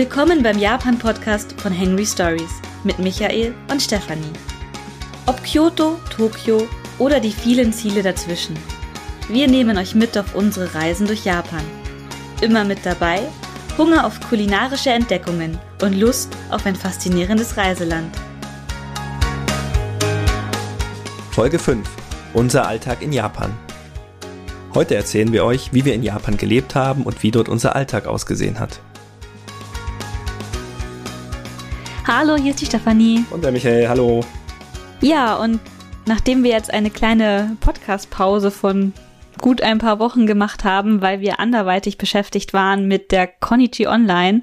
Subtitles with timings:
[0.00, 4.32] Willkommen beim Japan-Podcast von Henry Stories mit Michael und Stefanie.
[5.26, 6.66] Ob Kyoto, Tokio
[6.98, 8.58] oder die vielen Ziele dazwischen.
[9.28, 11.60] Wir nehmen euch mit auf unsere Reisen durch Japan.
[12.40, 13.20] Immer mit dabei
[13.76, 18.16] Hunger auf kulinarische Entdeckungen und Lust auf ein faszinierendes Reiseland.
[21.30, 21.86] Folge 5.
[22.32, 23.52] Unser Alltag in Japan.
[24.72, 28.06] Heute erzählen wir euch, wie wir in Japan gelebt haben und wie dort unser Alltag
[28.06, 28.80] ausgesehen hat.
[32.12, 33.24] Hallo, hier ist die Stefanie.
[33.30, 34.24] Und der Michael, hallo.
[35.00, 35.60] Ja, und
[36.06, 38.92] nachdem wir jetzt eine kleine Podcast-Pause von
[39.40, 44.42] gut ein paar Wochen gemacht haben, weil wir anderweitig beschäftigt waren mit der Konichi Online,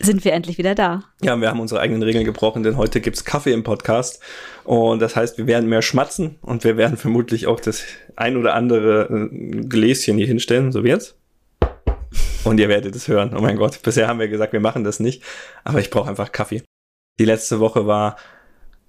[0.00, 1.02] sind wir endlich wieder da.
[1.20, 4.22] Ja, wir haben unsere eigenen Regeln gebrochen, denn heute gibt's Kaffee im Podcast.
[4.64, 7.84] Und das heißt, wir werden mehr schmatzen und wir werden vermutlich auch das
[8.16, 11.14] ein oder andere äh, Gläschen hier hinstellen, so wie jetzt.
[12.44, 13.36] Und ihr werdet es hören.
[13.36, 15.22] Oh mein Gott, bisher haben wir gesagt, wir machen das nicht.
[15.62, 16.62] Aber ich brauche einfach Kaffee.
[17.18, 18.16] Die letzte Woche war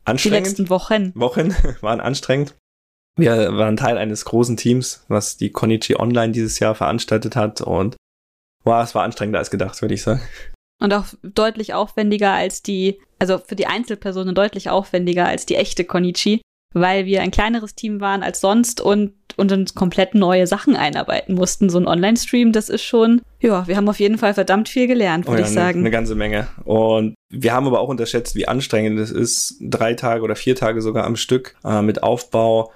[0.06, 0.46] anstrengend.
[0.46, 1.12] Die letzten Wochen.
[1.16, 2.56] Wochen waren anstrengend.
[3.16, 7.96] Wir waren Teil eines großen Teams, was die Konichi Online dieses Jahr veranstaltet hat und
[8.64, 10.22] wow, es war anstrengender als gedacht, würde ich sagen.
[10.82, 15.86] Und auch deutlich aufwendiger als die, also für die Einzelpersonen deutlich aufwendiger als die echte
[15.86, 16.42] Konichi,
[16.74, 21.36] weil wir ein kleineres Team waren als sonst und, und uns komplett neue Sachen einarbeiten
[21.36, 21.70] mussten.
[21.70, 25.26] So ein Online-Stream, das ist schon, ja, wir haben auf jeden Fall verdammt viel gelernt,
[25.26, 25.80] würde oh ja, ich sagen.
[25.80, 26.48] Eine, eine ganze Menge.
[26.66, 30.82] Und wir haben aber auch unterschätzt, wie anstrengend es ist, drei Tage oder vier Tage
[30.82, 32.72] sogar am Stück äh, mit Aufbau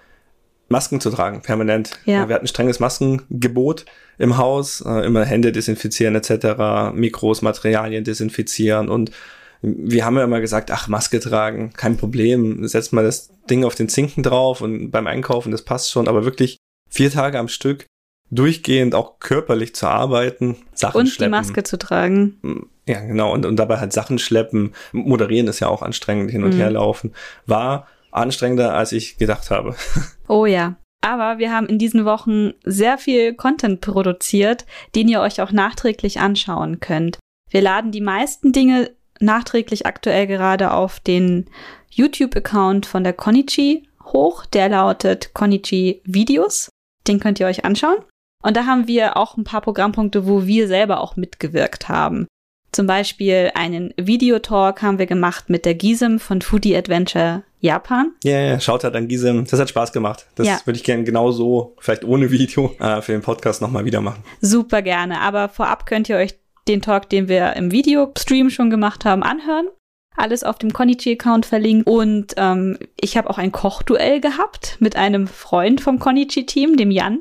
[0.70, 1.98] Masken zu tragen, permanent.
[2.06, 2.28] Ja.
[2.28, 3.86] Wir hatten strenges Maskengebot
[4.18, 9.12] im Haus, äh, immer Hände desinfizieren etc., Mikros, Materialien desinfizieren und
[9.62, 13.76] wir haben ja immer gesagt, ach, Maske tragen, kein Problem, setz mal das Ding auf
[13.76, 16.58] den Zinken drauf und beim Einkaufen, das passt schon, aber wirklich
[16.90, 17.86] vier Tage am Stück
[18.30, 21.34] durchgehend auch körperlich zu arbeiten, Sachen und schleppen.
[21.34, 22.70] Und die Maske zu tragen.
[22.86, 26.54] Ja, genau, und, und dabei halt Sachen schleppen, moderieren ist ja auch anstrengend, hin und
[26.54, 26.58] mhm.
[26.58, 27.14] her laufen,
[27.46, 29.76] war anstrengender, als ich gedacht habe.
[30.30, 30.76] Oh ja.
[31.00, 36.20] Aber wir haben in diesen Wochen sehr viel Content produziert, den ihr euch auch nachträglich
[36.20, 37.18] anschauen könnt.
[37.50, 41.46] Wir laden die meisten Dinge nachträglich aktuell gerade auf den
[41.92, 44.46] YouTube-Account von der Konichi hoch.
[44.46, 46.70] Der lautet Konichi Videos.
[47.08, 47.98] Den könnt ihr euch anschauen.
[48.44, 52.28] Und da haben wir auch ein paar Programmpunkte, wo wir selber auch mitgewirkt haben.
[52.72, 58.12] Zum Beispiel einen Videotalk haben wir gemacht mit der Gisem von Foodie Adventure Japan.
[58.24, 59.46] Ja, yeah, yeah, schaut halt an Gisem.
[59.46, 60.28] Das hat Spaß gemacht.
[60.36, 60.60] Das ja.
[60.66, 64.24] würde ich gerne genau so, vielleicht ohne Video, äh, für den Podcast nochmal wieder machen.
[64.42, 65.22] Super gerne.
[65.22, 66.36] Aber vorab könnt ihr euch
[66.68, 69.68] den Talk, den wir im Videostream schon gemacht haben, anhören.
[70.16, 71.88] Alles auf dem Konichi-Account verlinkt.
[71.88, 77.20] Und ähm, ich habe auch ein Kochduell gehabt mit einem Freund vom Konichi-Team, dem Jan.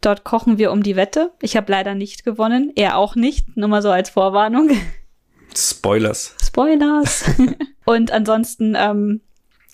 [0.00, 1.32] Dort kochen wir um die Wette.
[1.40, 2.72] Ich habe leider nicht gewonnen.
[2.74, 3.56] Er auch nicht.
[3.56, 4.70] Nur mal so als Vorwarnung.
[5.56, 6.34] Spoilers.
[6.44, 7.24] Spoilers.
[7.84, 9.20] und ansonsten ähm,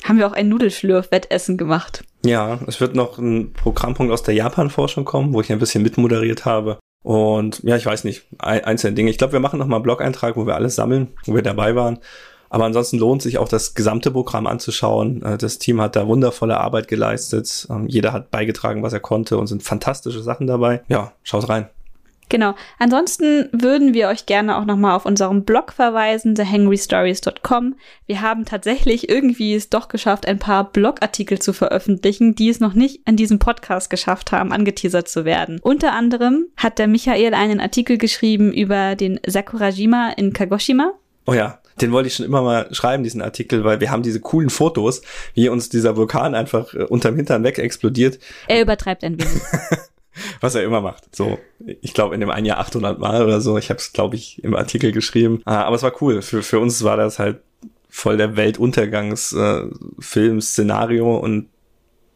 [0.04, 2.04] haben wir auch ein Nudelschlürf-Wettessen gemacht.
[2.24, 6.44] Ja, es wird noch ein Programmpunkt aus der Japan-Forschung kommen, wo ich ein bisschen mitmoderiert
[6.44, 6.78] habe.
[7.02, 9.10] Und ja, ich weiß nicht, einzelne Dinge.
[9.10, 11.74] Ich glaube, wir machen noch mal einen Blog-Eintrag, wo wir alles sammeln, wo wir dabei
[11.74, 11.98] waren.
[12.50, 15.22] Aber ansonsten lohnt sich auch das gesamte Programm anzuschauen.
[15.22, 17.66] Äh, das Team hat da wundervolle Arbeit geleistet.
[17.70, 20.82] Ähm, jeder hat beigetragen, was er konnte und sind fantastische Sachen dabei.
[20.88, 21.68] Ja, schaut rein.
[22.30, 22.54] Genau.
[22.78, 27.74] Ansonsten würden wir euch gerne auch nochmal auf unserem Blog verweisen, thehangrystories.com.
[28.06, 32.72] Wir haben tatsächlich irgendwie es doch geschafft, ein paar Blogartikel zu veröffentlichen, die es noch
[32.72, 35.58] nicht an diesem Podcast geschafft haben, angeteasert zu werden.
[35.60, 40.92] Unter anderem hat der Michael einen Artikel geschrieben über den Sakurajima in Kagoshima.
[41.26, 44.20] Oh ja, den wollte ich schon immer mal schreiben, diesen Artikel, weil wir haben diese
[44.20, 45.02] coolen Fotos,
[45.34, 48.20] wie uns dieser Vulkan einfach äh, unterm Hintern weg explodiert.
[48.46, 49.42] Er übertreibt ein wenig.
[50.40, 51.14] was er immer macht.
[51.14, 51.38] So,
[51.80, 53.56] ich glaube in dem einen Jahr 800 Mal oder so.
[53.58, 55.40] Ich habe es, glaube ich, im Artikel geschrieben.
[55.44, 56.22] Ah, aber es war cool.
[56.22, 57.40] Für, für uns war das halt
[57.88, 61.48] voll der Weltuntergangsfilm-Szenario äh, und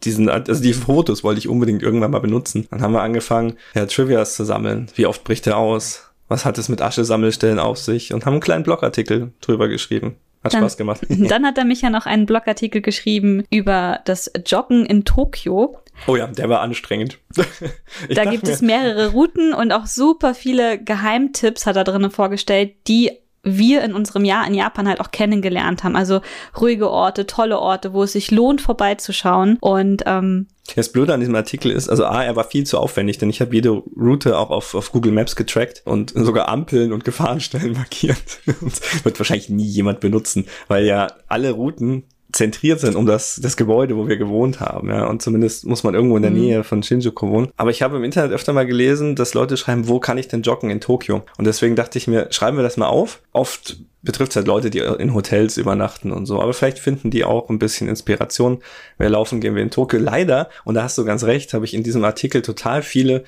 [0.05, 2.67] diesen, also die Fotos wollte ich unbedingt irgendwann mal benutzen.
[2.71, 4.89] Dann haben wir angefangen, ja, Trivias zu sammeln.
[4.95, 6.11] Wie oft bricht er aus?
[6.29, 8.13] Was hat es mit Asche-Sammelstellen auf sich?
[8.13, 10.17] Und haben einen kleinen Blogartikel drüber geschrieben.
[10.43, 11.01] Hat dann, Spaß gemacht.
[11.09, 15.79] Dann hat er mich ja noch einen Blogartikel geschrieben über das Joggen in Tokio.
[16.07, 17.19] Oh ja, der war anstrengend.
[18.15, 23.11] da gibt es mehrere Routen und auch super viele Geheimtipps hat er drinnen vorgestellt, die
[23.45, 25.97] wir in unserem Jahr in Japan halt auch kennengelernt haben.
[25.97, 26.21] Also
[26.59, 29.59] ruhige Orte, tolle Orte, wo es sich lohnt, vorbeizuschauen.
[29.61, 33.19] Und ähm, das Blöde an diesem Artikel ist, also A, er war viel zu aufwendig,
[33.19, 37.05] denn ich habe jede Route auch auf, auf Google Maps getrackt und sogar Ampeln und
[37.05, 38.41] Gefahrenstellen markiert.
[38.47, 43.57] Und wird wahrscheinlich nie jemand benutzen, weil ja alle Routen zentriert sind um das, das
[43.57, 44.89] Gebäude, wo wir gewohnt haben.
[44.89, 45.07] Ja.
[45.07, 46.41] Und zumindest muss man irgendwo in der mhm.
[46.41, 47.49] Nähe von Shinjuku wohnen.
[47.57, 50.43] Aber ich habe im Internet öfter mal gelesen, dass Leute schreiben, wo kann ich denn
[50.43, 51.23] joggen in Tokio?
[51.39, 53.21] Und deswegen dachte ich mir, schreiben wir das mal auf.
[53.33, 56.41] Oft betrifft es halt Leute, die in Hotels übernachten und so.
[56.41, 58.63] Aber vielleicht finden die auch ein bisschen Inspiration.
[58.99, 60.01] Wer laufen gehen wir in Tokio.
[60.01, 63.23] Leider, und da hast du ganz recht, habe ich in diesem Artikel total viele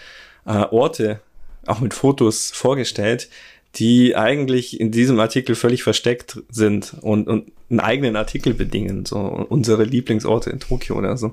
[0.47, 1.21] äh, Orte,
[1.65, 3.29] auch mit Fotos vorgestellt,
[3.77, 9.19] die eigentlich in diesem Artikel völlig versteckt sind und, und einen eigenen Artikel bedingen, so
[9.19, 11.33] unsere Lieblingsorte in Tokio oder so.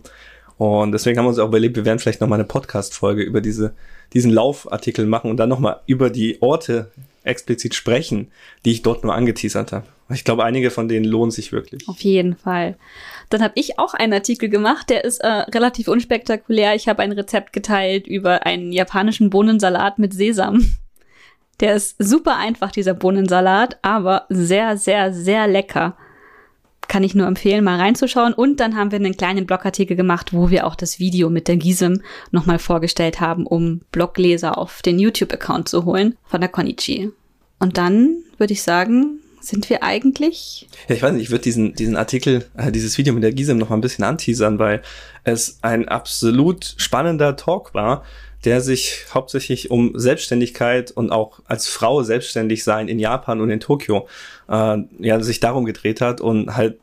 [0.58, 3.74] Und deswegen haben wir uns auch überlegt, wir werden vielleicht nochmal eine Podcast-Folge über diese,
[4.14, 6.92] diesen Laufartikel machen und dann nochmal über die Orte
[7.24, 8.32] explizit sprechen,
[8.66, 9.86] die ich dort nur angeteasert habe.
[10.10, 11.88] Ich glaube, einige von denen lohnen sich wirklich.
[11.88, 12.78] Auf jeden Fall.
[13.30, 16.76] Dann habe ich auch einen Artikel gemacht, der ist äh, relativ unspektakulär.
[16.76, 20.76] Ich habe ein Rezept geteilt über einen japanischen Bohnensalat mit Sesam.
[21.60, 25.96] Der ist super einfach, dieser Bohnensalat, aber sehr, sehr, sehr lecker.
[26.94, 28.36] Kann ich nur empfehlen, mal reinzuschauen.
[28.36, 31.57] Und dann haben wir einen kleinen Blogartikel gemacht, wo wir auch das Video mit der
[31.57, 37.10] Gisem nochmal vorgestellt haben, um Blogleser auf den YouTube-Account zu holen von der Konichi.
[37.57, 40.68] Und dann würde ich sagen, sind wir eigentlich?
[40.88, 43.57] Ja, ich weiß nicht, ich würde diesen, diesen Artikel, äh, dieses Video mit der Gisem
[43.57, 44.84] noch mal ein bisschen anteasern, weil
[45.24, 48.04] es ein absolut spannender Talk war,
[48.46, 53.60] der sich hauptsächlich um Selbstständigkeit und auch als Frau selbstständig sein in Japan und in
[53.60, 54.07] Tokio
[54.48, 56.78] äh, ja sich darum gedreht hat und halt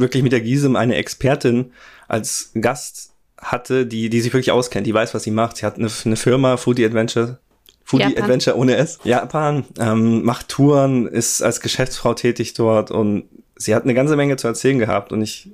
[0.00, 1.72] wirklich mit der Gisem eine Expertin
[2.08, 5.58] als Gast hatte, die die sich wirklich auskennt, die weiß, was sie macht.
[5.58, 7.38] Sie hat eine, eine Firma Foodie Adventure
[7.84, 8.22] Foodie Japan.
[8.22, 8.98] Adventure ohne S.
[9.02, 13.24] Japan ähm, macht Touren, ist als Geschäftsfrau tätig dort und
[13.56, 15.50] sie hat eine ganze Menge zu erzählen gehabt und ich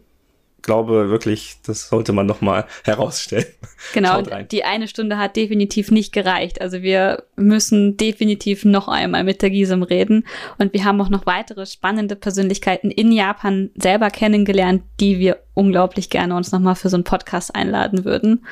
[0.66, 3.46] glaube wirklich, das sollte man noch mal herausstellen.
[3.92, 6.60] Genau, die eine Stunde hat definitiv nicht gereicht.
[6.60, 10.26] Also wir müssen definitiv noch einmal mit der Gisem reden.
[10.58, 16.10] Und wir haben auch noch weitere spannende Persönlichkeiten in Japan selber kennengelernt, die wir unglaublich
[16.10, 18.46] gerne uns noch mal für so einen Podcast einladen würden.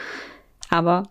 [0.69, 1.05] Aber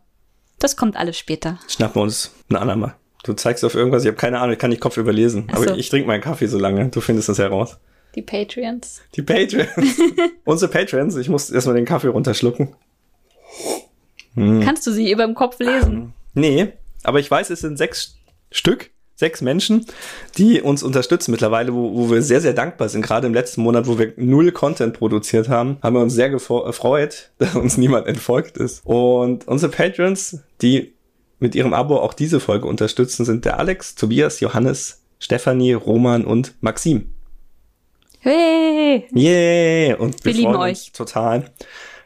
[0.59, 1.59] das kommt alles später.
[1.67, 2.95] Schnappen wir uns ein andermal.
[3.23, 5.49] Du zeigst auf irgendwas, ich habe keine Ahnung, ich kann nicht Kopf überlesen.
[5.49, 5.63] So.
[5.63, 7.77] Aber ich trinke meinen Kaffee so lange, du findest das heraus.
[8.15, 9.01] Die Patreons.
[9.15, 9.99] Die Patreons.
[10.45, 11.15] Unsere Patreons.
[11.17, 12.75] Ich muss erstmal den Kaffee runterschlucken.
[14.35, 14.61] Hm.
[14.61, 16.13] Kannst du sie über dem Kopf lesen?
[16.33, 16.73] Nee,
[17.03, 18.17] aber ich weiß, es sind sechs
[18.51, 19.85] Stück, sechs Menschen,
[20.37, 23.03] die uns unterstützen mittlerweile, wo, wo wir sehr, sehr dankbar sind.
[23.03, 27.31] Gerade im letzten Monat, wo wir null Content produziert haben, haben wir uns sehr gefreut,
[27.37, 28.85] dass uns niemand entfolgt ist.
[28.85, 30.93] Und unsere Patrons, die
[31.39, 36.55] mit ihrem Abo auch diese Folge unterstützen, sind der Alex, Tobias, Johannes, Stefanie, Roman und
[36.61, 37.12] Maxim.
[38.23, 39.05] Hey!
[39.13, 39.95] Yay!
[39.95, 41.51] Und wir, wir lieben euch total.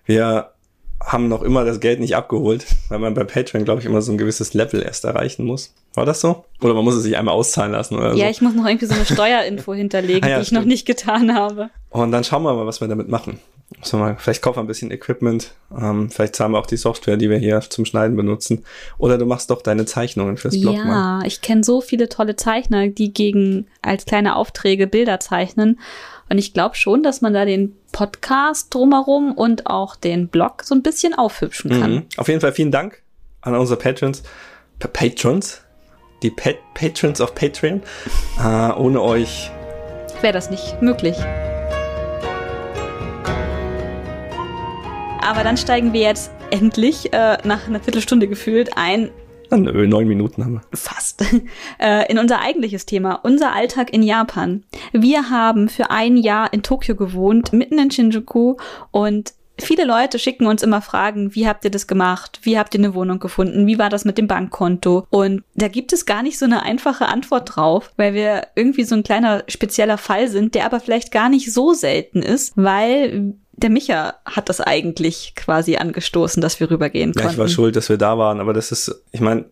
[0.06, 0.52] Wir
[1.00, 4.12] haben noch immer das Geld nicht abgeholt, weil man bei Patreon, glaube ich, immer so
[4.12, 5.75] ein gewisses Level erst erreichen muss.
[5.94, 6.44] War das so?
[6.62, 8.31] Oder man muss es sich einmal auszahlen lassen oder Ja, so?
[8.31, 10.62] ich muss noch irgendwie so eine Steuerinfo hinterlegen, ah, ja, die ich stimmt.
[10.62, 11.69] noch nicht getan habe.
[11.92, 13.40] Und dann schauen wir mal, was wir damit machen.
[13.84, 17.16] So mal, vielleicht kaufen wir ein bisschen Equipment, ähm, vielleicht zahlen wir auch die Software,
[17.16, 18.66] die wir hier zum Schneiden benutzen.
[18.98, 21.20] Oder du machst doch deine Zeichnungen fürs Blog ja, mal.
[21.22, 25.80] Ja, ich kenne so viele tolle Zeichner, die gegen als kleine Aufträge Bilder zeichnen.
[26.30, 30.74] Und ich glaube schon, dass man da den Podcast drumherum und auch den Blog so
[30.74, 31.94] ein bisschen aufhübschen kann.
[31.94, 32.06] Mhm.
[32.18, 33.04] Auf jeden Fall vielen Dank
[33.42, 34.24] an unsere Patrons.
[34.80, 35.62] Pa Patrons?
[36.24, 37.84] Die pa Patrons of Patreon.
[38.44, 39.52] Äh, ohne euch
[40.22, 41.16] wäre das nicht möglich.
[45.28, 49.10] Aber dann steigen wir jetzt endlich äh, nach einer Viertelstunde gefühlt ein
[49.52, 50.62] Nö, neun Minuten haben wir.
[50.74, 51.24] Fast.
[51.80, 54.64] Äh, in unser eigentliches Thema, unser Alltag in Japan.
[54.94, 58.56] Wir haben für ein Jahr in Tokio gewohnt, mitten in Shinjuku
[58.92, 62.42] und Viele Leute schicken uns immer Fragen, wie habt ihr das gemacht?
[62.44, 63.66] Wie habt ihr eine Wohnung gefunden?
[63.66, 65.07] Wie war das mit dem Bankkonto?
[65.10, 68.94] Und da gibt es gar nicht so eine einfache Antwort drauf, weil wir irgendwie so
[68.94, 73.69] ein kleiner spezieller Fall sind, der aber vielleicht gar nicht so selten ist, weil der
[73.69, 77.28] Micha hat das eigentlich quasi angestoßen, dass wir rübergehen konnten.
[77.28, 79.45] Ja, ich war schuld, dass wir da waren, aber das ist, ich meine,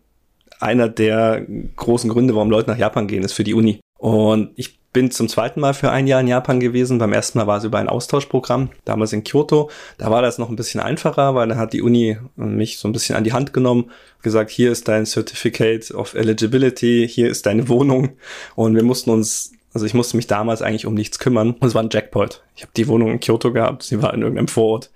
[0.60, 1.44] einer der
[1.76, 3.80] großen Gründe, warum Leute nach Japan gehen, ist für die Uni.
[3.98, 6.96] Und ich bin zum zweiten Mal für ein Jahr in Japan gewesen.
[6.98, 9.70] Beim ersten Mal war es über ein Austauschprogramm, damals in Kyoto.
[9.98, 12.92] Da war das noch ein bisschen einfacher, weil da hat die Uni mich so ein
[12.92, 13.90] bisschen an die Hand genommen,
[14.22, 18.16] gesagt, hier ist dein Certificate of Eligibility, hier ist deine Wohnung.
[18.54, 21.50] Und wir mussten uns also ich musste mich damals eigentlich um nichts kümmern.
[21.50, 22.42] Und es war ein Jackpot.
[22.54, 23.82] Ich habe die Wohnung in Kyoto gehabt.
[23.82, 24.90] Sie war in irgendeinem Vorort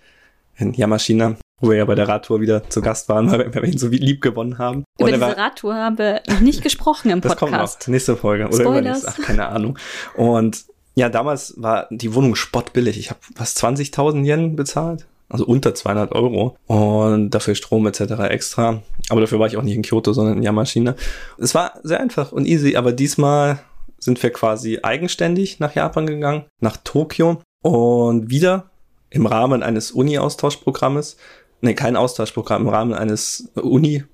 [0.56, 3.76] in Yamashina, wo wir ja bei der Radtour wieder zu Gast waren, weil wir ihn
[3.76, 4.84] so lieb gewonnen haben.
[4.98, 7.42] Über und diese war, Radtour haben wir noch nicht gesprochen im Podcast.
[7.50, 7.88] Das kommt noch.
[7.88, 8.48] Nächste Folge.
[8.48, 9.12] Oder übernächste.
[9.14, 9.78] Ach, keine Ahnung.
[10.16, 12.98] Und ja, damals war die Wohnung spottbillig.
[12.98, 15.06] Ich habe was 20.000 Yen bezahlt.
[15.28, 16.56] Also unter 200 Euro.
[16.68, 18.00] Und dafür Strom etc.
[18.30, 18.82] extra.
[19.10, 20.94] Aber dafür war ich auch nicht in Kyoto, sondern in Yamashina.
[21.36, 23.60] Es war sehr einfach und easy, aber diesmal
[24.00, 27.40] sind wir quasi eigenständig nach Japan gegangen, nach Tokio.
[27.62, 28.70] Und wieder
[29.10, 31.16] im Rahmen eines Uni-Austauschprogrammes,
[31.60, 34.04] nee, kein Austauschprogramm, im Rahmen eines Uni-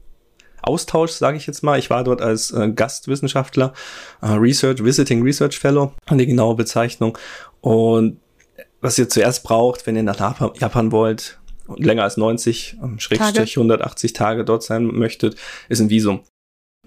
[0.63, 1.79] Austausch, sage ich jetzt mal.
[1.79, 3.73] Ich war dort als äh, Gastwissenschaftler,
[4.21, 7.17] äh, Research, Visiting Research Fellow, die genaue Bezeichnung.
[7.61, 8.19] Und
[8.81, 10.19] was ihr zuerst braucht, wenn ihr nach
[10.59, 15.37] Japan wollt, und länger als 90, ähm, Schrägstrich 180 Tage dort sein möchtet,
[15.69, 16.21] ist ein Visum.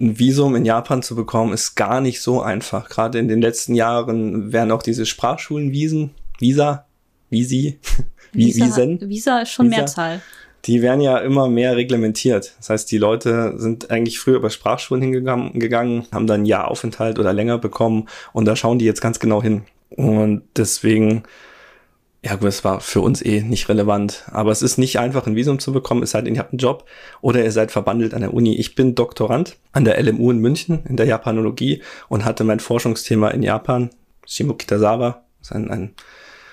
[0.00, 2.88] Ein Visum in Japan zu bekommen, ist gar nicht so einfach.
[2.88, 6.86] Gerade in den letzten Jahren werden auch diese Sprachschulen Wiesen, Visa,
[7.28, 7.78] Visi,
[8.32, 9.08] Visa, Wiesen.
[9.08, 10.22] Visa ist schon Visa, Mehrzahl.
[10.66, 12.54] Die werden ja immer mehr reglementiert.
[12.58, 16.70] Das heißt, die Leute sind eigentlich früher über Sprachschulen hingegangen, gegangen, haben dann ein Jahr
[16.70, 19.62] Aufenthalt oder länger bekommen und da schauen die jetzt ganz genau hin.
[19.90, 21.24] Und deswegen
[22.22, 24.24] ja gut, es war für uns eh nicht relevant.
[24.30, 26.58] Aber es ist nicht einfach, ein Visum zu bekommen, es sei denn, ihr habt einen
[26.58, 26.84] Job
[27.20, 28.56] oder ihr seid verbandelt an der Uni.
[28.56, 33.28] Ich bin Doktorand an der LMU in München in der Japanologie und hatte mein Forschungsthema
[33.28, 33.90] in Japan,
[34.26, 35.94] Shimokitazawa, ist ein, ein,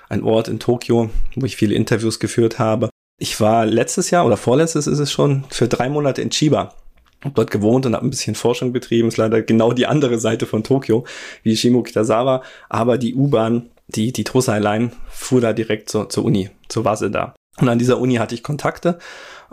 [0.08, 2.90] ein Ort in Tokio, wo ich viele Interviews geführt habe.
[3.20, 6.74] Ich war letztes Jahr oder vorletztes ist es schon für drei Monate in Chiba
[7.24, 9.08] hab dort gewohnt und habe ein bisschen Forschung betrieben.
[9.08, 11.06] Ist leider genau die andere Seite von Tokio,
[11.44, 12.44] wie Shimokitazawa.
[12.70, 17.36] Aber die U-Bahn die, die Tosai Line fuhr da direkt zur, zur Uni, zur Waseda.
[17.60, 19.00] Und an dieser Uni hatte ich Kontakte.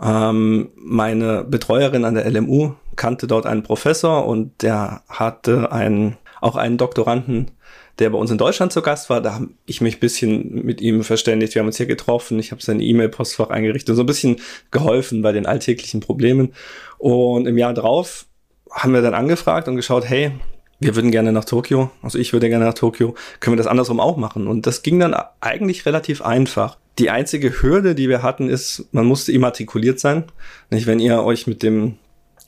[0.01, 6.55] Ähm, meine Betreuerin an der LMU kannte dort einen Professor und der hatte einen, auch
[6.55, 7.51] einen Doktoranden,
[7.97, 9.21] der bei uns in Deutschland zu Gast war.
[9.21, 11.55] Da habe ich mich bisschen mit ihm verständigt.
[11.55, 12.39] Wir haben uns hier getroffen.
[12.39, 14.37] Ich habe sein E-Mail-Postfach eingerichtet und so ein bisschen
[14.69, 16.53] geholfen bei den alltäglichen Problemen.
[16.97, 18.27] Und im Jahr drauf
[18.69, 20.33] haben wir dann angefragt und geschaut, hey,
[20.79, 23.99] wir würden gerne nach Tokio, also ich würde gerne nach Tokio, können wir das andersrum
[23.99, 24.47] auch machen?
[24.47, 26.77] Und das ging dann eigentlich relativ einfach.
[26.99, 30.25] Die einzige Hürde, die wir hatten, ist, man musste immatrikuliert sein.
[30.69, 31.97] Nicht, wenn ihr euch mit dem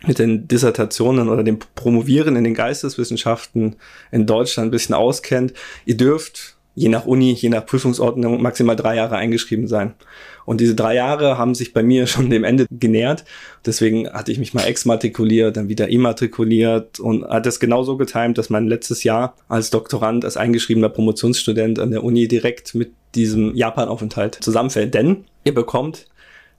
[0.06, 3.78] mit den Dissertationen oder dem Promovieren in den Geisteswissenschaften
[4.12, 5.54] in Deutschland ein bisschen auskennt.
[5.86, 9.96] Ihr dürft je nach Uni, je nach Prüfungsordnung maximal drei Jahre eingeschrieben sein.
[10.46, 13.26] Und diese drei Jahre haben sich bei mir schon dem Ende genähert.
[13.66, 18.52] Deswegen hatte ich mich mal exmatrikuliert, dann wieder immatrikuliert und hat das genauso getimt, dass
[18.52, 24.36] mein letztes Jahr als Doktorand, als eingeschriebener Promotionsstudent an der Uni direkt mit diesem Japanaufenthalt
[24.36, 24.94] zusammenfällt.
[24.94, 26.06] Denn ihr bekommt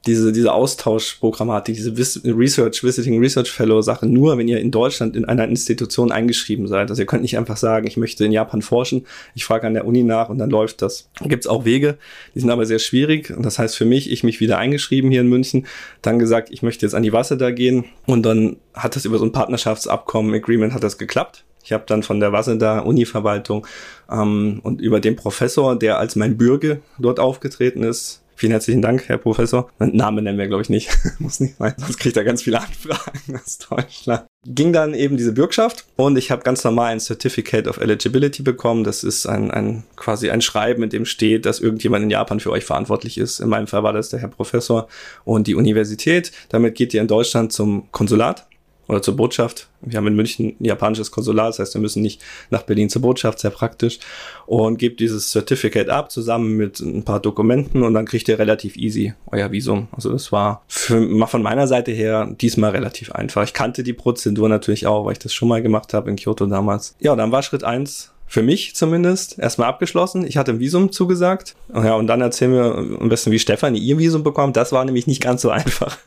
[0.07, 5.25] diese, diese Austauschprogrammatik, diese Research, Visiting Research Fellow Sache nur, wenn ihr in Deutschland in
[5.25, 6.91] einer Institution eingeschrieben seid.
[6.91, 9.87] Also ihr könnt nicht einfach sagen, ich möchte in Japan forschen, ich frage an der
[9.87, 11.11] Uni nach und dann läuft das.
[11.23, 11.99] Gibt es auch Wege,
[12.35, 13.31] die sind aber sehr schwierig.
[13.37, 15.67] Und das heißt für mich, ich mich wieder eingeschrieben hier in München,
[16.01, 19.19] dann gesagt, ich möchte jetzt an die Wasser da gehen und dann hat das über
[19.19, 21.45] so ein Partnerschaftsabkommen, Agreement hat das geklappt.
[21.65, 23.67] Ich habe dann von der Waseda Uni-Verwaltung
[24.11, 29.09] ähm, und über den Professor, der als mein Bürger dort aufgetreten ist, Vielen herzlichen Dank,
[29.09, 29.69] Herr Professor.
[29.81, 30.97] Namen nennen wir, glaube ich, nicht.
[31.19, 34.27] Muss nicht sein, sonst kriegt er ganz viele Anfragen aus Deutschland.
[34.47, 38.85] Ging dann eben diese Bürgschaft und ich habe ganz normal ein Certificate of Eligibility bekommen.
[38.85, 42.53] Das ist ein, ein quasi ein Schreiben, in dem steht, dass irgendjemand in Japan für
[42.53, 43.41] euch verantwortlich ist.
[43.41, 44.87] In meinem Fall war das der Herr Professor
[45.25, 46.31] und die Universität.
[46.49, 48.48] Damit geht ihr in Deutschland zum Konsulat
[48.89, 49.69] oder zur Botschaft.
[49.83, 53.03] Wir haben in München ein japanisches Konsulat, das heißt, wir müssen nicht nach Berlin zur
[53.03, 53.99] Botschaft, sehr praktisch.
[54.47, 58.77] Und gebt dieses Certificate ab, zusammen mit ein paar Dokumenten und dann kriegt ihr relativ
[58.77, 59.89] easy euer Visum.
[59.93, 63.45] Also das war für, von meiner Seite her diesmal relativ einfach.
[63.45, 66.47] Ich kannte die Prozedur natürlich auch, weil ich das schon mal gemacht habe in Kyoto
[66.47, 66.97] damals.
[66.99, 70.27] Ja, dann war Schritt eins für mich zumindest erstmal abgeschlossen.
[70.27, 71.57] Ich hatte ein Visum zugesagt.
[71.75, 74.57] Ja, und dann erzählen wir am besten, wie Stefanie ihr Visum bekommt.
[74.57, 75.99] Das war nämlich nicht ganz so einfach.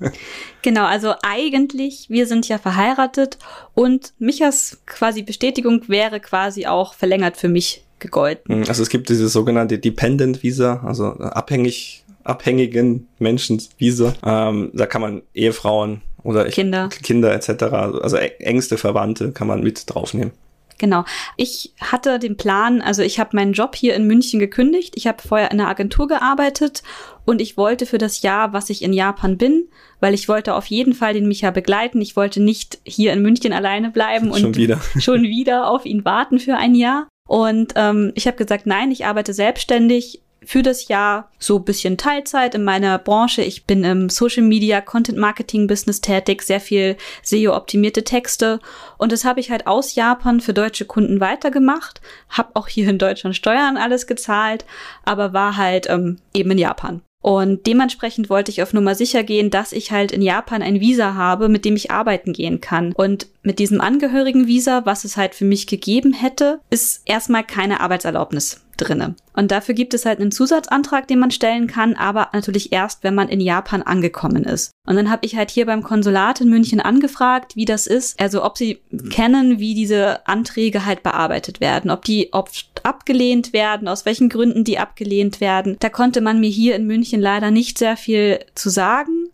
[0.62, 3.40] Genau, also eigentlich, wir sind ja verheiratet
[3.74, 8.56] und Michas quasi Bestätigung wäre quasi auch verlängert für mich gegolten.
[8.56, 14.14] Hm, also es gibt dieses sogenannte Dependent Visa, also abhängig, abhängigen Menschen Visa.
[14.24, 19.84] Ähm, da kann man Ehefrauen oder Kinder, Kinder etc., also engste Verwandte kann man mit
[19.88, 20.32] draufnehmen.
[20.82, 21.06] Genau.
[21.38, 24.96] Ich hatte den Plan, also ich habe meinen Job hier in München gekündigt.
[24.98, 26.82] Ich habe vorher in einer Agentur gearbeitet
[27.24, 29.68] und ich wollte für das Jahr, was ich in Japan bin,
[30.00, 32.02] weil ich wollte auf jeden Fall den Micha begleiten.
[32.02, 34.82] Ich wollte nicht hier in München alleine bleiben schon und wieder.
[35.00, 37.08] schon wieder auf ihn warten für ein Jahr.
[37.28, 42.56] Und ähm, ich habe gesagt, nein, ich arbeite selbstständig für das Jahr so bisschen Teilzeit
[42.56, 43.44] in meiner Branche.
[43.44, 48.60] Ich bin im Social Media Content Marketing Business tätig, sehr viel SEO optimierte Texte
[48.98, 52.98] und das habe ich halt aus Japan für deutsche Kunden weitergemacht, habe auch hier in
[52.98, 54.66] Deutschland Steuern alles gezahlt,
[55.04, 57.02] aber war halt ähm, eben in Japan.
[57.22, 61.14] Und dementsprechend wollte ich auf Nummer sicher gehen, dass ich halt in Japan ein Visa
[61.14, 62.94] habe, mit dem ich arbeiten gehen kann.
[62.94, 68.62] Und mit diesem Angehörigen-Visa, was es halt für mich gegeben hätte, ist erstmal keine Arbeitserlaubnis
[68.82, 69.16] drinne.
[69.34, 73.16] Und dafür gibt es halt einen Zusatzantrag, den man stellen kann, aber natürlich erst, wenn
[73.16, 74.72] man in Japan angekommen ist.
[74.88, 78.44] Und dann habe ich halt hier beim Konsulat in München angefragt, wie das ist, also
[78.44, 84.06] ob sie kennen, wie diese Anträge halt bearbeitet werden, ob die oft abgelehnt werden, aus
[84.06, 85.78] welchen Gründen die abgelehnt werden.
[85.80, 89.30] Da konnte man mir hier in München leider nicht sehr viel zu sagen.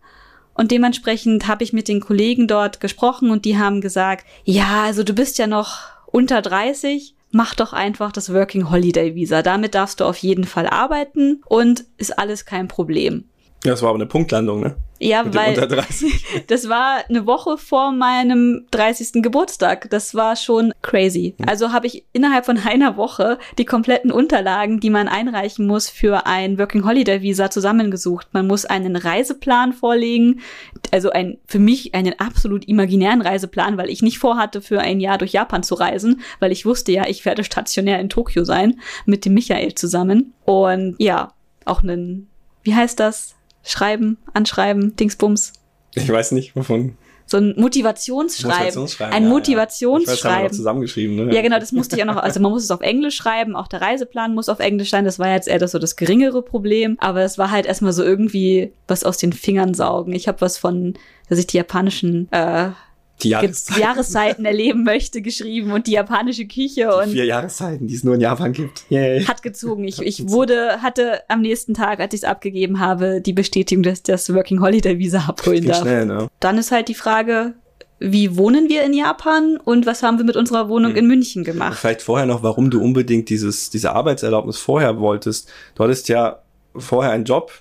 [0.54, 5.04] Und dementsprechend habe ich mit den Kollegen dort gesprochen und die haben gesagt, ja, also
[5.04, 9.42] du bist ja noch unter 30, mach doch einfach das Working Holiday Visa.
[9.42, 13.27] Damit darfst du auf jeden Fall arbeiten und ist alles kein Problem.
[13.64, 14.76] Ja, das war aber eine Punktlandung, ne?
[15.00, 15.54] Ja, Mit weil
[16.46, 19.22] das war eine Woche vor meinem 30.
[19.22, 19.90] Geburtstag.
[19.90, 21.34] Das war schon crazy.
[21.38, 21.48] Hm.
[21.48, 26.26] Also habe ich innerhalb von einer Woche die kompletten Unterlagen, die man einreichen muss für
[26.26, 28.28] ein Working Holiday Visa zusammengesucht.
[28.32, 30.40] Man muss einen Reiseplan vorlegen,
[30.92, 35.18] also ein für mich einen absolut imaginären Reiseplan, weil ich nicht vorhatte, für ein Jahr
[35.18, 39.24] durch Japan zu reisen, weil ich wusste ja, ich werde stationär in Tokio sein mit
[39.24, 41.32] dem Michael zusammen und ja,
[41.64, 42.28] auch einen
[42.68, 43.34] wie heißt das?
[43.68, 45.52] Schreiben, Anschreiben, Dingsbums.
[45.94, 46.96] Ich weiß nicht, wovon.
[47.26, 48.56] So ein Motivationsschreiben.
[48.56, 50.46] Motivationsschreiben ein ja, Motivationsschreiben.
[50.46, 50.50] Ja.
[50.50, 51.34] zusammengeschrieben, ne?
[51.34, 53.68] Ja, genau, das musste ich auch noch, also man muss es auf Englisch schreiben, auch
[53.68, 56.96] der Reiseplan muss auf Englisch sein, das war jetzt eher das so das geringere Problem,
[57.00, 60.14] aber es war halt erstmal so irgendwie was aus den Fingern saugen.
[60.14, 60.94] Ich habe was von,
[61.28, 62.70] dass ich die japanischen äh,
[63.22, 63.80] die Jahreszeiten.
[63.80, 67.06] Jahreszeiten erleben möchte, geschrieben und die japanische Küche und.
[67.06, 68.84] Die vier Jahreszeiten, die es nur in Japan gibt.
[68.90, 69.24] Yay.
[69.24, 69.84] Hat gezogen.
[69.84, 73.98] Ich, ich wurde, hatte am nächsten Tag, als ich es abgegeben habe, die Bestätigung, dass
[73.98, 75.80] ich das Working Holiday Visa abholen darf.
[75.80, 76.28] Schnell, ne?
[76.40, 77.54] Dann ist halt die Frage,
[78.00, 80.98] wie wohnen wir in Japan und was haben wir mit unserer Wohnung hm.
[80.98, 81.78] in München gemacht?
[81.78, 85.50] Vielleicht vorher noch, warum du unbedingt dieses, diese Arbeitserlaubnis vorher wolltest.
[85.74, 86.40] Du hattest ja
[86.76, 87.52] vorher einen Job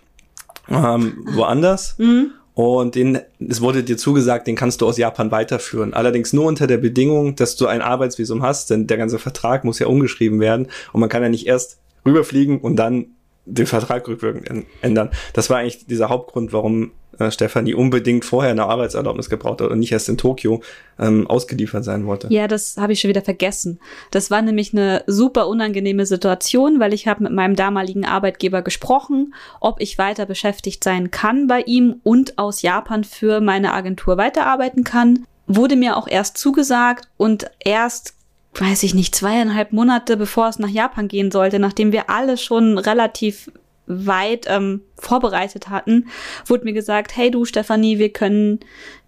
[0.70, 1.96] ähm, woanders.
[1.98, 2.32] Mhm.
[2.58, 5.94] Und den, es wurde dir zugesagt, den kannst du aus Japan weiterführen.
[5.94, 9.78] Allerdings nur unter der Bedingung, dass du ein Arbeitsvisum hast, denn der ganze Vertrag muss
[9.78, 13.10] ja umgeschrieben werden und man kann ja nicht erst rüberfliegen und dann
[13.48, 15.10] den Vertrag rückwirkend ändern.
[15.34, 19.80] Das war eigentlich dieser Hauptgrund, warum äh, Stefanie unbedingt vorher eine Arbeitserlaubnis gebraucht hat und
[19.80, 20.62] nicht erst in Tokio
[21.00, 22.28] ähm, ausgeliefert sein wollte.
[22.30, 23.80] Ja, das habe ich schon wieder vergessen.
[24.12, 29.34] Das war nämlich eine super unangenehme Situation, weil ich habe mit meinem damaligen Arbeitgeber gesprochen,
[29.62, 34.84] ob ich weiter beschäftigt sein kann bei ihm und aus Japan für meine Agentur weiterarbeiten
[34.84, 35.26] kann.
[35.48, 38.17] Wurde mir auch erst zugesagt und erst
[38.60, 42.78] weiß ich nicht, zweieinhalb Monate bevor es nach Japan gehen sollte, nachdem wir alle schon
[42.78, 43.52] relativ
[43.88, 46.08] weit ähm, vorbereitet hatten,
[46.46, 48.60] wurde mir gesagt, hey du Stefanie, wir können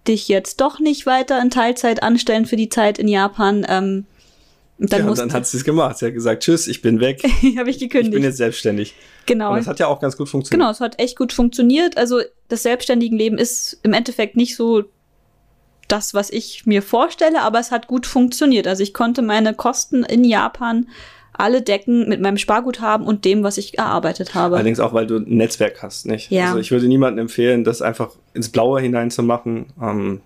[0.08, 3.66] dich jetzt doch nicht weiter in Teilzeit anstellen für die Zeit in Japan.
[3.68, 4.06] Ähm,
[4.78, 5.98] dann, ja, dann hat sie es gemacht.
[5.98, 7.22] Sie hat gesagt, tschüss, ich bin weg.
[7.58, 8.14] Habe ich gekündigt.
[8.14, 8.96] Ich bin jetzt selbstständig.
[9.26, 9.52] Genau.
[9.52, 10.62] Und das hat ja auch ganz gut funktioniert.
[10.62, 11.98] Genau, es hat echt gut funktioniert.
[11.98, 14.86] Also das selbstständigen Leben ist im Endeffekt nicht so
[15.92, 18.68] das, was ich mir vorstelle, aber es hat gut funktioniert.
[18.68, 20.88] Also ich konnte meine Kosten in Japan
[21.34, 24.56] alle decken mit meinem Sparguthaben und dem, was ich erarbeitet habe.
[24.56, 26.30] Allerdings auch, weil du ein Netzwerk hast, nicht?
[26.32, 26.48] Ja.
[26.48, 29.68] Also ich würde niemandem empfehlen, das einfach ins Blaue hineinzumachen.
[29.82, 30.22] Ähm,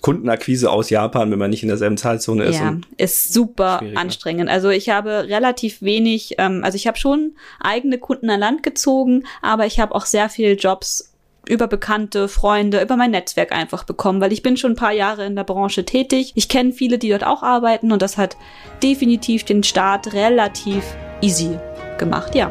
[0.00, 2.58] Kundenakquise aus Japan, wenn man nicht in derselben Zahlzone ist.
[2.58, 4.48] Ja, ist super anstrengend.
[4.48, 9.24] Also ich habe relativ wenig, ähm, also ich habe schon eigene Kunden an Land gezogen,
[9.42, 11.11] aber ich habe auch sehr viele Jobs
[11.48, 15.26] über Bekannte, Freunde, über mein Netzwerk einfach bekommen, weil ich bin schon ein paar Jahre
[15.26, 16.32] in der Branche tätig.
[16.34, 18.36] Ich kenne viele, die dort auch arbeiten und das hat
[18.82, 20.84] definitiv den Start relativ
[21.20, 21.58] easy
[21.98, 22.50] gemacht, ja.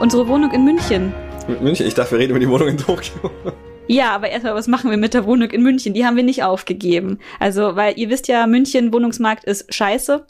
[0.00, 1.14] Unsere Wohnung in München.
[1.60, 1.86] München?
[1.86, 3.30] Ich dachte, wir reden über die Wohnung in Tokio.
[3.88, 5.92] Ja, aber erstmal, was machen wir mit der Wohnung in München?
[5.92, 7.18] Die haben wir nicht aufgegeben.
[7.40, 10.24] Also, weil ihr wisst ja, München Wohnungsmarkt ist scheiße.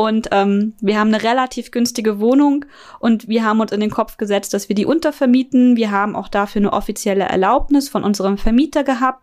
[0.00, 2.64] Und ähm, wir haben eine relativ günstige Wohnung
[3.00, 5.76] und wir haben uns in den Kopf gesetzt, dass wir die untervermieten.
[5.76, 9.22] Wir haben auch dafür eine offizielle Erlaubnis von unserem Vermieter gehabt.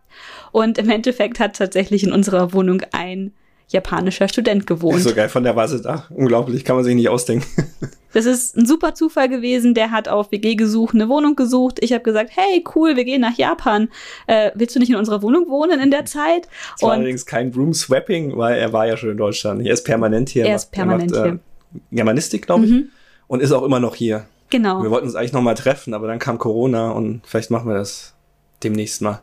[0.52, 3.34] Und im Endeffekt hat tatsächlich in unserer Wohnung ein
[3.68, 5.02] japanischer Student gewohnt.
[5.02, 6.06] so geil von der Vase da.
[6.10, 7.46] Unglaublich, kann man sich nicht ausdenken.
[8.14, 9.76] Das ist ein super Zufall gewesen.
[9.76, 11.78] Der hat auf WG gesucht, eine Wohnung gesucht.
[11.84, 13.90] Ich habe gesagt, hey, cool, wir gehen nach Japan.
[14.26, 16.48] Äh, willst du nicht in unserer Wohnung wohnen in der Zeit?
[16.76, 19.64] Es war allerdings kein Room Swapping, weil er war ja schon in Deutschland.
[19.64, 20.46] Er ist permanent hier.
[20.46, 21.40] Er ist permanent er macht, hier.
[21.76, 22.72] Äh, Germanistik, glaube ich.
[22.72, 22.90] Mhm.
[23.28, 24.26] Und ist auch immer noch hier.
[24.50, 24.82] Genau.
[24.82, 27.76] Wir wollten uns eigentlich noch mal treffen, aber dann kam Corona und vielleicht machen wir
[27.76, 28.16] das
[28.64, 29.22] demnächst mal.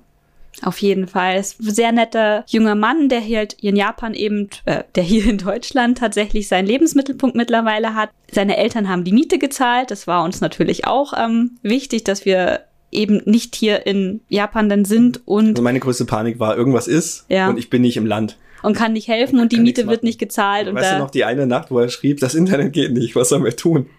[0.62, 1.38] Auf jeden Fall.
[1.38, 5.25] Ist ein sehr netter junger Mann, der hier halt in Japan eben, äh, der hier
[5.27, 8.11] in Deutschland tatsächlich seinen Lebensmittelpunkt mittlerweile hat.
[8.31, 9.90] Seine Eltern haben die Miete gezahlt.
[9.90, 14.85] Das war uns natürlich auch ähm, wichtig, dass wir eben nicht hier in Japan dann
[14.85, 15.51] sind und.
[15.51, 17.49] Also meine größte Panik war, irgendwas ist ja.
[17.49, 18.38] und ich bin nicht im Land.
[18.62, 20.69] Und kann nicht helfen und die Miete wird nicht gezahlt.
[20.69, 23.29] Und weißt du noch die eine Nacht, wo er schrieb, das Internet geht nicht, was
[23.29, 23.90] sollen wir tun?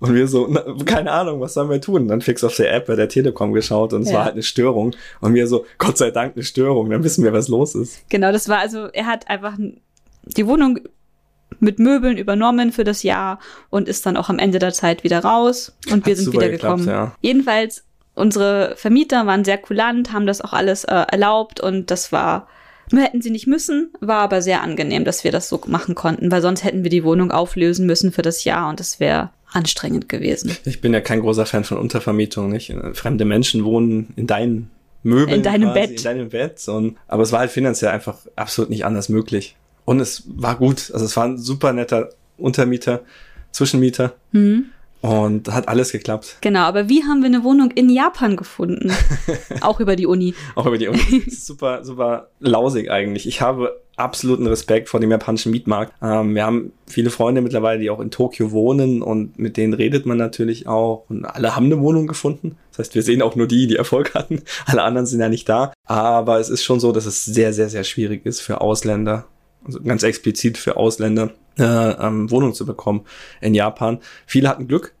[0.00, 2.08] Und wir so, na, keine Ahnung, was sollen wir tun?
[2.08, 4.16] Dann fix auf der App bei der Telekom geschaut und es ja.
[4.16, 4.96] war halt eine Störung.
[5.20, 8.08] Und wir so, Gott sei Dank eine Störung, dann wissen wir, was los ist.
[8.08, 9.56] Genau, das war also, er hat einfach
[10.24, 10.80] die Wohnung
[11.58, 15.20] mit Möbeln übernommen für das Jahr und ist dann auch am Ende der Zeit wieder
[15.20, 16.86] raus und wir Hat sind wieder gekommen.
[16.88, 17.12] Ja.
[17.20, 17.84] Jedenfalls,
[18.14, 22.48] unsere Vermieter waren sehr kulant, haben das auch alles äh, erlaubt und das war,
[22.90, 26.30] wir hätten sie nicht müssen, war aber sehr angenehm, dass wir das so machen konnten,
[26.30, 30.08] weil sonst hätten wir die Wohnung auflösen müssen für das Jahr und das wäre anstrengend
[30.08, 30.56] gewesen.
[30.64, 32.74] Ich bin ja kein großer Fan von Untervermietung, nicht?
[32.92, 34.70] Fremde Menschen wohnen in deinen
[35.02, 35.38] Möbeln.
[35.38, 35.90] In deinem quasi, Bett.
[35.90, 36.68] In deinem Bett.
[36.68, 39.56] Und, aber es war halt finanziell einfach absolut nicht anders möglich.
[39.84, 40.90] Und es war gut.
[40.92, 43.02] Also es war ein super netter Untermieter,
[43.52, 44.14] Zwischenmieter.
[44.32, 44.66] Mhm.
[45.02, 46.36] Und hat alles geklappt.
[46.42, 48.92] Genau, aber wie haben wir eine Wohnung in Japan gefunden?
[49.62, 50.34] Auch über die Uni.
[50.54, 51.24] Auch über die Uni.
[51.28, 53.26] super, super lausig eigentlich.
[53.26, 55.94] Ich habe absoluten Respekt vor dem japanischen Mietmarkt.
[56.02, 60.06] Ähm, wir haben viele Freunde mittlerweile, die auch in Tokio wohnen und mit denen redet
[60.06, 61.04] man natürlich auch.
[61.08, 62.56] Und alle haben eine Wohnung gefunden.
[62.70, 64.42] Das heißt, wir sehen auch nur die, die Erfolg hatten.
[64.66, 65.72] Alle anderen sind ja nicht da.
[65.84, 69.26] Aber es ist schon so, dass es sehr, sehr, sehr schwierig ist für Ausländer
[69.64, 73.02] also ganz explizit für Ausländer, äh, ähm, Wohnung zu bekommen
[73.40, 73.98] in Japan.
[74.26, 74.94] Viele hatten Glück.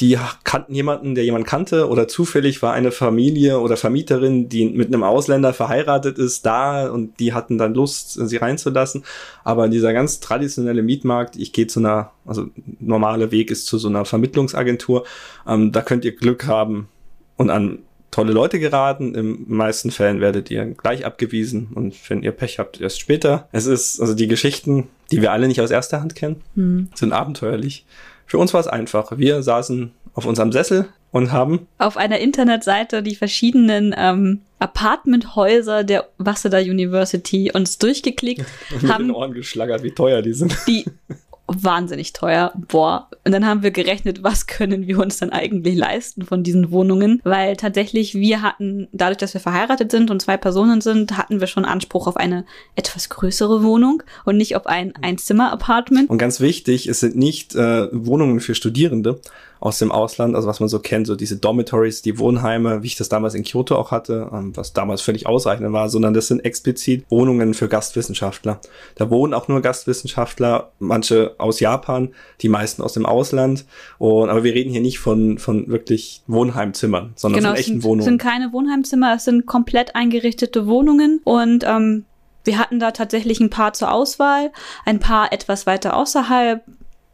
[0.00, 4.88] Die kannten jemanden, der jemanden kannte oder zufällig war eine Familie oder Vermieterin, die mit
[4.88, 9.04] einem Ausländer verheiratet ist, da und die hatten dann Lust, sie reinzulassen.
[9.44, 12.46] Aber dieser ganz traditionelle Mietmarkt, ich gehe zu einer, also
[12.80, 15.04] normale Weg ist zu so einer Vermittlungsagentur,
[15.46, 16.88] ähm, da könnt ihr Glück haben
[17.36, 17.78] und an
[18.14, 19.14] tolle Leute geraten.
[19.14, 23.48] Im meisten Fällen werdet ihr gleich abgewiesen und wenn ihr Pech habt, erst später.
[23.52, 26.88] Es ist, also die Geschichten, die wir alle nicht aus erster Hand kennen, mhm.
[26.94, 27.86] sind abenteuerlich.
[28.26, 29.16] Für uns war es einfach.
[29.16, 36.08] Wir saßen auf unserem Sessel und haben auf einer Internetseite die verschiedenen ähm, Apartmenthäuser der
[36.18, 40.56] Waseda University uns durchgeklickt, und haben den Ohren geschlagert, wie teuer die sind.
[40.66, 40.84] Die
[41.46, 42.52] wahnsinnig teuer.
[42.68, 43.08] Boah.
[43.24, 47.20] Und dann haben wir gerechnet, was können wir uns dann eigentlich leisten von diesen Wohnungen?
[47.24, 51.46] Weil tatsächlich wir hatten, dadurch, dass wir verheiratet sind und zwei Personen sind, hatten wir
[51.46, 52.44] schon Anspruch auf eine
[52.76, 56.10] etwas größere Wohnung und nicht auf ein Einzimmer-Apartment.
[56.10, 59.20] Und ganz wichtig, es sind nicht äh, Wohnungen für Studierende,
[59.60, 62.96] aus dem Ausland, also was man so kennt, so diese Dormitories, die Wohnheime, wie ich
[62.96, 66.44] das damals in Kyoto auch hatte, ähm, was damals völlig ausreichend war, sondern das sind
[66.44, 68.60] explizit Wohnungen für Gastwissenschaftler.
[68.94, 72.10] Da wohnen auch nur Gastwissenschaftler, manche aus Japan,
[72.42, 73.64] die meisten aus dem Ausland.
[73.98, 77.84] Und, aber wir reden hier nicht von, von wirklich Wohnheimzimmern, sondern genau, von echten sind,
[77.84, 78.00] Wohnungen.
[78.00, 82.04] Es sind keine Wohnheimzimmer, es sind komplett eingerichtete Wohnungen und ähm,
[82.44, 84.52] wir hatten da tatsächlich ein paar zur Auswahl,
[84.84, 86.62] ein paar etwas weiter außerhalb,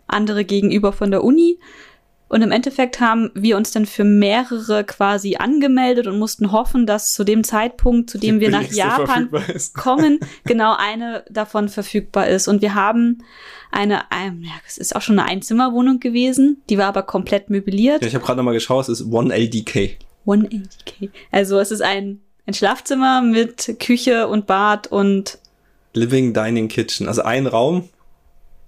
[0.09, 1.59] andere gegenüber von der Uni.
[2.30, 7.12] Und im Endeffekt haben wir uns dann für mehrere quasi angemeldet und mussten hoffen, dass
[7.12, 9.28] zu dem Zeitpunkt, zu dem wir nach Japan
[9.74, 12.46] kommen, genau eine davon verfügbar ist.
[12.46, 13.24] Und wir haben
[13.72, 18.02] eine, ein, ja, es ist auch schon eine Einzimmerwohnung gewesen, die war aber komplett möbliert.
[18.02, 19.96] Ja, ich habe gerade nochmal geschaut, es ist 1LDK.
[20.24, 21.10] 1LDK.
[21.32, 25.38] Also es ist ein, ein Schlafzimmer mit Küche und Bad und
[25.94, 27.08] Living Dining Kitchen.
[27.08, 27.88] Also ein Raum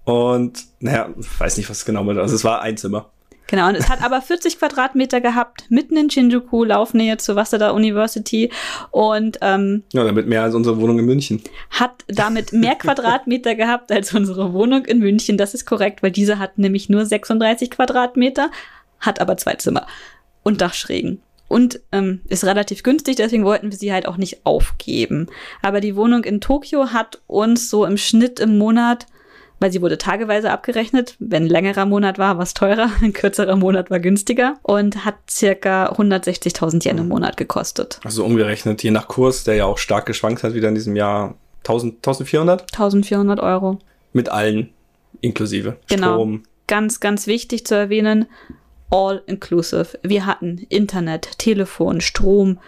[0.02, 3.11] und, naja, weiß nicht, was genau mit, also es war ein Zimmer.
[3.52, 8.50] Genau, und es hat aber 40 Quadratmeter gehabt, mitten in Shinjuku, Laufnähe zur Waseda University.
[8.90, 11.42] Und ähm, ja, damit mehr als unsere Wohnung in München.
[11.68, 15.36] Hat damit mehr Quadratmeter gehabt als unsere Wohnung in München.
[15.36, 18.50] Das ist korrekt, weil diese hat nämlich nur 36 Quadratmeter,
[19.00, 19.86] hat aber zwei Zimmer
[20.42, 25.26] und Dachschrägen und ähm, ist relativ günstig, deswegen wollten wir sie halt auch nicht aufgeben.
[25.60, 29.06] Aber die Wohnung in Tokio hat uns so im Schnitt im Monat
[29.62, 31.14] weil sie wurde tageweise abgerechnet.
[31.20, 35.14] Wenn ein längerer Monat war, war es teurer, ein kürzerer Monat war günstiger und hat
[35.30, 38.00] circa 160.000 Yen im Monat gekostet.
[38.04, 41.36] Also umgerechnet, je nach Kurs, der ja auch stark geschwankt hat wieder in diesem Jahr,
[41.60, 42.62] 1000, 1400?
[42.72, 43.78] 1400 Euro.
[44.12, 44.70] Mit allen
[45.20, 45.76] inklusive.
[45.88, 46.14] Genau.
[46.14, 46.42] Strom.
[46.66, 48.26] Ganz, ganz wichtig zu erwähnen,
[48.90, 49.98] all inclusive.
[50.02, 52.58] Wir hatten Internet, Telefon, Strom,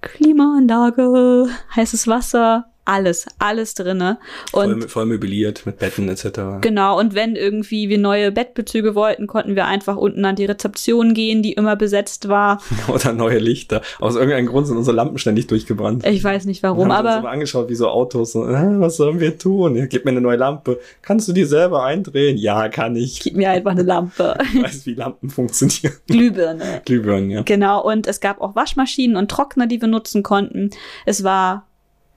[0.00, 4.18] Klimaanlage, heißes Wasser, alles, alles drinne.
[4.52, 6.60] Und voll, voll möbliert mit Betten etc.
[6.62, 11.12] Genau, und wenn irgendwie wir neue Bettbezüge wollten, konnten wir einfach unten an die Rezeption
[11.12, 12.62] gehen, die immer besetzt war.
[12.88, 13.82] Oder neue Lichter.
[14.00, 16.06] Aus irgendeinem Grund sind unsere Lampen ständig durchgebrannt.
[16.06, 17.16] Ich weiß nicht warum, wir haben aber.
[17.16, 18.34] Uns aber angeschaut, wie so Autos.
[18.34, 19.76] Äh, was sollen wir tun?
[19.76, 20.80] Ja, gib mir eine neue Lampe.
[21.02, 22.38] Kannst du die selber eindrehen?
[22.38, 23.20] Ja, kann ich.
[23.20, 24.36] Gib mir einfach eine Lampe.
[24.58, 25.92] Ich weiß, wie Lampen funktionieren.
[26.06, 26.80] Glühbirne.
[26.84, 27.42] Glühbirnen, ja.
[27.42, 30.70] Genau, und es gab auch Waschmaschinen und Trockner, die wir nutzen konnten.
[31.04, 31.67] Es war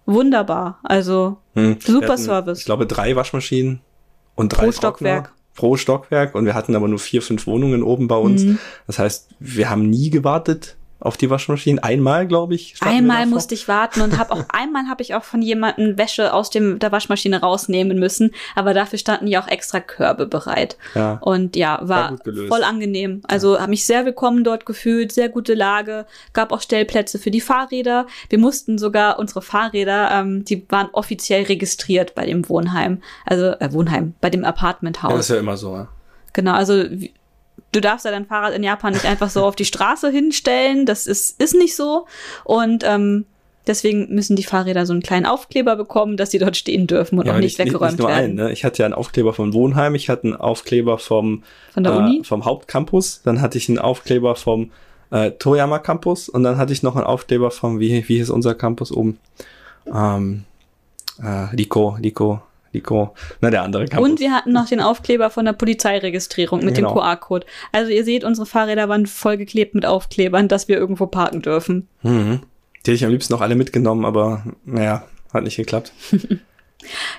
[0.06, 0.80] wunderbar.
[0.84, 1.78] Also hm.
[1.80, 2.60] super hatten, Service.
[2.60, 3.82] Ich glaube drei Waschmaschinen
[4.36, 5.34] und drei pro Stockwerk.
[5.56, 8.44] Pro Stockwerk und wir hatten aber nur vier, fünf Wohnungen oben bei uns.
[8.44, 8.58] Mhm.
[8.88, 11.84] Das heißt, wir haben nie gewartet auf die Waschmaschine.
[11.84, 12.76] Einmal, glaube ich.
[12.80, 16.50] Einmal musste ich warten und habe auch einmal habe ich auch von jemandem Wäsche aus
[16.50, 20.78] dem der Waschmaschine rausnehmen müssen, aber dafür standen ja auch extra Körbe bereit.
[20.94, 21.18] Ja.
[21.22, 23.22] Und ja, war, war voll angenehm.
[23.28, 23.62] Also ja.
[23.62, 28.06] habe mich sehr willkommen dort gefühlt, sehr gute Lage, gab auch Stellplätze für die Fahrräder.
[28.30, 33.74] Wir mussten sogar unsere Fahrräder, ähm, die waren offiziell registriert bei dem Wohnheim, also äh,
[33.74, 35.12] Wohnheim, bei dem Apartmenthaus.
[35.12, 35.76] Ja, das ist ja immer so.
[35.76, 35.88] Ja.
[36.34, 36.86] Genau, also
[37.72, 40.86] du darfst ja dein Fahrrad in Japan nicht einfach so auf die Straße hinstellen.
[40.86, 42.06] Das ist, ist nicht so.
[42.44, 43.26] Und ähm,
[43.68, 47.28] deswegen müssen die Fahrräder so einen kleinen Aufkleber bekommen, dass sie dort stehen dürfen und
[47.28, 48.24] ja, auch nicht, nicht weggeräumt nicht nur werden.
[48.24, 48.52] Einen, ne?
[48.52, 52.20] Ich hatte ja einen Aufkleber vom Wohnheim, ich hatte einen Aufkleber vom, Von der Uni?
[52.20, 54.72] Äh, vom Hauptcampus, dann hatte ich einen Aufkleber vom
[55.12, 58.56] äh, Toyama Campus und dann hatte ich noch einen Aufkleber vom, wie, wie hieß unser
[58.56, 59.20] Campus oben?
[59.94, 60.44] Ähm,
[61.22, 62.42] äh, Lico, Lico,
[62.74, 64.10] Nico, na der andere Campus.
[64.10, 66.90] Und wir hatten noch den Aufkleber von der Polizeiregistrierung mit genau.
[66.90, 67.46] dem QR-Code.
[67.72, 71.88] Also ihr seht, unsere Fahrräder waren vollgeklebt mit Aufklebern, dass wir irgendwo parken dürfen.
[72.04, 72.42] Mhm.
[72.86, 75.04] Die hätte ich am liebsten noch alle mitgenommen, aber naja,
[75.34, 75.92] hat nicht geklappt.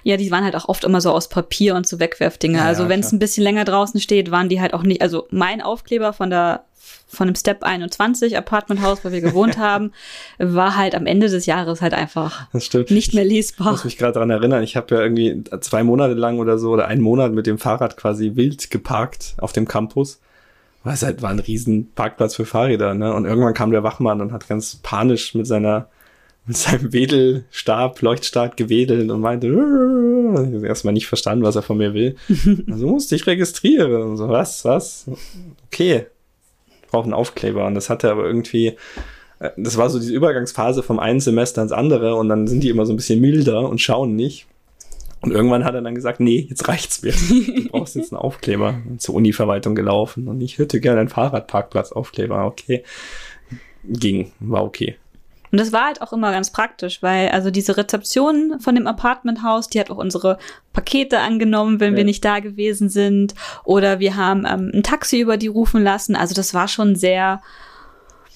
[0.02, 2.58] ja, die waren halt auch oft immer so aus Papier und so Wegwerfdinger.
[2.58, 5.02] Ja, also wenn es ein bisschen länger draußen steht, waren die halt auch nicht.
[5.02, 6.64] Also mein Aufkleber von der
[7.06, 9.92] von dem Step 21 Apartmenthaus, wo wir gewohnt haben,
[10.38, 12.46] war halt am Ende des Jahres halt einfach
[12.90, 13.68] nicht mehr lesbar.
[13.68, 16.70] Ich muss mich gerade daran erinnern, ich habe ja irgendwie zwei Monate lang oder so
[16.70, 20.20] oder einen Monat mit dem Fahrrad quasi wild geparkt auf dem Campus.
[20.84, 23.14] Weil es halt war ein riesen Parkplatz für Fahrräder, ne?
[23.14, 25.86] Und irgendwann kam der Wachmann und hat ganz panisch mit seiner
[26.46, 31.94] mit seinem Wedelstab, Leuchtstab gewedelt und meinte, ich erstmal nicht verstanden, was er von mir
[31.94, 32.16] will.
[32.70, 34.02] also musste ich registrieren.
[34.02, 35.06] Und so, was, was?
[35.66, 36.06] Okay
[36.92, 37.66] brauche einen Aufkleber.
[37.66, 38.76] Und das hatte aber irgendwie,
[39.40, 42.68] äh, das war so diese Übergangsphase vom einen Semester ins andere und dann sind die
[42.68, 44.46] immer so ein bisschen milder und schauen nicht.
[45.22, 47.12] Und irgendwann hat er dann gesagt, nee, jetzt reicht's mir.
[47.62, 48.80] Du brauchst jetzt einen Aufkleber.
[48.98, 52.44] Zur Univerwaltung gelaufen und ich hätte gerne einen Fahrradparkplatz-Aufkleber.
[52.44, 52.84] Okay.
[53.84, 54.96] Ging, war okay.
[55.52, 59.68] Und das war halt auch immer ganz praktisch, weil also diese Rezeption von dem Apartmenthaus,
[59.68, 60.38] die hat auch unsere
[60.72, 61.98] Pakete angenommen, wenn ja.
[61.98, 63.34] wir nicht da gewesen sind.
[63.64, 66.16] Oder wir haben ähm, ein Taxi über die rufen lassen.
[66.16, 67.42] Also das war schon sehr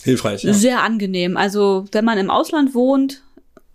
[0.05, 0.45] hilfreich.
[0.45, 0.53] Ja.
[0.53, 1.39] Sehr angenehm.
[1.39, 3.23] Also wenn man im Ausland wohnt,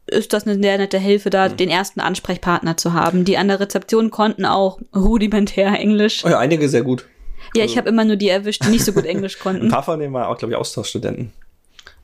[0.05, 1.57] ist das eine sehr nette Hilfe, da mhm.
[1.57, 3.25] den ersten Ansprechpartner zu haben.
[3.25, 6.23] Die an der Rezeption konnten auch rudimentär Englisch.
[6.23, 7.07] Oh ja, einige sehr gut.
[7.55, 9.63] Ja, ich also habe immer nur die erwischt, die nicht so gut Englisch konnten.
[9.63, 11.31] Ein paar von denen waren auch, glaube ich, Austauschstudenten.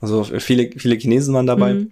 [0.01, 1.73] Also viele, viele Chinesen waren dabei.
[1.73, 1.91] Mhm.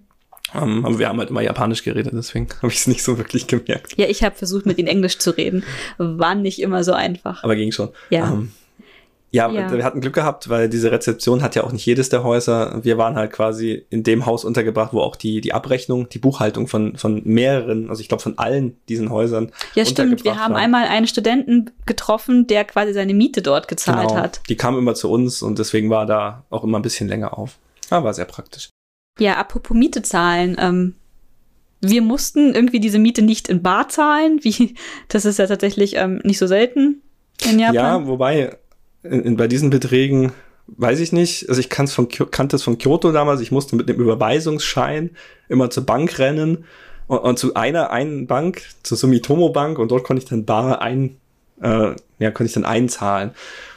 [0.53, 3.17] Um, ähm, aber wir haben halt immer Japanisch geredet, deswegen habe ich es nicht so
[3.17, 3.97] wirklich gemerkt.
[3.97, 5.63] Ja, ich habe versucht, mit ihnen Englisch zu reden.
[5.97, 7.43] War nicht immer so einfach.
[7.43, 7.89] Aber ging schon.
[8.09, 8.29] Ja.
[8.29, 8.51] Um, ähm,
[9.31, 12.23] ja, ja, wir hatten Glück gehabt, weil diese Rezeption hat ja auch nicht jedes der
[12.23, 12.79] Häuser.
[12.83, 16.69] Wir waren halt quasi in dem Haus untergebracht, wo auch die, die Abrechnung, die Buchhaltung
[16.69, 19.51] von, von mehreren, also ich glaube von allen diesen Häusern.
[19.73, 20.23] Ja, stimmt.
[20.23, 20.61] Wir haben war.
[20.61, 24.21] einmal einen Studenten getroffen, der quasi seine Miete dort gezahlt genau.
[24.21, 24.39] hat.
[24.47, 27.57] Die kam immer zu uns und deswegen war da auch immer ein bisschen länger auf.
[27.89, 28.69] Ah, war sehr praktisch.
[29.19, 30.57] Ja, apropos Miete zahlen.
[30.59, 30.95] Ähm,
[31.81, 34.39] wir mussten irgendwie diese Miete nicht in Bar zahlen.
[34.43, 34.75] Wie,
[35.07, 37.01] das ist ja tatsächlich ähm, nicht so selten
[37.43, 37.75] in Japan.
[37.75, 38.57] Ja, wobei
[39.03, 40.31] in, in, bei diesen Beträgen
[40.67, 41.47] weiß ich nicht.
[41.49, 43.41] Also ich kann's von, kannte es von Kyoto damals.
[43.41, 45.11] Ich musste mit dem Überweisungsschein
[45.47, 46.65] immer zur Bank rennen
[47.07, 50.81] und, und zu einer einen Bank, zur Sumitomo Bank und dort konnte ich dann bar
[50.81, 51.17] ein,
[51.61, 53.31] äh, ja, konnte ich dann einzahlen.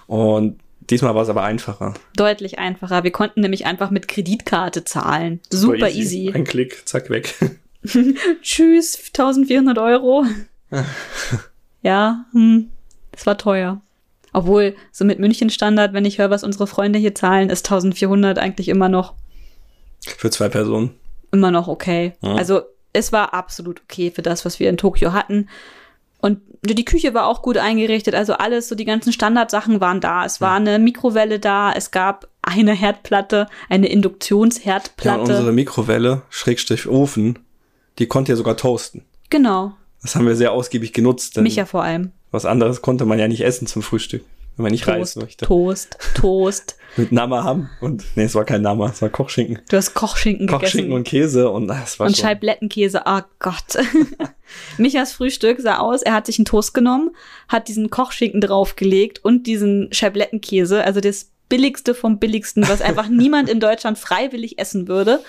[0.07, 0.59] Und
[0.91, 1.95] Diesmal war es aber einfacher.
[2.17, 3.05] Deutlich einfacher.
[3.05, 5.41] Wir konnten nämlich einfach mit Kreditkarte zahlen.
[5.51, 6.27] Super easy.
[6.27, 6.33] easy.
[6.35, 7.35] Ein Klick, zack, weg.
[8.43, 10.25] Tschüss, 1400 Euro.
[11.83, 12.71] ja, hm,
[13.13, 13.81] das war teuer.
[14.33, 18.69] Obwohl, so mit München-Standard, wenn ich höre, was unsere Freunde hier zahlen, ist 1400 eigentlich
[18.69, 19.15] immer noch.
[20.01, 20.95] Für zwei Personen.
[21.33, 22.15] Immer noch okay.
[22.23, 22.35] Ja.
[22.35, 25.49] Also, es war absolut okay für das, was wir in Tokio hatten.
[26.63, 30.25] Und die Küche war auch gut eingerichtet, also alles, so die ganzen Standardsachen waren da.
[30.25, 35.19] Es war eine Mikrowelle da, es gab eine Herdplatte, eine Induktionsherdplatte.
[35.19, 37.39] Ja, unsere Mikrowelle, Schrägstrich Ofen,
[37.99, 39.05] die konnte ja sogar toasten.
[39.31, 39.75] Genau.
[40.03, 41.37] Das haben wir sehr ausgiebig genutzt.
[41.39, 42.13] Mich ja vor allem.
[42.31, 44.25] Was anderes konnte man ja nicht essen zum Frühstück
[44.59, 45.47] wenn man nicht Toast, reisen möchte.
[45.47, 46.77] Toast, Toast.
[46.97, 49.61] Mit Nama haben und nee, es war kein Nama, es war Kochschinken.
[49.69, 50.93] Du hast Kochschinken, Kochschinken gegessen.
[50.93, 53.03] und Käse und das war und Scheiblettenkäse.
[53.07, 53.79] Oh Gott.
[54.79, 57.11] Michas Frühstück sah aus, er hat sich einen Toast genommen,
[57.47, 63.49] hat diesen Kochschinken draufgelegt und diesen Scheiblettenkäse, also das billigste vom billigsten, was einfach niemand
[63.49, 65.21] in Deutschland freiwillig essen würde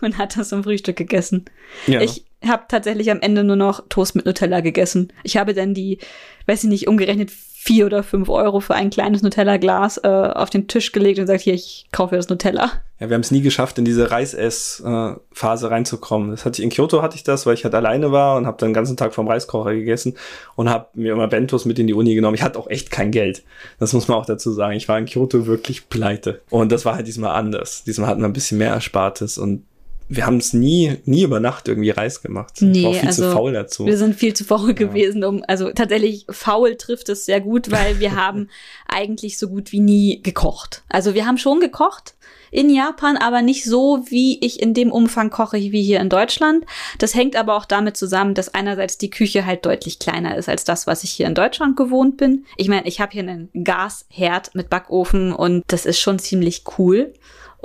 [0.00, 1.44] und hat das zum Frühstück gegessen.
[1.86, 2.00] Ja.
[2.00, 5.12] Ich habe tatsächlich am Ende nur noch Toast mit Nutella gegessen.
[5.24, 5.98] Ich habe dann die,
[6.46, 7.30] weiß ich nicht, umgerechnet
[7.66, 11.42] vier oder fünf Euro für ein kleines Nutella-Glas äh, auf den Tisch gelegt und gesagt,
[11.42, 12.70] hier, ich kaufe das Nutella.
[13.00, 16.30] Ja, wir haben es nie geschafft, in diese Reisess-Phase reinzukommen.
[16.30, 18.56] Das hatte ich in Kyoto hatte ich das, weil ich halt alleine war und habe
[18.58, 20.14] dann den ganzen Tag vom Reiskocher gegessen
[20.54, 22.36] und habe mir immer Bentos mit in die Uni genommen.
[22.36, 23.42] Ich hatte auch echt kein Geld.
[23.80, 24.76] Das muss man auch dazu sagen.
[24.76, 26.42] Ich war in Kyoto wirklich pleite.
[26.48, 27.82] Und das war halt diesmal anders.
[27.82, 29.64] Diesmal hatten wir ein bisschen mehr Erspartes und
[30.08, 32.54] wir haben es nie, nie über Nacht irgendwie Reis gemacht.
[32.60, 33.86] Nee, ich war viel also, zu faul dazu.
[33.86, 37.98] Wir sind viel zu faul gewesen, um, also tatsächlich faul trifft es sehr gut, weil
[37.98, 38.48] wir haben
[38.86, 40.84] eigentlich so gut wie nie gekocht.
[40.88, 42.14] Also wir haben schon gekocht
[42.50, 46.64] in Japan, aber nicht so, wie ich in dem Umfang koche wie hier in Deutschland.
[46.98, 50.64] Das hängt aber auch damit zusammen, dass einerseits die Küche halt deutlich kleiner ist als
[50.64, 52.46] das, was ich hier in Deutschland gewohnt bin.
[52.56, 57.12] Ich meine, ich habe hier einen Gasherd mit Backofen und das ist schon ziemlich cool.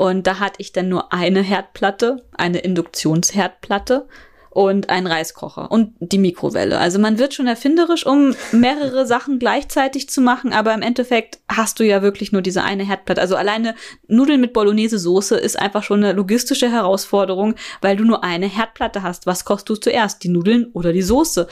[0.02, 4.08] Und da hatte ich dann nur eine Herdplatte, eine Induktionsherdplatte
[4.50, 6.80] und einen Reiskocher und die Mikrowelle.
[6.80, 11.80] Also man wird schon erfinderisch, um mehrere Sachen gleichzeitig zu machen, aber im Endeffekt hast
[11.80, 13.22] du ja wirklich nur diese eine Herdplatte.
[13.22, 13.76] Also alleine
[14.08, 19.28] Nudeln mit Bolognese-Soße ist einfach schon eine logistische Herausforderung, weil du nur eine Herdplatte hast.
[19.28, 21.48] Was kochst du zuerst, die Nudeln oder die Soße?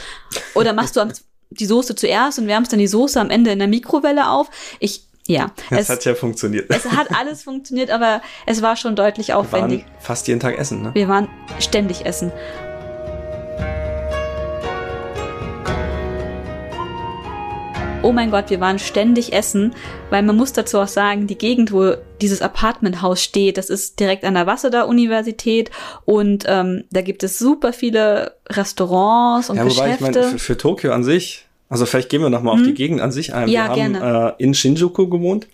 [0.56, 1.08] Oder machst du
[1.52, 4.50] die Soße zuerst und wärmst dann die Soße am Ende in der Mikrowelle auf?
[4.80, 5.52] Ich ja.
[5.70, 6.74] Es, es, hat ja funktioniert.
[6.74, 9.82] Es hat alles funktioniert, aber es war schon deutlich aufwendig.
[9.82, 10.92] Wir waren fast jeden Tag essen, ne?
[10.94, 11.28] Wir waren
[11.60, 12.32] ständig essen.
[18.02, 19.76] Oh mein Gott, wir waren ständig essen,
[20.10, 24.24] weil man muss dazu auch sagen, die Gegend, wo dieses Apartmenthaus steht, das ist direkt
[24.24, 25.70] an der Waseda-Universität
[26.06, 29.94] und ähm, da gibt es super viele Restaurants und ja, wobei Geschäfte.
[29.94, 32.60] Ich meine, für, für Tokio an sich also vielleicht gehen wir nochmal hm.
[32.60, 32.76] auf die hm?
[32.76, 33.48] Gegend an sich ein.
[33.48, 34.36] Ja, wir haben gerne.
[34.40, 35.48] Äh, in Shinjuku gewohnt.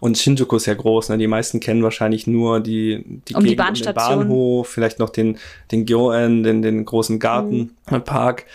[0.00, 1.18] Und Shinjuku ist ja groß, ne?
[1.18, 5.10] Die meisten kennen wahrscheinlich nur die, die, um Gegend die um den Bahnhof, vielleicht noch
[5.10, 5.38] den,
[5.70, 8.40] den Gyoen, den, den großen Gartenpark.
[8.40, 8.46] Hm.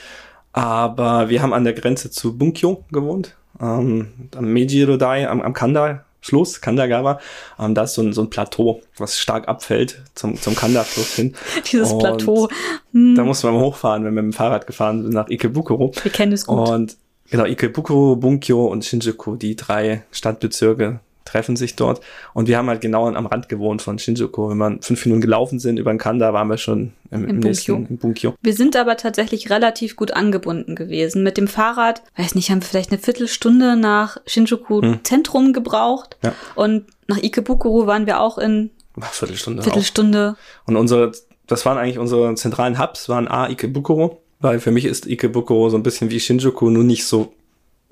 [0.52, 6.04] Aber wir haben an der Grenze zu Bunkyo gewohnt, ähm, am Meiji-Rodai, am, am Kanda,
[6.20, 7.22] Fluss, Kandagawa.
[7.58, 11.34] Ähm, da ist so ein, so ein Plateau, was stark abfällt zum, zum Kanda-Fluss hin.
[11.72, 12.50] Dieses und Plateau.
[12.92, 13.16] Hm.
[13.16, 15.94] Da mussten wir mal hochfahren, wenn wir mit dem Fahrrad gefahren sind nach Ikebukuro.
[16.04, 16.68] Wir kennen es gut.
[16.68, 16.98] Und
[17.30, 22.02] Genau, Ikebukuro, Bunkyo und Shinjuku, die drei Stadtbezirke treffen sich dort.
[22.34, 24.50] Und wir haben halt genau am Rand gewohnt von Shinjuku.
[24.50, 27.40] Wenn wir fünf Minuten gelaufen sind über den Kanda, waren wir schon im, im, im
[27.40, 28.34] nächsten im Bunkyo.
[28.42, 31.24] Wir sind aber tatsächlich relativ gut angebunden gewesen.
[31.24, 35.00] Mit dem Fahrrad, weiß nicht, haben wir vielleicht eine Viertelstunde nach Shinjuku hm.
[35.04, 36.18] Zentrum gebraucht.
[36.24, 36.34] Ja.
[36.56, 39.64] Und nach Ikebukuro waren wir auch in Ach, Viertelstunde.
[39.64, 40.36] Viertelstunde.
[40.38, 40.68] Auch.
[40.70, 41.12] Und unsere,
[41.46, 45.78] das waren eigentlich unsere zentralen Hubs, waren A, Ikebukuro weil für mich ist Ikebukuro so
[45.78, 47.34] ein bisschen wie Shinjuku, nur nicht so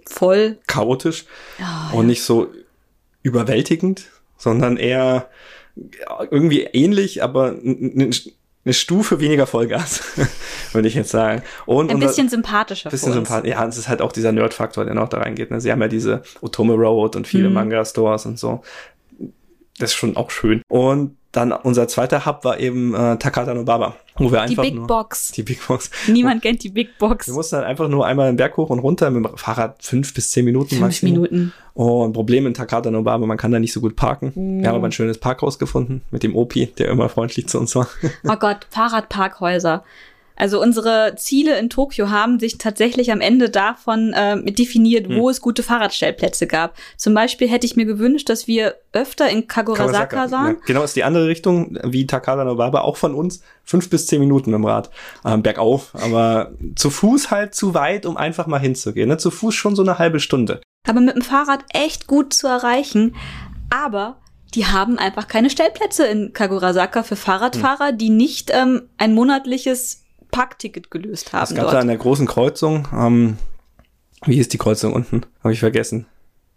[0.05, 1.25] voll chaotisch
[1.59, 2.07] oh, und ja.
[2.07, 2.47] nicht so
[3.23, 4.05] überwältigend,
[4.37, 5.29] sondern eher
[6.31, 7.55] irgendwie ähnlich, aber
[8.65, 10.03] eine Stufe weniger Vollgas,
[10.73, 11.43] würde ich jetzt sagen.
[11.65, 12.89] Und ein bisschen sympathischer.
[12.89, 13.51] Bisschen sympathisch.
[13.51, 15.51] Ja, es ist halt auch dieser Nerd-Faktor, der noch da reingeht.
[15.51, 15.61] Ne?
[15.61, 17.55] Sie haben ja diese Otome Road und viele mhm.
[17.55, 18.63] Manga-Stores und so.
[19.77, 20.61] Das ist schon auch schön.
[20.67, 24.75] Und dann unser zweiter Hub war eben äh, Takata Nobaba, wo wir einfach die Big
[24.75, 25.31] nur, Box.
[25.33, 25.91] Die Big Box.
[26.07, 27.27] Niemand kennt die Big Box.
[27.27, 30.13] Wir mussten dann einfach nur einmal den Berg hoch und runter mit dem Fahrrad fünf
[30.13, 30.69] bis zehn Minuten.
[30.69, 31.13] Fünf Maximum.
[31.13, 31.53] Minuten.
[31.73, 34.31] Oh, ein Problem in Takata Nobaba, man kann da nicht so gut parken.
[34.35, 34.61] Mm.
[34.61, 37.75] Wir haben aber ein schönes Parkhaus gefunden mit dem Opi, der immer freundlich zu uns
[37.75, 37.87] war.
[38.23, 39.83] Oh Gott, Fahrradparkhäuser.
[40.35, 45.29] Also unsere Ziele in Tokio haben sich tatsächlich am Ende davon äh, definiert, wo hm.
[45.29, 46.75] es gute Fahrradstellplätze gab.
[46.97, 50.55] Zum Beispiel hätte ich mir gewünscht, dass wir öfter in Kagurasaka waren.
[50.55, 53.41] Ja, genau, ist die andere Richtung, wie Takada Nobaba, auch von uns.
[53.63, 54.89] Fünf bis zehn Minuten mit dem Rad.
[55.25, 59.09] Ähm, bergauf, aber zu Fuß halt zu weit, um einfach mal hinzugehen.
[59.09, 59.17] Ne?
[59.17, 60.61] Zu Fuß schon so eine halbe Stunde.
[60.87, 63.15] Aber mit dem Fahrrad echt gut zu erreichen.
[63.69, 64.17] Aber
[64.53, 67.97] die haben einfach keine Stellplätze in Kagurasaka für Fahrradfahrer, hm.
[67.97, 70.04] die nicht ähm, ein monatliches
[70.35, 71.43] Parkticket gelöst haben.
[71.43, 71.73] Es gab dort.
[71.75, 73.37] da an der großen Kreuzung, ähm,
[74.25, 75.21] wie hieß die Kreuzung unten?
[75.43, 76.07] Habe ich vergessen.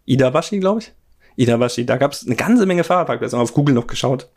[0.05, 0.91] Idabashi, glaube ich.
[1.37, 3.37] Idabashi, da gab es eine ganze Menge Fahrradparkplätze.
[3.37, 4.27] Haben auf Google noch geschaut.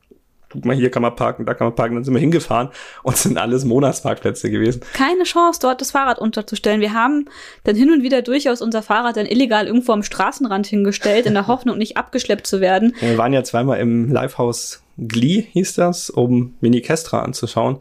[0.51, 1.95] Guck mal, hier kann man parken, da kann man parken.
[1.95, 2.69] Dann sind wir hingefahren
[3.03, 4.83] und sind alles Monatsparkplätze gewesen.
[4.93, 6.81] Keine Chance, dort das Fahrrad unterzustellen.
[6.81, 7.25] Wir haben
[7.65, 11.47] dann hin und wieder durchaus unser Fahrrad dann illegal irgendwo am Straßenrand hingestellt, in der
[11.49, 12.95] Hoffnung, nicht abgeschleppt zu werden.
[13.01, 17.79] Ja, wir waren ja zweimal im Livehouse Glee, hieß das, um Mini Kestra anzuschauen.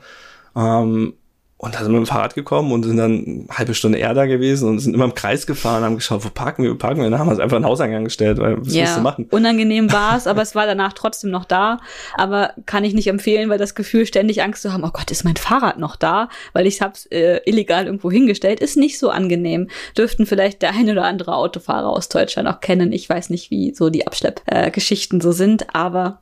[0.56, 1.13] Ähm,
[1.62, 4.15] und da sind wir mit dem Fahrrad gekommen und sind dann eine halbe Stunde eher
[4.15, 6.97] da gewesen und sind immer im Kreis gefahren, haben geschaut, wo parken wir, wo parken
[6.97, 7.06] wir.
[7.06, 9.28] Und dann haben wir es einfach in den Hauseingang gestellt, weil was ja, du machen?
[9.30, 11.78] Unangenehm war es, aber es war danach trotzdem noch da.
[12.15, 15.24] Aber kann ich nicht empfehlen, weil das Gefühl, ständig Angst zu haben, oh Gott, ist
[15.24, 16.30] mein Fahrrad noch da?
[16.54, 19.69] Weil ich hab's äh, illegal irgendwo hingestellt, ist nicht so angenehm.
[19.95, 22.91] Dürften vielleicht der eine oder andere Autofahrer aus Deutschland auch kennen.
[22.91, 26.21] Ich weiß nicht, wie so die Abschleppgeschichten äh, so sind, aber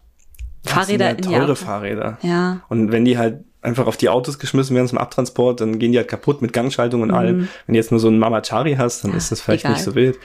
[0.65, 2.17] Fahrräder das sind ja teure Fahrräder.
[2.23, 2.59] Ja.
[2.67, 5.97] Und wenn die halt einfach auf die Autos geschmissen werden zum Abtransport, dann gehen die
[5.97, 7.15] halt kaputt mit Gangschaltung und mhm.
[7.15, 7.39] allem.
[7.65, 9.73] Wenn du jetzt nur so einen Mamachari hast, dann ja, ist das vielleicht egal.
[9.73, 10.17] nicht so wild.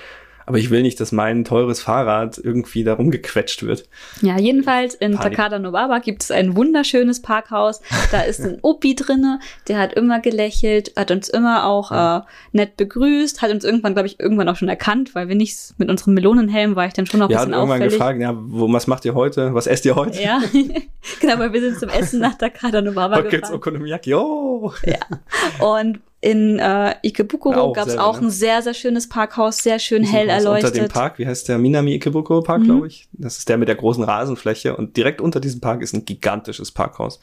[0.47, 3.89] Aber ich will nicht, dass mein teures Fahrrad irgendwie da rumgequetscht wird.
[4.21, 5.37] Ja, jedenfalls in Panik.
[5.37, 7.81] Takada Nobaba gibt es ein wunderschönes Parkhaus.
[8.13, 12.77] Da ist ein Opi drinne, der hat immer gelächelt, hat uns immer auch äh, nett
[12.77, 16.15] begrüßt, hat uns irgendwann, glaube ich, irgendwann auch schon erkannt, weil wir nicht mit unserem
[16.15, 17.99] Melonenhelm war ich dann schon noch ein ja, bisschen irgendwann auffällig.
[17.99, 19.55] gefragt, ja, wo, was macht ihr heute?
[19.55, 20.21] Was esst ihr heute?
[20.21, 20.43] Ja,
[21.21, 23.55] genau, weil wir sind zum Essen nach Takada Nobaba heute gefahren.
[23.55, 24.73] Okonomiyaki, oh!
[24.85, 28.29] Ja, und in äh, Ikebukuro gab es auch ne?
[28.29, 30.73] ein sehr, sehr schönes Parkhaus, sehr schön hell erleuchtet.
[30.73, 31.59] Unter dem Park, wie heißt der?
[31.59, 32.65] Minami Ikebukuro Park, mhm.
[32.65, 33.09] glaube ich.
[33.13, 34.75] Das ist der mit der großen Rasenfläche.
[34.75, 37.21] Und direkt unter diesem Park ist ein gigantisches Parkhaus.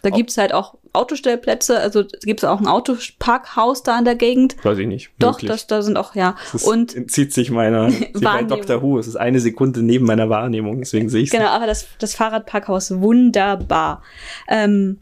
[0.00, 4.14] Da gibt es halt auch Autostellplätze, also gibt es auch ein Autoparkhaus da in der
[4.14, 4.56] Gegend.
[4.64, 5.10] Weiß ich nicht.
[5.18, 6.36] Doch, das, da sind auch, ja.
[6.52, 8.80] Das und entzieht sich meiner, bei Dr.
[8.80, 8.98] Who.
[8.98, 11.32] Es ist eine Sekunde neben meiner Wahrnehmung, deswegen sehe ich es.
[11.36, 14.02] Genau, aber das, das Fahrradparkhaus wunderbar.
[14.48, 15.00] Ähm,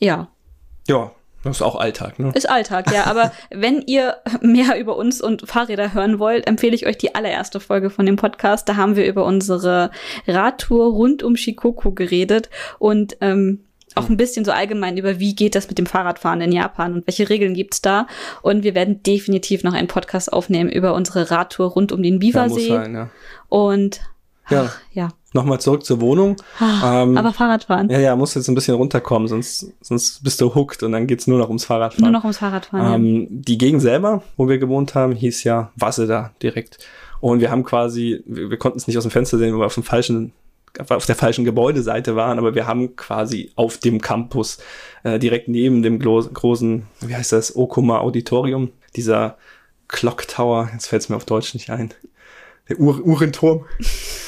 [0.00, 0.28] ja.
[0.88, 1.12] Ja,
[1.44, 2.32] das ist auch Alltag, ne?
[2.34, 3.04] Ist Alltag, ja.
[3.06, 7.60] Aber wenn ihr mehr über uns und Fahrräder hören wollt, empfehle ich euch die allererste
[7.60, 8.68] Folge von dem Podcast.
[8.68, 9.90] Da haben wir über unsere
[10.26, 13.60] Radtour rund um Shikoku geredet und ähm,
[13.96, 17.06] auch ein bisschen so allgemein über, wie geht das mit dem Fahrradfahren in Japan und
[17.06, 18.06] welche Regeln gibt's da.
[18.42, 22.68] Und wir werden definitiv noch einen Podcast aufnehmen über unsere Radtour rund um den Biwasee.
[22.68, 23.10] Ja, sein, ja.
[23.48, 24.00] Und
[24.50, 24.64] ja.
[24.66, 25.08] Ach, ja.
[25.36, 26.36] Nochmal zurück zur Wohnung.
[26.58, 27.90] Ah, ähm, aber Fahrradfahren.
[27.90, 31.26] Ja, ja, musst jetzt ein bisschen runterkommen, sonst, sonst bist du hooked und dann geht's
[31.26, 32.04] nur noch ums Fahrradfahren.
[32.04, 32.94] Nur noch ums Fahrradfahren.
[32.94, 33.26] Ähm, ja.
[33.30, 36.78] Die Gegend selber, wo wir gewohnt haben, hieß ja Waseda direkt.
[37.20, 39.66] Und wir haben quasi, wir, wir konnten es nicht aus dem Fenster sehen, weil wir
[39.66, 40.32] auf dem falschen
[40.88, 44.58] auf der falschen Gebäudeseite waren, aber wir haben quasi auf dem Campus
[45.04, 49.38] äh, direkt neben dem großen, wie heißt das, Okuma Auditorium, dieser
[49.88, 51.94] Clock Tower, jetzt fällt es mir auf Deutsch nicht ein,
[52.68, 53.64] der Uhr Uhrenturm.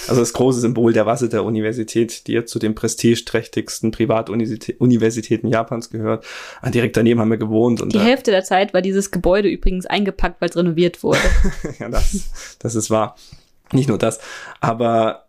[0.07, 6.24] Also das große Symbol der Waseda Universität, die jetzt zu den prestigeträchtigsten Privatuniversitäten Japans gehört.
[6.61, 7.80] Ah, direkt daneben haben wir gewohnt.
[7.80, 11.18] Und die Hälfte der Zeit war dieses Gebäude übrigens eingepackt, weil es renoviert wurde.
[11.78, 13.16] ja, das, das ist wahr.
[13.72, 14.18] Nicht nur das.
[14.61, 15.26] Aber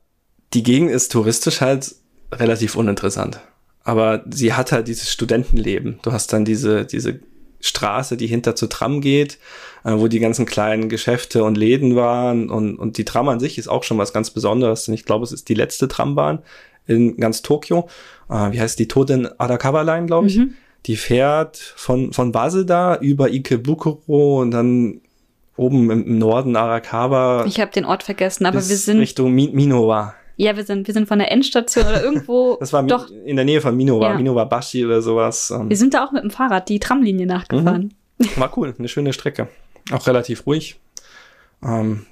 [0.54, 1.96] die Gegend ist touristisch halt
[2.32, 3.40] relativ uninteressant.
[3.84, 6.00] Aber sie hat halt dieses Studentenleben.
[6.04, 7.20] Du hast dann diese, diese
[7.60, 9.40] Straße, die hinter zur Tram geht,
[9.84, 12.50] äh, wo die ganzen kleinen Geschäfte und Läden waren.
[12.50, 14.88] Und, und die Tram an sich ist auch schon was ganz Besonderes.
[14.88, 16.40] Und ich glaube, es ist die letzte Trambahn
[16.88, 17.88] in ganz Tokio.
[18.30, 18.88] Äh, wie heißt die?
[18.88, 20.38] Toten Arakawa Line, glaube ich.
[20.38, 20.54] Mhm.
[20.86, 25.02] Die fährt von, von Waseda über Ikebukuro und dann
[25.58, 27.46] oben im Norden Arakawa.
[27.46, 30.16] Ich habe den Ort vergessen, aber wir sind Richtung Minowa.
[30.38, 32.56] Ja, wir sind, wir sind von der Endstation oder irgendwo.
[32.62, 34.18] das war doch in der Nähe von Minowa, ja.
[34.18, 35.52] Minowa Bashi oder sowas.
[35.52, 35.70] Ähm.
[35.70, 37.94] Wir sind da auch mit dem Fahrrad die Tramlinie nachgefahren.
[38.18, 38.28] Mhm.
[38.38, 39.50] War cool, eine schöne Strecke.
[39.92, 40.80] Auch relativ ruhig.
[41.64, 42.06] Ähm,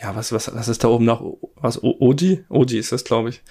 [0.00, 1.22] ja, was, was, was ist da oben noch?
[1.56, 2.44] Was, Oji?
[2.48, 3.42] Oji ist das, glaube ich.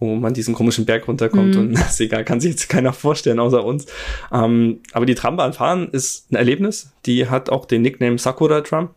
[0.00, 1.60] Wo man diesen komischen Berg runterkommt mhm.
[1.60, 3.86] und ist egal, kann sich jetzt keiner vorstellen außer uns.
[4.32, 6.92] Ähm, aber die Trambahn fahren ist ein Erlebnis.
[7.04, 8.90] Die hat auch den Nickname Sakura Tram.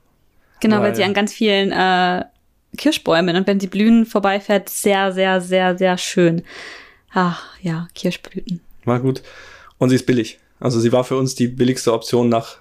[0.59, 2.23] Genau, weil, weil sie an ganz vielen äh,
[2.77, 6.43] Kirschbäumen und wenn sie blühen vorbeifährt, sehr, sehr, sehr, sehr schön.
[7.13, 8.61] Ach ja, Kirschblüten.
[8.85, 9.23] War gut.
[9.77, 10.39] Und sie ist billig.
[10.59, 12.60] Also sie war für uns die billigste Option nach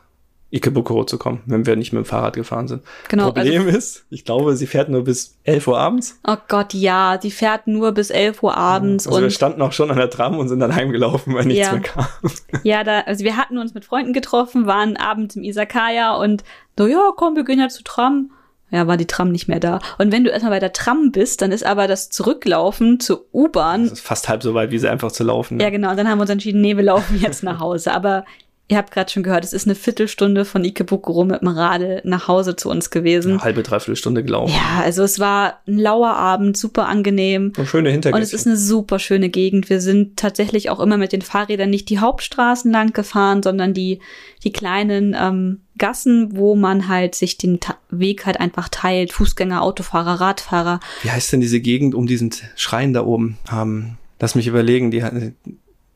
[0.52, 2.82] Ikebukuro zu kommen, wenn wir nicht mit dem Fahrrad gefahren sind.
[3.08, 3.26] Genau.
[3.26, 6.18] Problem also, ist, ich glaube, sie fährt nur bis 11 Uhr abends.
[6.26, 9.06] Oh Gott, ja, die fährt nur bis 11 Uhr abends.
[9.06, 11.66] Also und wir standen auch schon an der Tram und sind dann heimgelaufen, weil nichts
[11.66, 11.72] ja.
[11.72, 12.06] mehr kam.
[12.62, 16.42] Ja, da, also wir hatten uns mit Freunden getroffen, waren abends im Isakaya und
[16.76, 18.30] so, ja, komm, wir gehen ja zu Tram
[18.70, 19.80] ja, war die Tram nicht mehr da.
[19.98, 23.84] Und wenn du erstmal bei der Tram bist, dann ist aber das Zurücklaufen zur U-Bahn.
[23.84, 25.56] Das ist fast halb so weit, wie sie einfach zu laufen.
[25.56, 25.64] Ne?
[25.64, 25.90] Ja, genau.
[25.90, 27.92] Und dann haben wir uns entschieden, nee, wir laufen jetzt nach Hause.
[27.92, 28.24] Aber
[28.70, 32.28] Ihr habt gerade schon gehört, es ist eine Viertelstunde von Ikebukuro mit dem Radl nach
[32.28, 33.32] Hause zu uns gewesen.
[33.32, 34.54] Eine halbe, dreiviertel Stunde gelaufen.
[34.54, 37.52] Ja, also es war ein lauer Abend, super angenehm.
[37.58, 38.18] Und schöne Hintergründe.
[38.18, 39.70] Und es ist eine super schöne Gegend.
[39.70, 43.98] Wir sind tatsächlich auch immer mit den Fahrrädern nicht die Hauptstraßen lang gefahren, sondern die,
[44.44, 49.12] die kleinen ähm, Gassen, wo man halt sich den Ta Weg halt einfach teilt.
[49.12, 50.78] Fußgänger, Autofahrer, Radfahrer.
[51.02, 53.36] Wie heißt denn diese Gegend um diesen Schrein da oben?
[53.52, 55.02] Ähm, lass mich überlegen, die,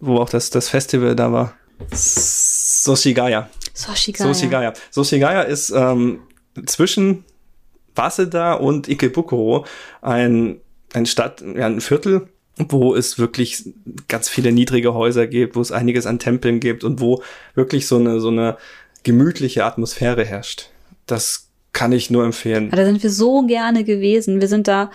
[0.01, 1.55] wo auch das, das Festival da war.
[1.91, 3.49] Soshigaya.
[3.73, 4.27] Soshigaya.
[4.27, 4.73] Soshigaya.
[4.91, 6.21] Soshigaya ist ähm,
[6.67, 7.25] zwischen
[7.95, 9.67] Waseda und Ikebukuro
[10.03, 10.61] ein,
[10.93, 13.65] ein Stadt, ja, ein Viertel, wo es wirklich
[14.09, 17.23] ganz viele niedrige Häuser gibt, wo es einiges an Tempeln gibt und wo
[17.55, 18.57] wirklich so eine, so eine
[19.03, 20.71] gemütliche Atmosphäre herrscht.
[21.07, 22.71] Das kann ich nur empfehlen.
[22.71, 24.41] Ja, da sind wir so gerne gewesen.
[24.41, 24.91] Wir sind da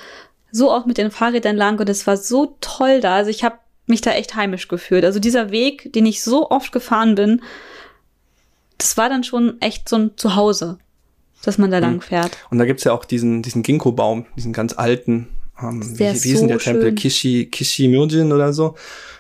[0.52, 3.16] so oft mit den Fahrrädern lang und es war so toll da.
[3.18, 3.58] Also ich habe
[3.90, 5.06] mich da echt heimisch gefühlt.
[5.06, 7.42] Also dieser Weg, den ich so oft gefahren bin,
[8.78, 10.78] das war dann schon echt so ein Zuhause,
[11.44, 11.84] dass man da mhm.
[11.84, 12.32] lang fährt.
[12.50, 15.28] Und da gibt's ja auch diesen, diesen Ginkgo-Baum, diesen ganz alten,
[15.62, 16.74] ähm, wie, wie ist denn der schön.
[16.74, 16.96] Tempel?
[16.96, 18.76] Kishi, Kishi Myojin oder so.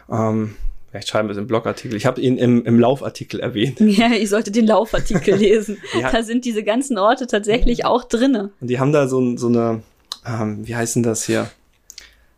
[0.10, 0.56] Ähm,
[0.90, 1.96] Vielleicht schreiben wir es im Blogartikel.
[1.96, 3.80] Ich habe ihn im, im Laufartikel erwähnt.
[3.90, 5.78] Ja, ich sollte den Laufartikel lesen.
[6.00, 6.12] ja.
[6.12, 8.52] Da sind diese ganzen Orte tatsächlich auch drinne.
[8.60, 9.84] Und die haben da so, so eine,
[10.26, 11.50] ähm, wie heißt denn das hier?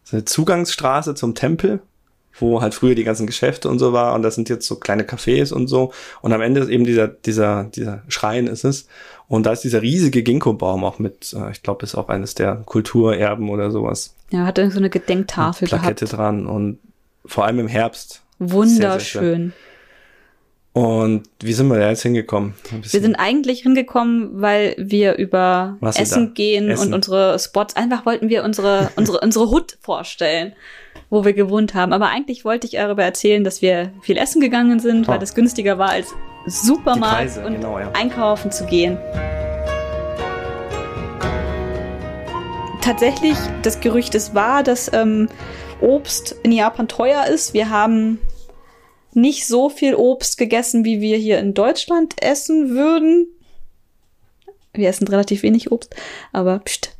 [0.03, 1.79] So eine Zugangsstraße zum Tempel,
[2.39, 4.13] wo halt früher die ganzen Geschäfte und so war.
[4.13, 5.91] Und das sind jetzt so kleine Cafés und so.
[6.21, 8.87] Und am Ende ist eben dieser, dieser, dieser Schrein ist es.
[9.27, 12.55] Und da ist dieser riesige Ginkgo-Baum auch mit, äh, ich glaube, ist auch eines der
[12.65, 14.13] Kulturerben oder sowas.
[14.29, 16.17] Ja, hat so eine Gedenktafel Plakette gehabt.
[16.17, 16.79] dran und
[17.25, 18.23] vor allem im Herbst.
[18.39, 19.21] Wunderschön.
[19.21, 19.51] Sehr, sehr
[20.73, 22.53] und wie sind wir da jetzt hingekommen?
[22.81, 26.87] Wir sind eigentlich hingekommen, weil wir über Was Essen gehen Essen.
[26.87, 27.75] und unsere Spots.
[27.75, 30.53] Einfach wollten wir unsere, unsere, unsere Hut vorstellen,
[31.09, 31.91] wo wir gewohnt haben.
[31.91, 35.11] Aber eigentlich wollte ich darüber erzählen, dass wir viel essen gegangen sind, oh.
[35.11, 36.13] weil das günstiger war als
[36.45, 37.91] Supermarkt Preise, und genau, ja.
[37.91, 38.97] einkaufen zu gehen.
[42.81, 45.27] Tatsächlich, das Gerücht ist wahr, dass ähm,
[45.81, 47.53] Obst in Japan teuer ist.
[47.53, 48.19] Wir haben
[49.13, 53.27] nicht so viel Obst gegessen, wie wir hier in Deutschland essen würden.
[54.73, 55.95] Wir essen relativ wenig Obst,
[56.31, 56.95] aber pst.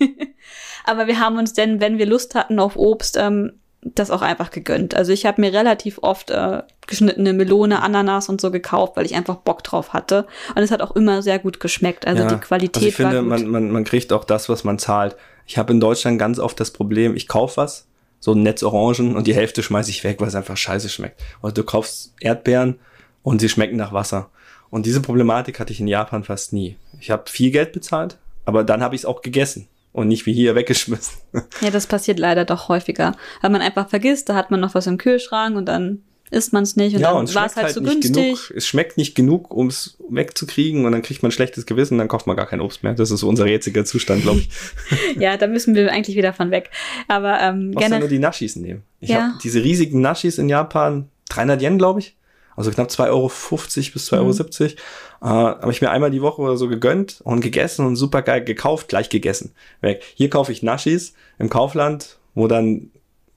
[0.84, 3.52] aber wir haben uns denn, wenn wir Lust hatten auf Obst, ähm,
[3.84, 4.94] das auch einfach gegönnt.
[4.94, 9.14] Also ich habe mir relativ oft äh, geschnittene Melone, Ananas und so gekauft, weil ich
[9.14, 10.26] einfach Bock drauf hatte.
[10.54, 12.06] Und es hat auch immer sehr gut geschmeckt.
[12.06, 14.78] Also ja, die Qualität also ich finde, Man, man, man kriegt auch das, was man
[14.78, 15.16] zahlt.
[15.46, 17.86] Ich habe in Deutschland ganz oft das Problem, ich kaufe was,
[18.24, 21.22] so ein Netz Orangen und die Hälfte schmeiße ich weg, weil es einfach scheiße schmeckt.
[21.42, 22.78] Oder du kaufst Erdbeeren
[23.22, 24.30] und sie schmecken nach Wasser.
[24.70, 26.78] Und diese Problematik hatte ich in Japan fast nie.
[27.00, 28.16] Ich habe viel Geld bezahlt,
[28.46, 31.18] aber dann habe ich es auch gegessen und nicht wie hier weggeschmissen.
[31.60, 33.14] Ja, das passiert leider doch häufiger.
[33.42, 36.62] Weil man einfach vergisst, da hat man noch was im Kühlschrank und dann isst man
[36.62, 38.12] es nicht und ja, dann war es halt, halt so günstig.
[38.12, 38.52] Genug.
[38.56, 41.98] Es schmeckt nicht genug, um es wegzukriegen und dann kriegt man ein schlechtes Gewissen und
[41.98, 42.94] dann kauft man gar kein Obst mehr.
[42.94, 44.48] Das ist so unser jetziger Zustand, glaube ich.
[45.18, 46.70] ja, da müssen wir eigentlich wieder von weg.
[47.08, 48.00] Aber ähm, gerne.
[48.00, 48.82] nur die Naschis nehmen.
[49.00, 49.22] Ich ja.
[49.22, 52.16] habe diese riesigen Naschis in Japan, 300 Yen, glaube ich.
[52.56, 54.28] Also knapp 2,50 Euro bis 2,70 Euro.
[54.30, 54.76] Mhm.
[55.22, 58.44] Äh, habe ich mir einmal die Woche oder so gegönnt und gegessen und super geil
[58.44, 59.52] gekauft, gleich gegessen.
[59.80, 60.02] Weg.
[60.14, 62.90] Hier kaufe ich Naschis im Kaufland, wo dann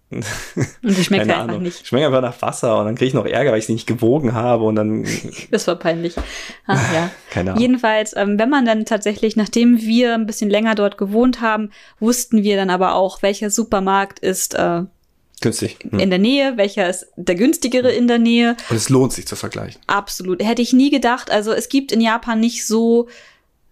[0.09, 0.25] und
[0.83, 1.63] die schmeckt einfach Ahnung.
[1.63, 1.85] nicht.
[1.85, 4.33] Schmeckt einfach nach Wasser und dann kriege ich noch Ärger, weil ich sie nicht gewogen
[4.33, 5.05] habe und dann.
[5.51, 6.15] das war peinlich.
[6.65, 7.09] Ach ja.
[7.29, 7.61] Keine Ahnung.
[7.61, 12.43] Jedenfalls, ähm, wenn man dann tatsächlich, nachdem wir ein bisschen länger dort gewohnt haben, wussten
[12.43, 14.83] wir dann aber auch, welcher Supermarkt ist äh,
[15.41, 15.99] günstig hm.
[15.99, 18.55] in der Nähe, welcher ist der günstigere in der Nähe.
[18.69, 19.81] Und es lohnt sich zu vergleichen.
[19.87, 20.41] Absolut.
[20.41, 21.31] Hätte ich nie gedacht.
[21.31, 23.09] Also es gibt in Japan nicht so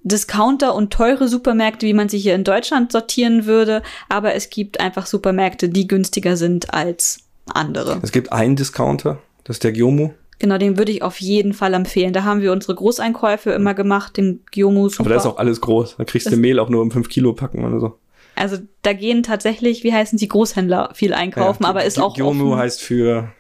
[0.06, 4.80] Discounter und teure Supermärkte, wie man sie hier in Deutschland sortieren würde, aber es gibt
[4.80, 8.00] einfach Supermärkte, die günstiger sind als andere.
[8.04, 10.12] Es gibt einen Discounter, das ist der Gyomu.
[10.38, 12.14] Genau, den würde ich auf jeden Fall empfehlen.
[12.14, 15.02] Da haben wir unsere Großeinkäufe immer gemacht, den Gyomu Super.
[15.02, 15.96] Aber da ist auch alles groß.
[15.98, 17.98] Da kriegst du Mehl auch nur um 5 Kilo packen oder so.
[18.36, 22.58] Also da gehen tatsächlich, wie heißen sie, Großhändler viel einkaufen, ja, aber ist auch Gyomu
[22.58, 23.32] heißt für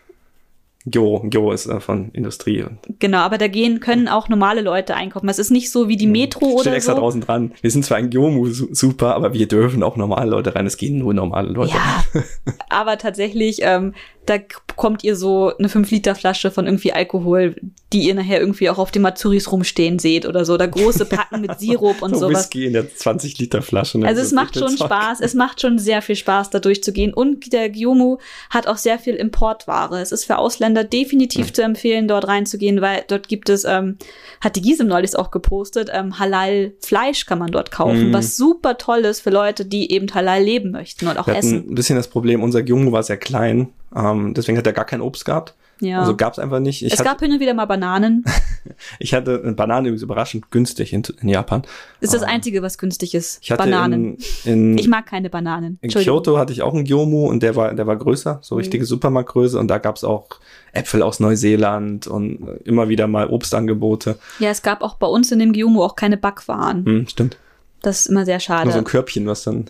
[0.85, 2.63] Gyo, Gyo ist äh, von Industrie.
[2.99, 5.27] Genau, aber da gehen können auch normale Leute einkaufen.
[5.29, 6.99] Es ist nicht so wie die Metro Steht oder extra so.
[6.99, 7.53] draußen dran.
[7.61, 10.67] Wir sind zwar ein Gyomu super, aber wir dürfen auch normale Leute rein.
[10.67, 11.73] Es gehen nur normale Leute.
[11.73, 12.23] Ja,
[12.69, 13.93] aber tatsächlich ähm,
[14.25, 17.55] da bekommt ihr so eine 5-Liter-Flasche von irgendwie Alkohol,
[17.93, 20.57] die ihr nachher irgendwie auch auf den Matsuris rumstehen seht oder so.
[20.57, 22.45] Da große Packen mit Sirup und so sowas.
[22.45, 23.99] Whisky in der 20-Liter-Flasche.
[23.99, 24.07] Ne?
[24.07, 24.75] Also es macht schon.
[24.75, 25.21] Spaß.
[25.21, 27.13] Es macht schon sehr viel Spaß, da durchzugehen.
[27.13, 28.17] Und der Gyomu
[28.49, 30.01] hat auch sehr viel Importware.
[30.01, 31.53] Es ist für Ausländer definitiv mhm.
[31.53, 33.97] zu empfehlen, dort reinzugehen, weil dort gibt es, ähm,
[34.41, 38.13] hat die Gisem neulich auch gepostet, ähm, Halal-Fleisch kann man dort kaufen, mhm.
[38.13, 41.69] was super toll ist für Leute, die eben Halal leben möchten und auch Wir essen.
[41.69, 45.01] ein bisschen das Problem, unser Gyomu war sehr klein ähm, deswegen hat er gar kein
[45.01, 45.55] Obst gehabt.
[45.81, 45.99] Ja.
[45.99, 46.85] Also gab es einfach nicht.
[46.85, 48.23] Ich es hatte, gab hin und wieder mal Bananen.
[48.99, 51.63] ich hatte eine Banane übrigens überraschend günstig in, in Japan.
[51.99, 53.39] ist das ähm, Einzige, was günstig ist.
[53.41, 54.17] Ich hatte Bananen.
[54.45, 55.77] In, in, ich mag keine Bananen.
[55.81, 58.59] In Kyoto hatte ich auch einen Gyomu und der war, der war größer, so mhm.
[58.59, 59.59] richtige Supermarktgröße.
[59.59, 60.27] Und da gab es auch
[60.71, 64.17] Äpfel aus Neuseeland und immer wieder mal Obstangebote.
[64.39, 66.85] Ja, es gab auch bei uns in dem Gyomu auch keine Backwaren.
[66.85, 67.37] Hm, stimmt.
[67.81, 68.63] Das ist immer sehr schade.
[68.63, 69.69] Nur so ein Körbchen, was dann.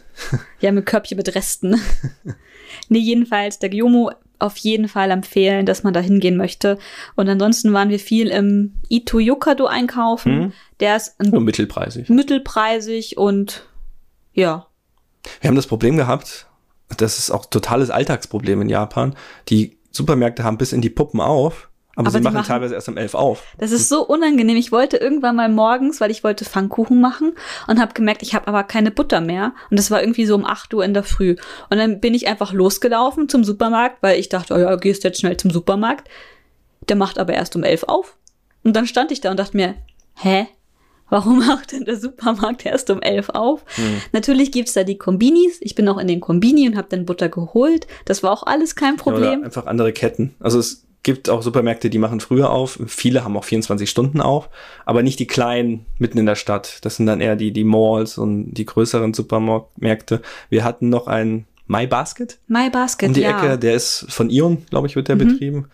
[0.61, 1.75] ja, mit Körbchen mit Resten.
[2.89, 6.77] nee, jedenfalls, der Gyomo auf jeden Fall empfehlen, dass man da hingehen möchte.
[7.15, 10.37] Und ansonsten waren wir viel im Ito Yokado einkaufen.
[10.37, 10.53] Mhm.
[10.79, 12.09] Der ist ein oh, mittelpreisig.
[12.09, 13.65] Mittelpreisig und
[14.33, 14.67] ja.
[15.41, 16.47] Wir haben das Problem gehabt,
[16.97, 19.15] das ist auch totales Alltagsproblem in Japan.
[19.49, 22.89] Die Supermärkte haben bis in die Puppen auf aber, aber sie machen, machen, teilweise erst
[22.89, 23.43] um elf auf.
[23.57, 24.57] Das ist so unangenehm.
[24.57, 27.33] Ich wollte irgendwann mal morgens, weil ich wollte Pfannkuchen machen
[27.67, 29.53] und habe gemerkt, ich habe aber keine Butter mehr.
[29.69, 31.37] Und das war irgendwie so um acht Uhr in der Früh.
[31.69, 35.21] Und dann bin ich einfach losgelaufen zum Supermarkt, weil ich dachte, oh ja, gehst jetzt
[35.21, 36.09] schnell zum Supermarkt.
[36.89, 38.17] Der macht aber erst um elf auf.
[38.63, 39.75] Und dann stand ich da und dachte mir,
[40.15, 40.47] hä?
[41.09, 43.63] Warum macht denn der Supermarkt erst um elf auf?
[43.75, 44.01] Hm.
[44.11, 45.59] Natürlich gibt's da die Kombinis.
[45.61, 47.87] Ich bin auch in den Kombini und habe dann Butter geholt.
[48.03, 49.39] Das war auch alles kein Problem.
[49.39, 50.35] Oder einfach andere Ketten.
[50.39, 52.79] Also es gibt auch Supermärkte, die machen früher auf.
[52.87, 54.49] Viele haben auch 24 Stunden auf,
[54.85, 56.79] aber nicht die kleinen mitten in der Stadt.
[56.81, 60.21] Das sind dann eher die, die Malls und die größeren Supermärkte.
[60.49, 62.39] Wir hatten noch einen My Basket.
[62.47, 63.37] My Basket, Um die ja.
[63.37, 65.19] Ecke, der ist von Ion, glaube ich, wird der mhm.
[65.19, 65.65] betrieben.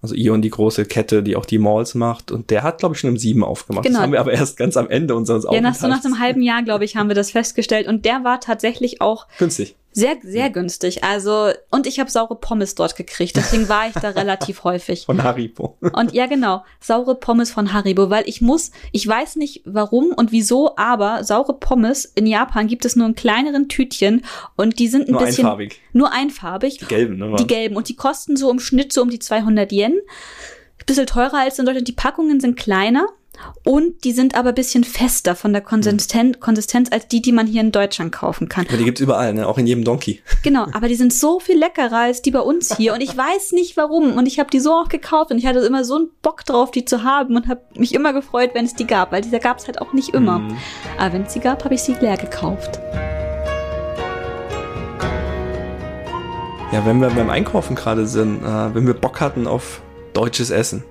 [0.00, 2.30] Also Ion, die große Kette, die auch die Malls macht.
[2.30, 3.84] Und der hat, glaube ich, schon um sieben aufgemacht.
[3.84, 3.98] Genau.
[3.98, 6.40] Das haben wir aber erst ganz am Ende unseres Ja, nach, so nach einem halben
[6.40, 7.86] Jahr, glaube ich, haben wir das festgestellt.
[7.86, 9.76] Und der war tatsächlich auch günstig.
[9.92, 11.02] Sehr, sehr günstig.
[11.02, 13.36] Also, und ich habe saure Pommes dort gekriegt.
[13.36, 15.06] Deswegen war ich da relativ häufig.
[15.06, 15.76] Von Haribo.
[15.80, 16.64] Und ja, genau.
[16.80, 18.10] Saure Pommes von Haribo.
[18.10, 22.84] Weil ich muss, ich weiß nicht warum und wieso, aber saure Pommes in Japan gibt
[22.84, 24.24] es nur in kleineren Tütchen
[24.56, 25.46] und die sind ein nur bisschen.
[25.46, 25.80] Einfarbig.
[25.92, 26.78] Nur einfarbig.
[26.78, 27.36] Die gelben, ne?
[27.38, 27.76] Die gelben.
[27.76, 29.92] Und die kosten so im Schnitt so um die 200 Yen.
[29.92, 31.88] Ein bisschen teurer als in Deutschland.
[31.88, 33.06] Die Packungen sind kleiner.
[33.64, 36.40] Und die sind aber bisschen fester von der Konsistenz, mhm.
[36.40, 38.66] Konsistenz als die, die man hier in Deutschland kaufen kann.
[38.68, 39.46] Aber die gibt's überall, ne?
[39.46, 40.22] auch in jedem Donkey.
[40.42, 42.94] Genau, aber die sind so viel leckerer als die bei uns hier.
[42.94, 44.12] Und ich weiß nicht warum.
[44.16, 46.70] Und ich habe die so auch gekauft und ich hatte immer so einen Bock drauf,
[46.70, 49.66] die zu haben und habe mich immer gefreut, wenn es die gab, weil dieser gab's
[49.66, 50.38] halt auch nicht immer.
[50.38, 50.56] Mhm.
[50.96, 52.78] Aber wenn es sie gab, habe ich sie leer gekauft.
[56.72, 59.80] Ja, wenn wir beim Einkaufen gerade sind, äh, wenn wir Bock hatten auf
[60.12, 60.84] deutsches Essen.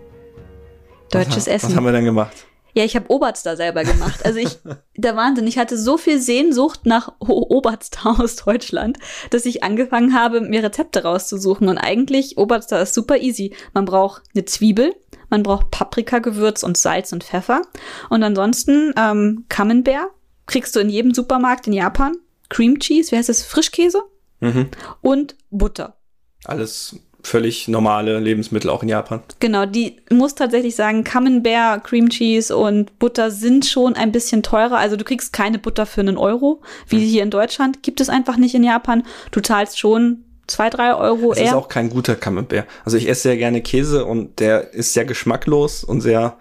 [1.11, 1.69] Deutsches was, Essen.
[1.69, 2.45] Was haben wir dann gemacht?
[2.77, 4.23] Ja, ich habe Oberster selber gemacht.
[4.23, 4.59] Also ich,
[4.95, 8.99] der Wahnsinn, ich hatte so viel Sehnsucht nach Oberster aus Deutschland,
[9.31, 11.69] dass ich angefangen habe, mir Rezepte rauszusuchen.
[11.69, 13.55] Und eigentlich, Oberster ist super easy.
[13.73, 14.93] Man braucht eine Zwiebel,
[15.29, 17.63] man braucht Paprikagewürz und Salz und Pfeffer.
[18.09, 20.11] Und ansonsten ähm, Camembert
[20.45, 22.15] kriegst du in jedem Supermarkt in Japan.
[22.49, 23.41] Cream Cheese, wie heißt das?
[23.41, 24.03] Frischkäse?
[24.39, 24.69] Mhm.
[25.01, 25.97] Und Butter.
[26.45, 26.95] Alles
[27.27, 29.21] völlig normale Lebensmittel auch in Japan.
[29.39, 34.77] Genau, die muss tatsächlich sagen, Camembert, Cream Cheese und Butter sind schon ein bisschen teurer.
[34.77, 37.83] Also du kriegst keine Butter für einen Euro, wie hier in Deutschland.
[37.83, 39.03] Gibt es einfach nicht in Japan.
[39.31, 41.47] Du zahlst schon zwei, drei Euro es eher.
[41.47, 42.65] ist auch kein guter Camembert.
[42.85, 46.37] Also ich esse sehr gerne Käse und der ist sehr geschmacklos und sehr,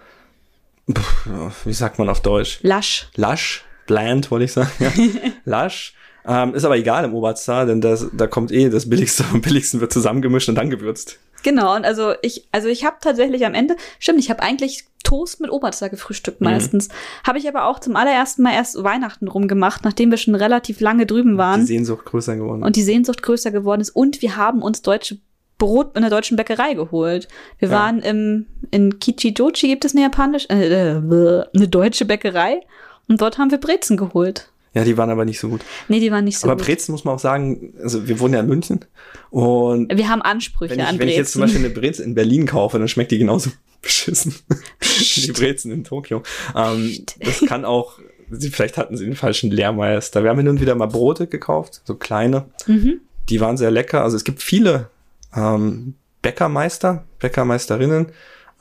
[1.64, 2.60] wie sagt man auf Deutsch?
[2.62, 3.08] Lasch.
[3.16, 4.70] Lasch, bland, wollte ich sagen.
[4.78, 4.92] Ja.
[5.44, 5.94] Lasch.
[6.28, 9.80] Ähm, ist aber egal im Oberzar, denn das, da kommt eh das Billigste vom Billigsten
[9.80, 11.18] wird zusammengemischt und dann gewürzt.
[11.42, 15.40] Genau, und also ich, also ich habe tatsächlich am Ende, stimmt, ich habe eigentlich Toast
[15.40, 16.46] mit Oberzar gefrühstückt Mhm.
[16.48, 16.88] meistens.
[17.24, 21.06] Habe ich aber auch zum allerersten Mal erst Weihnachten rumgemacht, nachdem wir schon relativ lange
[21.06, 21.60] drüben waren.
[21.60, 22.64] Die Sehnsucht größer geworden.
[22.64, 23.90] Und die Sehnsucht größer geworden ist.
[23.90, 25.18] Und wir haben uns deutsche
[25.58, 27.28] Brot in der deutschen Bäckerei geholt.
[27.60, 27.74] Wir Ja.
[27.74, 32.60] waren im, in Kichijochi gibt es eine japanische, äh, äh, eine deutsche Bäckerei.
[33.08, 34.48] Und dort haben wir Brezen geholt.
[34.76, 35.62] Ja, die waren aber nicht so gut.
[35.88, 36.66] Nee, die waren nicht so aber gut.
[36.66, 38.84] Brezen muss man auch sagen, also wir wohnen ja in München
[39.30, 41.54] und wir haben Ansprüche wenn ich, an wenn ich jetzt zum Brezen.
[41.54, 43.50] Beispiel eine Brezel in Berlin kaufe, dann schmeckt die genauso
[43.80, 44.34] beschissen
[44.80, 46.22] wie die Brezen in Tokio.
[46.54, 48.00] Ähm, das kann auch,
[48.30, 50.22] vielleicht hatten sie den falschen Lehrmeister.
[50.22, 52.44] Wir haben hin und wieder mal Brote gekauft, so kleine.
[52.66, 53.00] Mhm.
[53.30, 54.02] Die waren sehr lecker.
[54.02, 54.90] Also es gibt viele
[55.34, 58.08] ähm, Bäckermeister, Bäckermeisterinnen,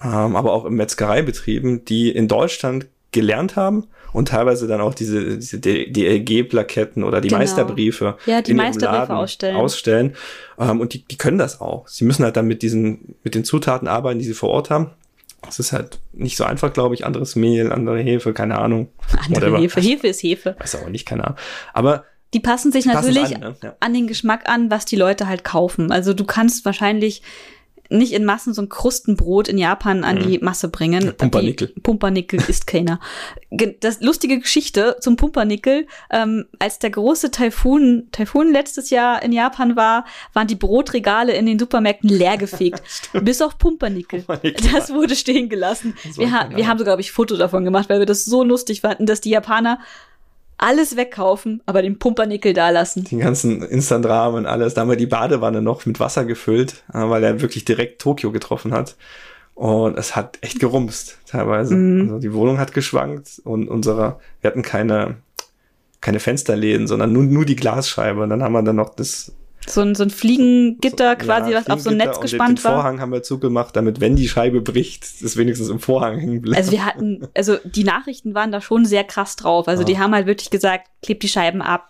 [0.02, 5.38] ähm, aber auch im Metzgereibetrieben, die in Deutschland gelernt haben und teilweise dann auch diese,
[5.38, 7.40] diese DLG-Plaketten oder die Genau.
[7.40, 9.56] Meisterbriefe Ja, die Meisterbriefe ausstellen.
[9.58, 10.16] ausstellen.
[10.58, 11.88] Ähm, und die, die können das auch.
[11.88, 14.92] Sie müssen halt dann mit diesen, mit den Zutaten arbeiten, die sie vor Ort haben.
[15.42, 17.06] Das ist halt nicht so einfach, glaube ich.
[17.06, 18.88] Anderes Mehl, andere Hefe, keine Ahnung.
[19.26, 19.60] Andere Whatever.
[19.60, 19.82] Hefe.
[19.82, 20.56] Hefe ist Hefe.
[20.60, 21.38] Weiß auch nicht, keine Ahnung.
[21.74, 23.56] Aber Die passen sich passen es natürlich an, ne?
[23.62, 23.76] ja.
[23.80, 25.92] an den Geschmack an, was die Leute halt kaufen.
[25.92, 27.22] Also du kannst wahrscheinlich
[27.90, 31.14] nicht in Massen so ein Krustenbrot in Japan an die Masse bringen.
[31.18, 31.72] Pumpernickel.
[31.76, 33.00] Die Pumpernickel isst keiner.
[33.80, 39.76] Das lustige Geschichte zum Pumpernickel, ähm, als der große Taifun, Taifun letztes Jahr in Japan
[39.76, 42.82] war, waren die Brotregale in den Supermärkten leergefegt.
[43.22, 44.22] bis auf Pumpernickel.
[44.22, 44.72] Pumpernickel.
[44.72, 45.96] Das wurde stehen gelassen.
[46.04, 48.44] Das Wir, ha wir haben sogar, glaube ich, Foto davon gemacht, weil wir das so
[48.44, 49.80] lustig fanden, dass die Japaner
[50.58, 53.04] alles wegkaufen, aber den Pumpernickel da lassen.
[53.04, 54.74] den ganzen Instant-Rahmen und alles.
[54.74, 58.32] Da haben wir die Badewanne noch mit Wasser gefüllt, äh, weil er wirklich direkt Tokio
[58.32, 58.96] getroffen hat.
[59.54, 61.76] Und es hat echt gerumst, teilweise.
[61.76, 62.02] Mhm.
[62.02, 65.18] Also die Wohnung hat geschwankt und unsere, wir hatten keine,
[66.02, 68.22] keine Fensterläden, sondern nur, nur die Glasscheibe.
[68.22, 69.34] Und dann haben wir dann noch das
[69.68, 72.56] So ein, so ein Fliegengitter quasi, ja, was auf so ein Netz und gespannt den,
[72.58, 72.74] den war.
[72.74, 76.58] Vorhang haben wir zugemacht, damit, wenn die Scheibe bricht, es wenigstens im Vorhang hängen bleibt.
[76.58, 79.68] Also wir hatten, also die Nachrichten waren da schon sehr krass drauf.
[79.68, 79.88] Also Ja.
[79.88, 81.90] die haben halt wirklich gesagt, klebt die Scheiben ab.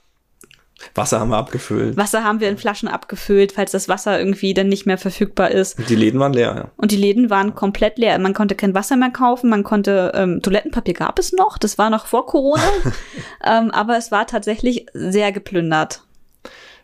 [0.94, 1.98] Wasser haben wir abgefüllt.
[1.98, 5.80] Wasser haben wir in Flaschen abgefüllt, falls das Wasser irgendwie dann nicht mehr verfügbar ist.
[5.80, 6.72] Und die Läden waren leer, ja.
[6.76, 8.18] Und die Läden waren komplett leer.
[8.20, 11.90] Man konnte kein Wasser mehr kaufen, man konnte, ähm, Toilettenpapier gab es noch, das war
[11.90, 12.62] noch vor Corona.
[13.46, 16.02] ähm, aber es war tatsächlich sehr geplündert.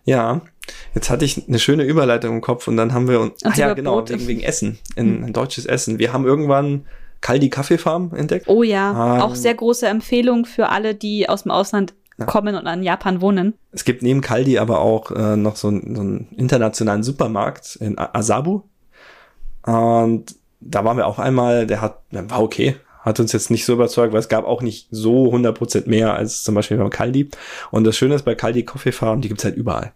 [0.05, 0.41] Ja,
[0.95, 3.57] jetzt hatte ich eine schöne Überleitung im Kopf und dann haben wir uns, Und ah
[3.57, 5.99] ja genau, wegen, wegen Essen, in, ein deutsches Essen.
[5.99, 6.85] Wir haben irgendwann
[7.21, 8.47] Kaldi Kaffeefarm entdeckt.
[8.47, 12.25] Oh ja, ähm, auch sehr große Empfehlung für alle, die aus dem Ausland ja.
[12.25, 13.53] kommen und an Japan wohnen.
[13.71, 18.63] Es gibt neben Kaldi aber auch äh, noch so, so einen internationalen Supermarkt in Asabu.
[19.63, 23.73] Und da waren wir auch einmal, der hat, war okay, hat uns jetzt nicht so
[23.73, 27.29] überzeugt, weil es gab auch nicht so 100% mehr als zum Beispiel beim Kaldi.
[27.71, 29.93] Und das Schöne ist bei Kaldi Coffee Farm, die gibt's halt überall.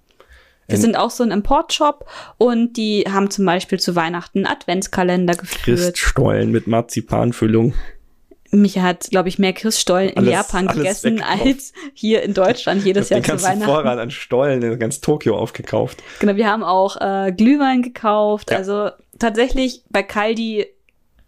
[0.68, 5.36] Wir sind auch so ein Importshop und die haben zum Beispiel zu Weihnachten einen Adventskalender
[5.36, 5.78] geführt.
[5.78, 7.74] Christstollen mit Marzipanfüllung.
[8.52, 13.10] Micha hat, glaube ich, mehr Christstollen in alles, Japan gegessen als hier in Deutschland jedes
[13.10, 13.60] Jahr zu Weihnachten.
[13.60, 16.02] Den Vorrat an Stollen in ganz Tokio aufgekauft.
[16.20, 18.52] Genau, wir haben auch äh, Glühwein gekauft.
[18.52, 18.58] Ja.
[18.58, 18.90] Also
[19.20, 20.68] tatsächlich bei Kaldi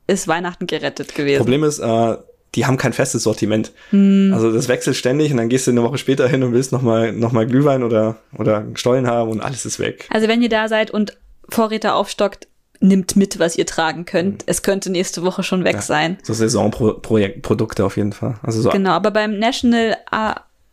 [0.08, 1.40] ist Weihnachten gerettet gewesen.
[1.40, 2.18] Problem ist, äh,
[2.56, 3.72] die haben kein festes Sortiment.
[3.92, 4.34] Mm.
[4.34, 7.12] Also das wechselt ständig und dann gehst du eine Woche später hin und willst nochmal
[7.12, 10.08] noch mal Glühwein oder, oder Stollen haben und alles ist weg.
[10.10, 11.18] Also wenn ihr da seid und
[11.50, 12.48] Vorräte aufstockt,
[12.80, 14.44] nimmt mit, was ihr tragen könnt.
[14.44, 14.44] Mhm.
[14.46, 16.18] Es könnte nächste Woche schon weg ja, sein.
[16.24, 18.36] So Saisonprodukte auf jeden Fall.
[18.44, 19.98] Also so genau, aber beim National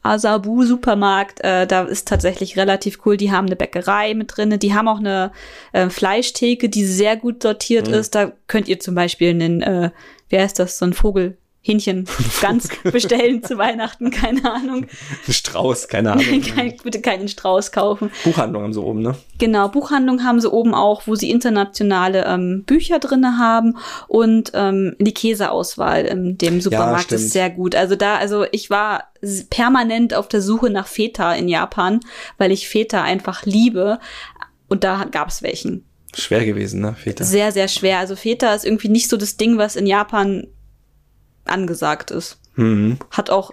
[0.04, 3.16] Asabu Supermarkt, äh, da ist tatsächlich relativ cool.
[3.16, 5.32] Die haben eine Bäckerei mit drinne, die haben auch eine
[5.72, 7.94] äh, Fleischtheke, die sehr gut sortiert mhm.
[7.94, 8.14] ist.
[8.14, 9.90] Da könnt ihr zum Beispiel einen, äh,
[10.28, 12.06] wie heißt das, so ein Vogel, Hähnchen
[12.42, 14.86] ganz bestellen zu Weihnachten, keine Ahnung.
[15.26, 16.42] Strauß, keine Ahnung.
[16.42, 18.10] Kein, bitte keinen Strauß kaufen.
[18.22, 19.14] Buchhandlung haben sie oben, ne?
[19.38, 24.94] Genau, Buchhandlung haben sie oben auch, wo sie internationale ähm, Bücher drinne haben und ähm,
[24.98, 27.74] die Käseauswahl in dem Supermarkt ja, ist sehr gut.
[27.74, 29.04] Also da, also ich war
[29.48, 32.00] permanent auf der Suche nach Feta in Japan,
[32.36, 34.00] weil ich Feta einfach liebe
[34.68, 35.86] und da gab es welchen.
[36.14, 36.94] Schwer gewesen, ne?
[36.94, 37.24] Feta.
[37.24, 37.98] Sehr, sehr schwer.
[37.98, 40.46] Also Feta ist irgendwie nicht so das Ding, was in Japan
[41.46, 42.38] angesagt ist.
[42.56, 42.98] Mhm.
[43.10, 43.50] Hat auch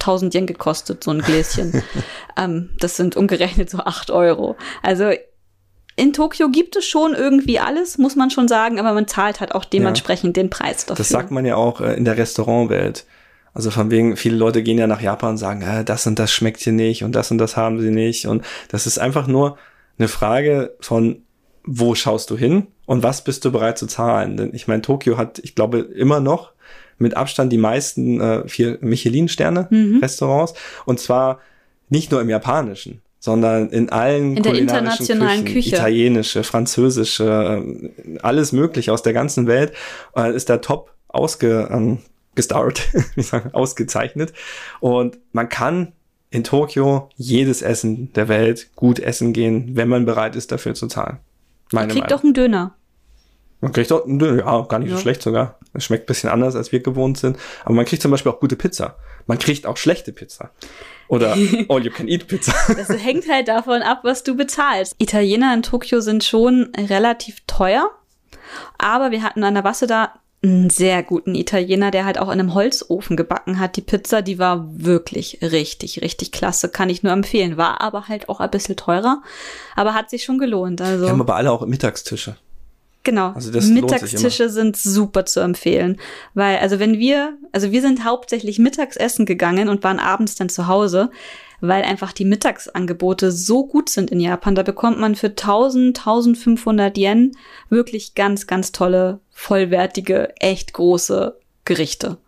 [0.00, 1.82] 1000 Yen gekostet, so ein Gläschen.
[2.36, 4.56] ähm, das sind umgerechnet so 8 Euro.
[4.82, 5.10] Also
[5.96, 9.54] in Tokio gibt es schon irgendwie alles, muss man schon sagen, aber man zahlt halt
[9.54, 10.42] auch dementsprechend ja.
[10.42, 10.96] den Preis dafür.
[10.96, 13.04] Das sagt man ja auch äh, in der Restaurantwelt.
[13.52, 16.32] Also von wegen, viele Leute gehen ja nach Japan und sagen, äh, das und das
[16.32, 18.26] schmeckt hier nicht und das und das haben sie nicht.
[18.26, 19.58] Und das ist einfach nur
[19.98, 21.22] eine Frage von,
[21.64, 24.36] wo schaust du hin und was bist du bereit zu zahlen?
[24.36, 26.52] Denn ich meine, Tokio hat, ich glaube, immer noch
[27.00, 29.98] mit Abstand die meisten äh, vier Michelin-Sterne mhm.
[30.00, 31.40] Restaurants und zwar
[31.88, 35.76] nicht nur im japanischen, sondern in allen in der internationalen Küchen, Küche.
[35.76, 39.72] italienische, französische, äh, alles mögliche aus der ganzen Welt
[40.14, 41.98] äh, ist da top ausge ähm,
[42.34, 42.88] gestarrt,
[43.52, 44.32] ausgezeichnet
[44.80, 45.92] und man kann
[46.30, 50.86] in Tokio jedes Essen der Welt gut essen gehen, wenn man bereit ist, dafür zu
[50.86, 51.18] zahlen.
[51.72, 52.76] Meine kriegt doch einen Döner.
[53.60, 54.96] Man kriegt auch, ja, gar nicht ja.
[54.96, 55.58] so schlecht sogar.
[55.74, 57.38] Es schmeckt bisschen anders, als wir gewohnt sind.
[57.64, 58.96] Aber man kriegt zum Beispiel auch gute Pizza.
[59.26, 60.50] Man kriegt auch schlechte Pizza.
[61.08, 61.32] Oder
[61.68, 62.54] All-You-Can-Eat-Pizza.
[62.74, 64.94] Das hängt halt davon ab, was du bezahlst.
[64.98, 67.90] Italiener in Tokio sind schon relativ teuer.
[68.78, 72.40] Aber wir hatten an der Wasse da einen sehr guten Italiener, der halt auch in
[72.40, 73.76] einem Holzofen gebacken hat.
[73.76, 76.70] Die Pizza, die war wirklich richtig, richtig klasse.
[76.70, 77.58] Kann ich nur empfehlen.
[77.58, 79.22] War aber halt auch ein bisschen teurer.
[79.76, 80.80] Aber hat sich schon gelohnt.
[80.80, 81.04] Also.
[81.04, 82.36] Wir haben aber alle auch Mittagstische.
[83.02, 83.32] Genau.
[83.32, 85.96] Also das Mittagstische sind super zu empfehlen,
[86.34, 90.50] weil also wenn wir, also wir sind hauptsächlich mittags essen gegangen und waren abends dann
[90.50, 91.10] zu Hause,
[91.62, 94.54] weil einfach die Mittagsangebote so gut sind in Japan.
[94.54, 97.32] Da bekommt man für 1000, 1500 Yen
[97.68, 102.18] wirklich ganz, ganz tolle, vollwertige, echt große Gerichte.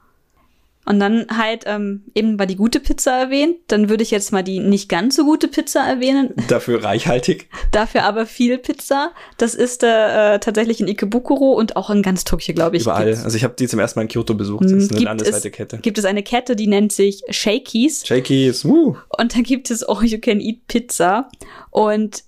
[0.85, 3.57] Und dann halt ähm, eben war die gute Pizza erwähnt.
[3.69, 6.31] Dann würde ich jetzt mal die nicht ganz so gute Pizza erwähnen.
[6.49, 7.49] Dafür reichhaltig.
[7.71, 9.13] Dafür aber viel Pizza.
[9.39, 12.83] Das ist äh, tatsächlich in Ikebukuro und auch in ganz Tokio, glaube ich.
[12.83, 13.07] Überall.
[13.07, 13.25] Gibt's.
[13.25, 14.65] Also ich habe die zum ersten Mal in Kyoto besucht.
[14.65, 15.79] Das ist eine landesweite es, Kette.
[15.79, 18.05] Gibt es eine Kette, die nennt sich Shakies.
[18.05, 18.97] Shakies, woo.
[19.17, 21.29] Und da gibt es All You Can Eat Pizza.
[21.71, 22.25] Und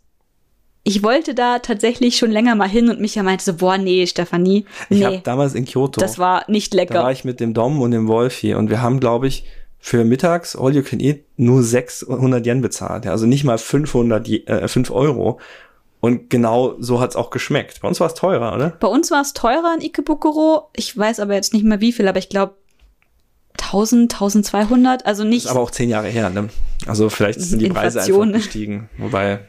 [0.85, 4.67] ich wollte da tatsächlich schon länger mal hin und Micha meinte so, boah, nee, Stefanie,
[4.91, 4.99] nee.
[4.99, 5.99] Ich habe damals in Kyoto.
[5.99, 6.95] Das war nicht lecker.
[6.95, 9.45] Da war ich mit dem Dom und dem Wolfi und wir haben, glaube ich,
[9.79, 13.07] für mittags All You Can Eat nur 600 Yen bezahlt.
[13.07, 15.41] Ja, also nicht mal 500, äh, 5 Euro.
[16.01, 17.81] Und genau so hat's auch geschmeckt.
[17.81, 18.71] Bei uns war es teurer, oder?
[18.79, 20.69] Bei uns war es teurer in Ikebukuro.
[20.77, 22.55] Ich weiß aber jetzt nicht mehr wie viel, aber ich glaube
[23.61, 25.45] 1000, 1200, also nicht.
[25.45, 26.49] Das ist aber auch zehn Jahre her, ne?
[26.87, 28.91] Also vielleicht sind die Preise einfach gestiegen.
[28.99, 29.41] Wobei,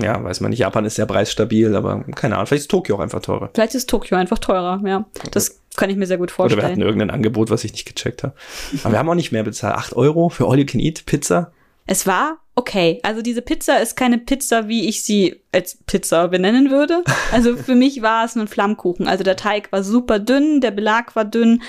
[0.00, 3.00] ja, weiß man nicht, Japan ist sehr preisstabil, aber keine Ahnung, vielleicht ist Tokio auch
[3.00, 3.50] einfach teurer.
[3.54, 5.06] Vielleicht ist Tokio einfach teurer, ja.
[5.30, 6.58] Das kann ich mir sehr gut vorstellen.
[6.58, 8.34] Oder wir hatten irgendein Angebot, was ich nicht gecheckt habe.
[8.82, 9.74] Aber wir haben auch nicht mehr bezahlt.
[9.74, 11.52] Acht Euro für All You Can Eat Pizza.
[11.86, 13.00] Es war okay.
[13.02, 17.02] Also diese Pizza ist keine Pizza, wie ich sie als Pizza benennen würde.
[17.32, 19.08] Also für mich war es nur ein Flammkuchen.
[19.08, 21.62] Also der Teig war super dünn, der Belag war dünn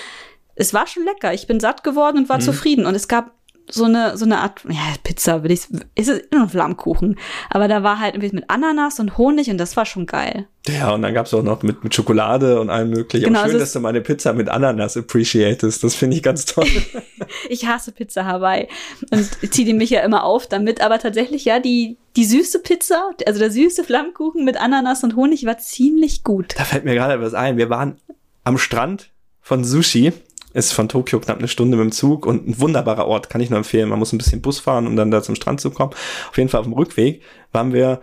[0.56, 1.32] es war schon lecker.
[1.32, 2.42] Ich bin satt geworden und war mhm.
[2.42, 2.86] zufrieden.
[2.86, 3.32] Und es gab
[3.70, 5.62] so eine, so eine Art, ja, Pizza will ich,
[5.94, 7.18] ist es immer ein Flammkuchen.
[7.48, 10.46] Aber da war halt irgendwie mit Ananas und Honig und das war schon geil.
[10.68, 13.26] Ja, und dann gab's auch noch mit, mit Schokolade und allem möglichen.
[13.26, 15.82] Genau, schön, also dass du meine Pizza mit Ananas appreciatest.
[15.82, 16.66] Das finde ich ganz toll.
[17.48, 18.68] ich hasse Pizza Hawaii
[19.10, 20.80] und ziehe die mich ja immer auf damit.
[20.80, 25.46] Aber tatsächlich, ja, die, die süße Pizza, also der süße Flammkuchen mit Ananas und Honig
[25.46, 26.54] war ziemlich gut.
[26.58, 27.56] Da fällt mir gerade was ein.
[27.56, 27.96] Wir waren
[28.44, 30.12] am Strand von Sushi
[30.54, 33.50] ist von Tokio knapp eine Stunde mit dem Zug und ein wunderbarer Ort, kann ich
[33.50, 33.88] nur empfehlen.
[33.88, 35.92] Man muss ein bisschen Bus fahren, um dann da zum Strand zu kommen.
[36.30, 38.00] Auf jeden Fall auf dem Rückweg waren wir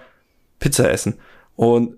[0.60, 1.18] Pizza essen.
[1.56, 1.98] Und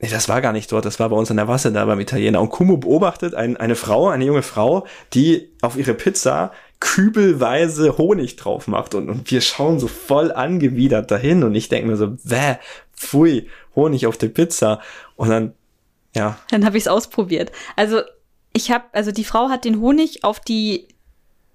[0.00, 2.00] nee, das war gar nicht dort, das war bei uns an der Wasser da beim
[2.00, 2.40] Italiener.
[2.40, 4.84] Und Kumu beobachtet ein, eine Frau, eine junge Frau,
[5.14, 8.96] die auf ihre Pizza kübelweise Honig drauf macht.
[8.96, 11.44] Und, und wir schauen so voll angewidert dahin.
[11.44, 12.56] Und ich denke mir so, wäh,
[12.96, 14.80] pfui, Honig auf der Pizza.
[15.14, 15.54] Und dann,
[16.16, 16.36] ja.
[16.50, 17.52] Dann habe ich es ausprobiert.
[17.76, 18.00] Also
[18.52, 20.88] ich habe, also die Frau hat den Honig auf die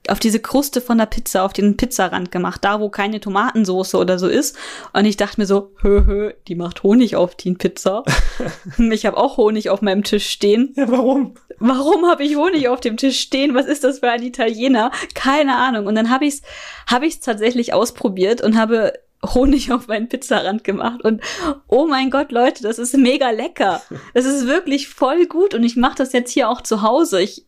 [0.09, 4.17] auf diese Kruste von der Pizza, auf den Pizzarand gemacht, da wo keine Tomatensoße oder
[4.17, 4.57] so ist.
[4.93, 8.03] Und ich dachte mir so, hö, hö, die macht Honig auf die Pizza.
[8.77, 10.73] ich habe auch Honig auf meinem Tisch stehen.
[10.75, 11.35] Ja, warum?
[11.59, 13.55] Warum habe ich Honig auf dem Tisch stehen?
[13.55, 14.91] Was ist das für ein Italiener?
[15.13, 15.87] Keine Ahnung.
[15.87, 16.41] Und dann habe ich es
[16.87, 18.93] hab ich's tatsächlich ausprobiert und habe
[19.25, 21.21] Honig auf meinen Pizzarand gemacht und
[21.67, 23.81] oh mein Gott, Leute, das ist mega lecker.
[24.13, 27.21] Das ist wirklich voll gut und ich mache das jetzt hier auch zu Hause.
[27.21, 27.47] Ich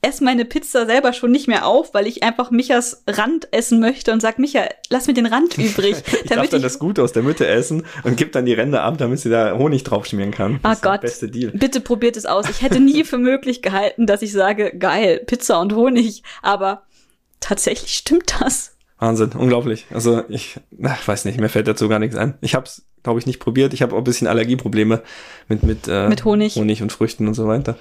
[0.00, 4.12] esse meine Pizza selber schon nicht mehr auf, weil ich einfach Michas Rand essen möchte
[4.12, 5.96] und sag Micha, lass mir den Rand übrig.
[6.06, 8.82] ich darf dann ich das Gute aus der Mitte essen und gib dann die Ränder
[8.82, 10.60] ab, damit sie da Honig draufschmieren kann.
[10.62, 11.50] Das oh Gott, beste Deal.
[11.52, 12.48] bitte probiert es aus.
[12.48, 16.82] Ich hätte nie für möglich gehalten, dass ich sage, geil, Pizza und Honig, aber
[17.40, 18.77] tatsächlich stimmt das.
[18.98, 19.86] Wahnsinn, unglaublich.
[19.90, 22.34] Also ich ach, weiß nicht, mir fällt dazu gar nichts ein.
[22.40, 23.72] Ich habe es, glaube ich, nicht probiert.
[23.72, 25.02] Ich habe auch ein bisschen Allergieprobleme
[25.48, 26.56] mit mit, äh, mit Honig.
[26.56, 27.76] Honig und Früchten und so weiter.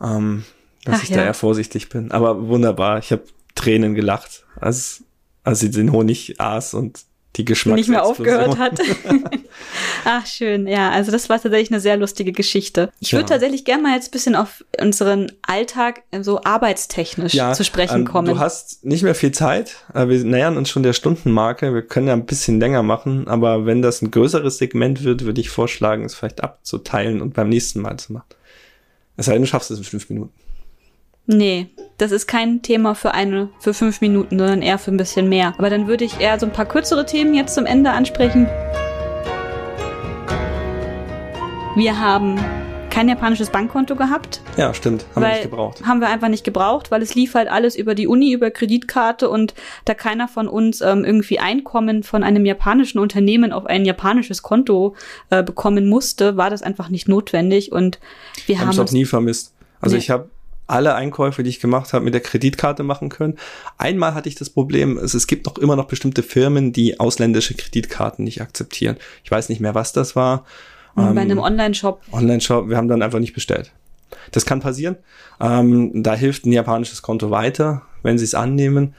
[0.00, 0.44] Ähm,
[0.84, 1.16] dass ach, ich ja.
[1.16, 2.12] da eher vorsichtig bin.
[2.12, 2.98] Aber wunderbar.
[2.98, 5.04] Ich habe Tränen gelacht, als
[5.42, 7.04] als sie den Honig aß und
[7.36, 8.80] die Geschmack nicht mehr aufgehört hat.
[10.04, 10.66] Ach, schön.
[10.66, 12.90] Ja, also das war tatsächlich eine sehr lustige Geschichte.
[12.98, 13.28] Ich würde ja.
[13.28, 18.04] tatsächlich gerne mal jetzt ein bisschen auf unseren Alltag so arbeitstechnisch ja, zu sprechen ähm,
[18.04, 18.28] kommen.
[18.28, 19.76] Du hast nicht mehr viel Zeit.
[19.94, 21.72] Wir nähern uns schon der Stundenmarke.
[21.72, 25.40] Wir können ja ein bisschen länger machen, aber wenn das ein größeres Segment wird, würde
[25.40, 28.26] ich vorschlagen, es vielleicht abzuteilen und beim nächsten Mal zu machen.
[29.16, 30.32] Es sei denn, du schaffst es in fünf Minuten.
[31.32, 35.28] Nee, das ist kein Thema für eine, für fünf Minuten, sondern eher für ein bisschen
[35.28, 35.54] mehr.
[35.58, 38.46] Aber dann würde ich eher so ein paar kürzere Themen jetzt zum Ende ansprechen.
[41.76, 42.36] Wir haben
[42.90, 44.40] kein japanisches Bankkonto gehabt.
[44.56, 45.06] Ja, stimmt.
[45.14, 45.86] Haben wir nicht gebraucht.
[45.86, 49.30] Haben wir einfach nicht gebraucht, weil es lief halt alles über die Uni, über Kreditkarte
[49.30, 49.54] und
[49.84, 54.96] da keiner von uns ähm, irgendwie Einkommen von einem japanischen Unternehmen auf ein japanisches Konto
[55.30, 58.00] äh, bekommen musste, war das einfach nicht notwendig und
[58.46, 59.54] wir haben es auch nie vermisst.
[59.80, 60.00] Also nee.
[60.00, 60.28] ich habe
[60.70, 63.36] alle Einkäufe, die ich gemacht habe, mit der Kreditkarte machen können.
[63.76, 67.54] Einmal hatte ich das Problem, es, es gibt noch immer noch bestimmte Firmen, die ausländische
[67.54, 68.96] Kreditkarten nicht akzeptieren.
[69.24, 70.44] Ich weiß nicht mehr, was das war.
[70.94, 72.02] Bei ähm, einem Online-Shop.
[72.12, 73.72] Online-Shop, wir haben dann einfach nicht bestellt.
[74.32, 74.96] Das kann passieren.
[75.40, 78.94] Ähm, da hilft ein japanisches Konto weiter, wenn sie es annehmen.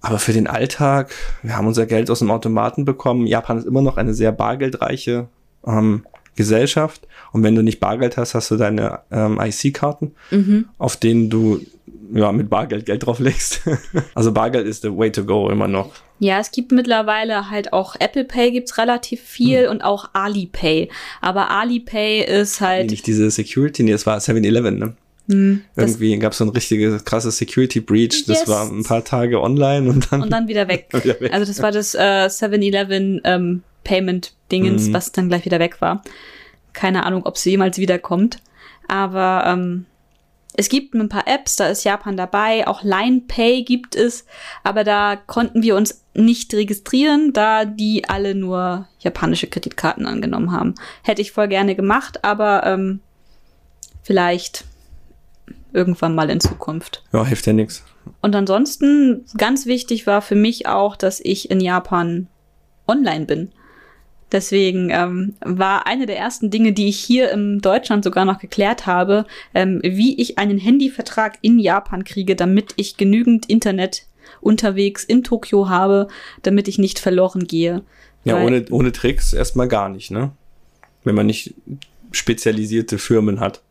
[0.00, 3.26] Aber für den Alltag, wir haben unser Geld aus dem Automaten bekommen.
[3.26, 5.28] Japan ist immer noch eine sehr bargeldreiche
[5.66, 6.06] ähm,
[6.38, 7.06] Gesellschaft.
[7.32, 10.68] Und wenn du nicht Bargeld hast, hast du deine ähm, IC-Karten, mhm.
[10.78, 11.60] auf denen du
[12.14, 13.62] ja mit Bargeld Geld drauflegst.
[14.14, 15.92] also Bargeld ist the way to go immer noch.
[16.20, 19.70] Ja, es gibt mittlerweile halt auch Apple Pay gibt's relativ viel hm.
[19.70, 20.88] und auch Alipay.
[21.20, 22.86] Aber Alipay ist halt.
[22.86, 24.94] Nee, nicht diese Security, nee, das war 7-Eleven, ne?
[25.30, 28.24] Hm, Irgendwie gab es so ein richtiges krasses Security Breach.
[28.26, 28.48] Das yes.
[28.48, 30.22] war ein paar Tage online und dann.
[30.22, 30.88] Und dann wieder weg.
[30.92, 31.32] wieder weg.
[31.32, 34.92] Also das war das äh, 7-Eleven ähm, Payment-Dingens, mhm.
[34.92, 36.02] was dann gleich wieder weg war.
[36.74, 38.38] Keine Ahnung, ob es jemals wiederkommt.
[38.86, 39.86] Aber ähm,
[40.54, 44.26] es gibt ein paar Apps, da ist Japan dabei, auch Line Pay gibt es,
[44.64, 50.74] aber da konnten wir uns nicht registrieren, da die alle nur japanische Kreditkarten angenommen haben.
[51.02, 53.00] Hätte ich voll gerne gemacht, aber ähm,
[54.02, 54.64] vielleicht
[55.72, 57.04] irgendwann mal in Zukunft.
[57.12, 57.84] Ja, hilft ja nichts.
[58.20, 62.26] Und ansonsten, ganz wichtig war für mich auch, dass ich in Japan
[62.86, 63.52] online bin.
[64.30, 68.86] Deswegen ähm, war eine der ersten Dinge, die ich hier in Deutschland sogar noch geklärt
[68.86, 74.06] habe, ähm, wie ich einen Handyvertrag in Japan kriege, damit ich genügend Internet
[74.40, 76.08] unterwegs in Tokio habe,
[76.42, 77.82] damit ich nicht verloren gehe.
[78.24, 80.32] Ja, ohne, ohne Tricks erstmal gar nicht, ne?
[81.04, 81.54] Wenn man nicht
[82.12, 83.62] spezialisierte Firmen hat.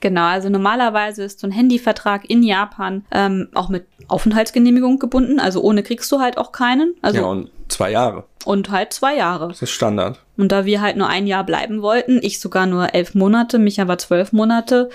[0.00, 5.38] Genau, also normalerweise ist so ein Handyvertrag in Japan ähm, auch mit Aufenthaltsgenehmigung gebunden.
[5.38, 6.94] Also ohne kriegst du halt auch keinen.
[7.02, 8.24] Also ja, und zwei Jahre.
[8.44, 9.48] Und halt zwei Jahre.
[9.48, 10.20] Das ist Standard.
[10.36, 13.86] Und da wir halt nur ein Jahr bleiben wollten, ich sogar nur elf Monate, Micha
[13.86, 14.90] war zwölf Monate,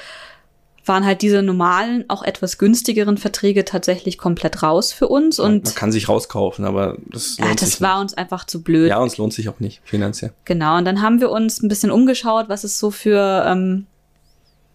[0.88, 5.40] waren halt diese normalen, auch etwas günstigeren Verträge tatsächlich komplett raus für uns.
[5.40, 8.04] Und man kann sich rauskaufen, aber das lohnt ja, das war nicht.
[8.04, 8.90] uns einfach zu blöd.
[8.90, 10.34] Ja, uns lohnt sich auch nicht finanziell.
[10.46, 13.86] Genau, und dann haben wir uns ein bisschen umgeschaut, was es so für ähm,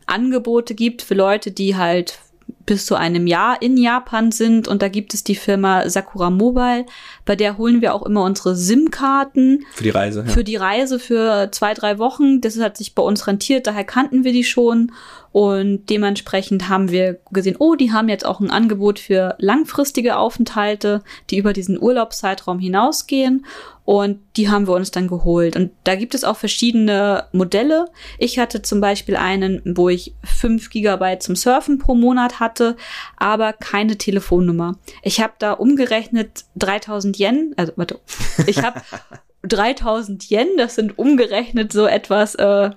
[0.06, 2.18] Angebote gibt für Leute, die halt
[2.66, 6.86] bis zu einem Jahr in Japan sind und da gibt es die Firma Sakura Mobile,
[7.24, 9.64] bei der holen wir auch immer unsere SIM-Karten.
[9.72, 10.24] Für die Reise.
[10.26, 10.32] Ja.
[10.32, 12.40] Für die Reise für zwei, drei Wochen.
[12.40, 14.92] Das hat sich bei uns rentiert, daher kannten wir die schon
[15.32, 21.02] und dementsprechend haben wir gesehen, oh, die haben jetzt auch ein Angebot für langfristige Aufenthalte,
[21.30, 23.46] die über diesen Urlaubszeitraum hinausgehen.
[23.84, 25.56] Und die haben wir uns dann geholt.
[25.56, 27.86] Und da gibt es auch verschiedene Modelle.
[28.18, 32.76] Ich hatte zum Beispiel einen, wo ich fünf Gigabyte zum Surfen pro Monat hatte,
[33.16, 34.78] aber keine Telefonnummer.
[35.02, 37.98] Ich habe da umgerechnet 3000 Yen, also warte,
[38.46, 38.82] ich habe
[39.42, 42.70] 3000 Yen, das sind umgerechnet so etwas, äh,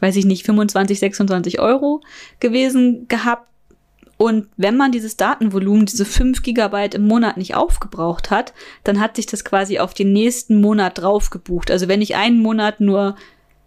[0.00, 2.00] weiß ich nicht, 25, 26 Euro
[2.40, 3.48] gewesen gehabt.
[4.16, 9.16] Und wenn man dieses Datenvolumen, diese 5 Gigabyte im Monat nicht aufgebraucht hat, dann hat
[9.16, 11.70] sich das quasi auf den nächsten Monat drauf gebucht.
[11.70, 13.16] Also wenn ich einen Monat nur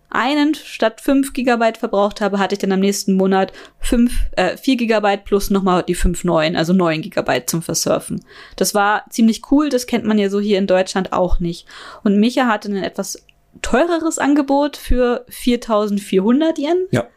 [0.09, 4.77] einen statt 5 Gigabyte verbraucht habe, hatte ich dann am nächsten Monat 5, äh, 4
[4.77, 8.23] Gigabyte plus nochmal die 5 neuen, also 9 Gigabyte zum Versurfen.
[8.55, 11.67] Das war ziemlich cool, das kennt man ja so hier in Deutschland auch nicht.
[12.03, 13.25] Und Micha hatte einen etwas
[13.61, 16.87] teureres Angebot für 4400 Yen.
[16.91, 17.07] Ja,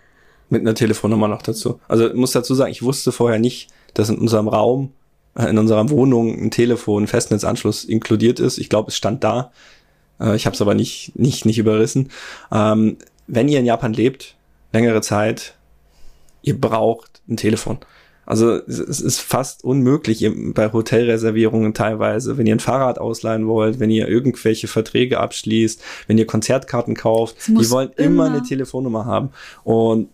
[0.48, 1.80] mit einer Telefonnummer noch dazu.
[1.88, 4.92] Also ich muss dazu sagen, ich wusste vorher nicht, dass in unserem Raum,
[5.36, 8.58] äh, in unserer Wohnung ein Telefon, Festnetzanschluss inkludiert ist.
[8.58, 9.52] Ich glaube, es stand da.
[10.20, 12.10] Äh, ich habe es aber nicht, nicht, nicht überrissen.
[12.52, 14.36] Ähm, wenn ihr in Japan lebt,
[14.72, 15.54] längere Zeit,
[16.42, 17.78] ihr braucht ein Telefon.
[18.26, 23.90] Also es ist fast unmöglich bei Hotelreservierungen teilweise, wenn ihr ein Fahrrad ausleihen wollt, wenn
[23.90, 29.30] ihr irgendwelche Verträge abschließt, wenn ihr Konzertkarten kauft, die wollen immer, immer eine Telefonnummer haben.
[29.64, 30.10] Und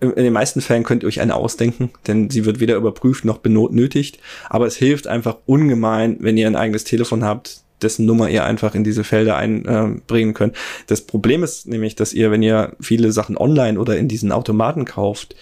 [0.00, 3.38] in den meisten Fällen könnt ihr euch eine ausdenken, denn sie wird weder überprüft noch
[3.38, 4.20] benötigt.
[4.48, 8.74] Aber es hilft einfach ungemein, wenn ihr ein eigenes Telefon habt, dessen Nummer ihr einfach
[8.74, 10.56] in diese Felder einbringen äh, könnt.
[10.86, 14.84] Das Problem ist nämlich, dass ihr, wenn ihr viele Sachen online oder in diesen Automaten
[14.84, 15.34] kauft,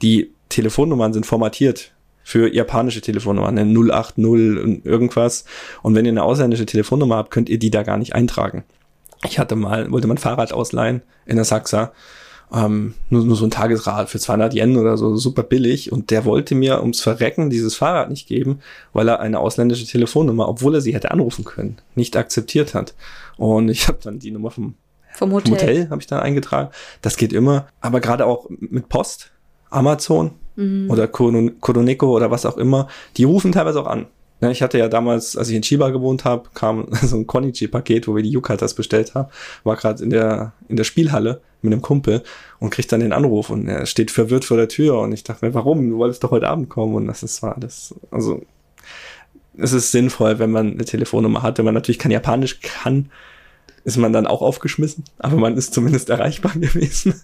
[0.00, 1.92] die Telefonnummern sind formatiert
[2.28, 5.46] für japanische Telefonnummern, eine 080 und irgendwas.
[5.82, 8.64] Und wenn ihr eine ausländische Telefonnummer habt, könnt ihr die da gar nicht eintragen.
[9.24, 11.92] Ich hatte mal, wollte mein Fahrrad ausleihen in der Saxa.
[12.52, 15.90] Ähm, nur, nur so ein Tagesrad für 200 Yen oder so, super billig.
[15.90, 18.60] Und der wollte mir ums Verrecken dieses Fahrrad nicht geben,
[18.92, 22.94] weil er eine ausländische Telefonnummer, obwohl er sie hätte anrufen können, nicht akzeptiert hat.
[23.36, 24.74] Und ich habe dann die Nummer vom,
[25.14, 26.70] vom Hotel, Hotel habe ich dann eingetragen.
[27.00, 27.68] Das geht immer.
[27.80, 29.30] Aber gerade auch mit Post
[29.70, 30.90] Amazon mhm.
[30.90, 34.06] oder Kodoneko oder was auch immer, die rufen teilweise auch an.
[34.40, 38.06] Ja, ich hatte ja damals, als ich in Chiba gewohnt habe, kam so ein Konichi-Paket,
[38.06, 39.28] wo wir die Yukatas bestellt haben,
[39.64, 42.22] war gerade in der, in der Spielhalle mit einem Kumpel
[42.60, 45.44] und kriegt dann den Anruf und er steht verwirrt vor der Tür und ich dachte
[45.44, 45.90] mir, warum?
[45.90, 48.42] Du wolltest doch heute Abend kommen und das ist, war das, also,
[49.56, 53.10] es ist sinnvoll, wenn man eine Telefonnummer hat, wenn man natürlich kein Japanisch kann,
[53.88, 57.20] ist man dann auch aufgeschmissen, aber man ist zumindest erreichbar gewesen.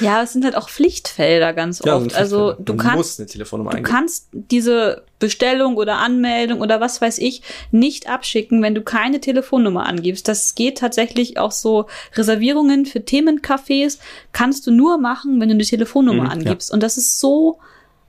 [0.00, 2.14] Ja, es sind halt auch Pflichtfelder ganz ja, oft.
[2.14, 8.62] Also du kannst, du kannst diese Bestellung oder Anmeldung oder was weiß ich nicht abschicken,
[8.62, 10.26] wenn du keine Telefonnummer angibst.
[10.26, 13.98] Das geht tatsächlich auch so Reservierungen für Themencafés
[14.32, 16.70] kannst du nur machen, wenn du eine Telefonnummer mhm, angibst.
[16.70, 16.74] Ja.
[16.74, 17.60] Und das ist so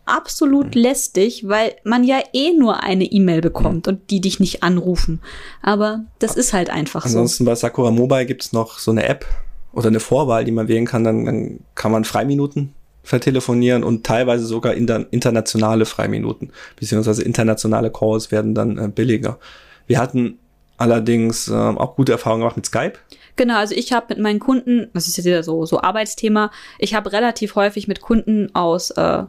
[0.10, 0.82] absolut mhm.
[0.82, 3.94] lästig, weil man ja eh nur eine E-Mail bekommt mhm.
[3.94, 5.22] und die dich nicht anrufen.
[5.62, 7.20] Aber das ist halt einfach Ansonsten so.
[7.20, 9.26] Ansonsten bei Sakura Mobile gibt's noch so eine App
[9.74, 11.04] oder eine Vorwahl, die man wählen kann.
[11.04, 18.32] Dann, dann kann man Freiminuten vertelefonieren und teilweise sogar inter internationale Freiminuten, beziehungsweise internationale Calls
[18.32, 19.40] werden dann äh, billiger.
[19.88, 20.38] Wir hatten
[20.78, 22.94] allerdings äh, auch gute Erfahrungen gemacht mit Skype.
[23.36, 26.94] Genau, also ich habe mit meinen Kunden, das ist jetzt wieder so, so Arbeitsthema, ich
[26.94, 29.24] habe relativ häufig mit Kunden aus äh,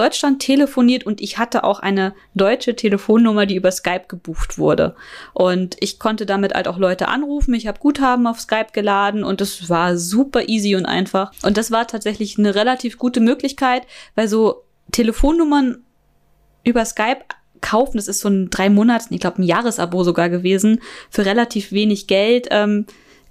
[0.00, 4.96] Deutschland telefoniert und ich hatte auch eine deutsche Telefonnummer, die über Skype gebucht wurde.
[5.34, 7.52] Und ich konnte damit halt auch Leute anrufen.
[7.52, 11.32] Ich habe Guthaben auf Skype geladen und es war super easy und einfach.
[11.42, 13.82] Und das war tatsächlich eine relativ gute Möglichkeit,
[14.14, 15.84] weil so Telefonnummern
[16.64, 17.20] über Skype
[17.60, 20.80] kaufen, das ist so ein drei Monats, ich glaube ein Jahresabo sogar gewesen,
[21.10, 22.48] für relativ wenig Geld.
[22.50, 22.86] Ähm,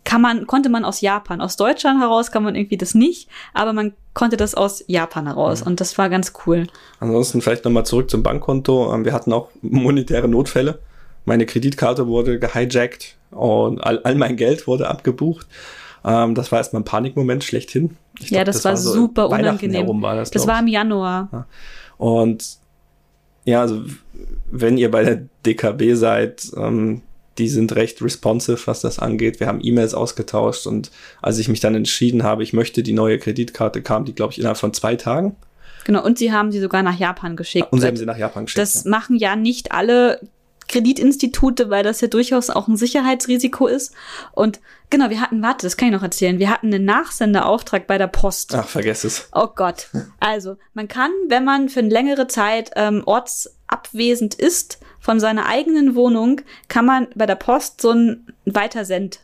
[0.10, 1.40] kann man, konnte man aus Japan.
[1.40, 5.62] Aus Deutschland heraus kann man irgendwie das nicht, aber man konnte das aus Japan heraus
[5.62, 6.66] und das war ganz cool.
[7.00, 8.92] Ansonsten vielleicht nochmal zurück zum Bankkonto.
[8.92, 10.80] Ähm, wir hatten auch monetäre Notfälle.
[11.26, 15.46] Meine Kreditkarte wurde gehijackt und all, all mein Geld wurde abgebucht.
[16.04, 17.96] Ähm, das war erstmal ein Panikmoment schlechthin.
[18.20, 20.02] Ich ja, glaub, das, das, war, war so super unangenehm.
[20.02, 21.46] War das, das war im Januar.
[22.00, 22.58] Und
[23.46, 23.84] ja, also
[24.50, 27.04] wenn ihr bei der DKB seid, ähm,
[27.40, 29.40] die sind recht responsive, was das angeht.
[29.40, 33.18] Wir haben E-Mails ausgetauscht und als ich mich dann entschieden habe, ich möchte die neue
[33.18, 35.36] Kreditkarte, kam die, glaube ich, innerhalb von zwei Tagen.
[35.86, 37.72] Genau, und sie haben sie sogar nach Japan geschickt.
[37.72, 38.62] Und sie haben sie nach Japan geschickt.
[38.62, 38.90] Das ja.
[38.92, 40.20] machen ja nicht alle
[40.68, 43.94] Kreditinstitute, weil das ja durchaus auch ein Sicherheitsrisiko ist.
[44.32, 44.60] Und
[44.90, 48.08] genau, wir hatten, warte, das kann ich noch erzählen, wir hatten einen Nachsenderauftrag bei der
[48.08, 48.54] Post.
[48.54, 49.30] Ach, vergess es.
[49.34, 49.90] Oh Gott.
[50.20, 54.80] Also, man kann, wenn man für eine längere Zeit ähm, ortsabwesend ist
[55.10, 59.22] von seiner eigenen Wohnung, kann man bei der Post so einen Weitersend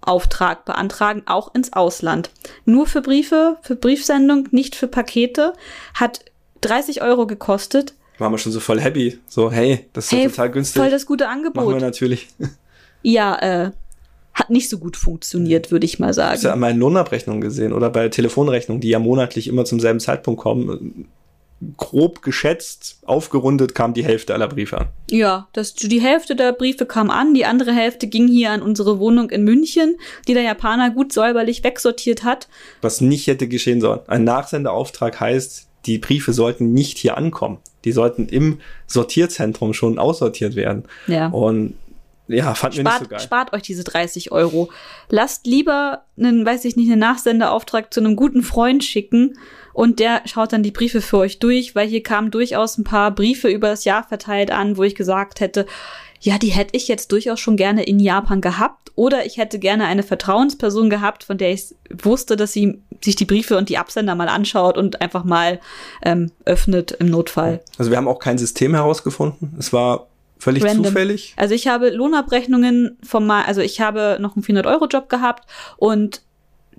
[0.00, 2.30] Auftrag beantragen, auch ins Ausland.
[2.64, 5.52] Nur für Briefe, für Briefsendung, nicht für Pakete.
[5.92, 6.24] Hat
[6.62, 7.92] 30 Euro gekostet.
[8.16, 9.18] Waren wir schon so voll happy.
[9.28, 10.80] So, hey, das ist hey, total günstig.
[10.80, 11.66] Voll das gute Angebot.
[11.66, 12.28] Machen wir natürlich.
[13.02, 13.72] Ja, äh,
[14.32, 16.32] hat nicht so gut funktioniert, würde ich mal sagen.
[16.32, 20.00] Hast du an meinen Lohnabrechnungen gesehen oder bei Telefonrechnungen, die ja monatlich immer zum selben
[20.00, 21.08] Zeitpunkt kommen
[21.76, 24.88] grob geschätzt, aufgerundet, kam die Hälfte aller Briefe an.
[25.10, 28.98] Ja, das, die Hälfte der Briefe kam an, die andere Hälfte ging hier an unsere
[28.98, 29.96] Wohnung in München,
[30.28, 32.48] die der Japaner gut säuberlich wegsortiert hat.
[32.82, 34.00] Was nicht hätte geschehen sollen.
[34.06, 37.58] Ein Nachsendeauftrag heißt, die Briefe sollten nicht hier ankommen.
[37.84, 40.84] Die sollten im Sortierzentrum schon aussortiert werden.
[41.06, 41.28] Ja.
[41.28, 41.74] Und
[42.28, 43.20] ja, fand spart, nicht so geil.
[43.20, 44.68] Spart euch diese 30 Euro.
[45.08, 49.38] Lasst lieber einen, weiß ich nicht, einen Nachsendeauftrag zu einem guten Freund schicken
[49.76, 53.10] und der schaut dann die Briefe für euch durch, weil hier kamen durchaus ein paar
[53.10, 55.66] Briefe über das Jahr verteilt an, wo ich gesagt hätte,
[56.18, 59.84] ja, die hätte ich jetzt durchaus schon gerne in Japan gehabt oder ich hätte gerne
[59.84, 64.14] eine Vertrauensperson gehabt, von der ich wusste, dass sie sich die Briefe und die Absender
[64.14, 65.60] mal anschaut und einfach mal
[66.02, 67.60] ähm, öffnet im Notfall.
[67.76, 69.56] Also wir haben auch kein System herausgefunden.
[69.58, 70.06] Es war
[70.38, 70.86] völlig Random.
[70.86, 71.34] zufällig.
[71.36, 75.46] Also ich habe Lohnabrechnungen vom Mal, also ich habe noch einen 400-Euro-Job gehabt
[75.76, 76.22] und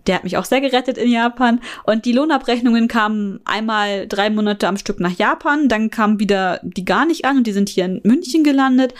[0.08, 1.60] der hat mich auch sehr gerettet in Japan.
[1.84, 6.86] Und die Lohnabrechnungen kamen einmal drei Monate am Stück nach Japan, dann kamen wieder die
[6.86, 8.94] gar nicht an und die sind hier in München gelandet.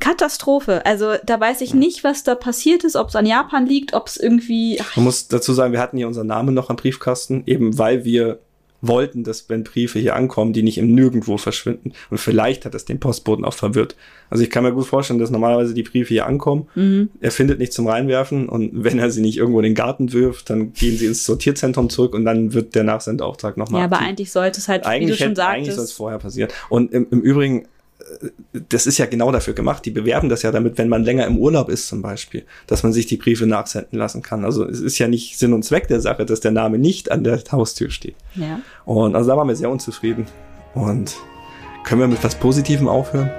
[0.00, 0.84] Katastrophe.
[0.84, 4.08] Also da weiß ich nicht, was da passiert ist, ob es an Japan liegt, ob
[4.08, 4.80] es irgendwie.
[4.96, 8.40] Man muss dazu sagen, wir hatten hier unseren Namen noch am Briefkasten, eben weil wir
[8.86, 11.92] wollten, dass wenn Briefe hier ankommen, die nicht im Nirgendwo verschwinden.
[12.10, 13.96] Und vielleicht hat das den Postboten auch verwirrt.
[14.30, 16.66] Also ich kann mir gut vorstellen, dass normalerweise die Briefe hier ankommen.
[16.74, 17.10] Mhm.
[17.20, 20.50] Er findet nichts zum Reinwerfen und wenn er sie nicht irgendwo in den Garten wirft,
[20.50, 23.80] dann gehen sie ins Sortierzentrum zurück und dann wird der Nachsendauftrag nochmal.
[23.80, 24.08] Ja, aber aktiv.
[24.08, 25.56] eigentlich sollte es halt, eigentlich wie du schon hätte, sagtest.
[25.56, 26.50] Eigentlich soll es vorher passieren.
[26.68, 27.66] Und im, im Übrigen,
[28.68, 29.84] das ist ja genau dafür gemacht.
[29.84, 32.92] Die bewerben das ja damit, wenn man länger im Urlaub ist zum Beispiel, dass man
[32.92, 34.44] sich die Briefe nachsenden lassen kann.
[34.44, 37.24] Also es ist ja nicht Sinn und Zweck der Sache, dass der Name nicht an
[37.24, 38.16] der Haustür steht.
[38.34, 38.60] Ja.
[38.84, 40.26] Und also da waren wir sehr unzufrieden.
[40.74, 41.16] Und
[41.84, 43.30] können wir mit was Positivem aufhören?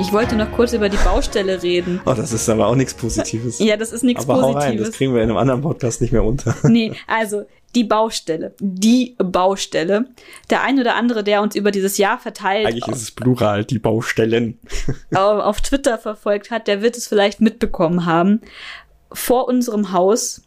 [0.00, 2.00] Ich wollte noch kurz über die Baustelle reden.
[2.06, 3.58] Oh, das ist aber auch nichts Positives.
[3.58, 4.54] ja, das ist nichts Positives.
[4.54, 6.54] Hau rein, das kriegen wir in einem anderen Podcast nicht mehr unter.
[6.68, 7.44] nee, also
[7.74, 8.54] die Baustelle.
[8.60, 10.06] Die Baustelle.
[10.50, 12.68] Der ein oder andere, der uns über dieses Jahr verteilt.
[12.68, 14.60] Eigentlich ist es Plural, die Baustellen.
[15.14, 18.40] auf Twitter verfolgt hat, der wird es vielleicht mitbekommen haben.
[19.12, 20.42] Vor unserem Haus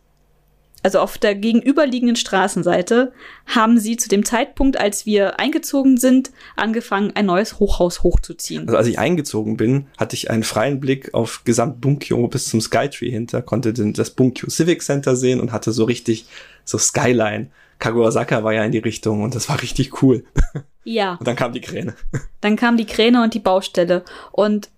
[0.84, 3.14] also auf der gegenüberliegenden Straßenseite,
[3.46, 8.68] haben sie zu dem Zeitpunkt, als wir eingezogen sind, angefangen, ein neues Hochhaus hochzuziehen.
[8.68, 12.62] Also als ich eingezogen bin, hatte ich einen freien Blick auf Gesamt Bunkyo bis zum
[12.62, 16.26] Skytree hinter, konnte das Bunkyo Civic Center sehen und hatte so richtig
[16.66, 17.48] so Skyline.
[17.80, 20.24] Kaguasaka war ja in die Richtung und das war richtig cool.
[20.84, 21.18] Ja.
[21.20, 21.94] Und dann kam die Kräne.
[22.40, 24.04] Dann kam die Kräne und die Baustelle.
[24.32, 24.72] Und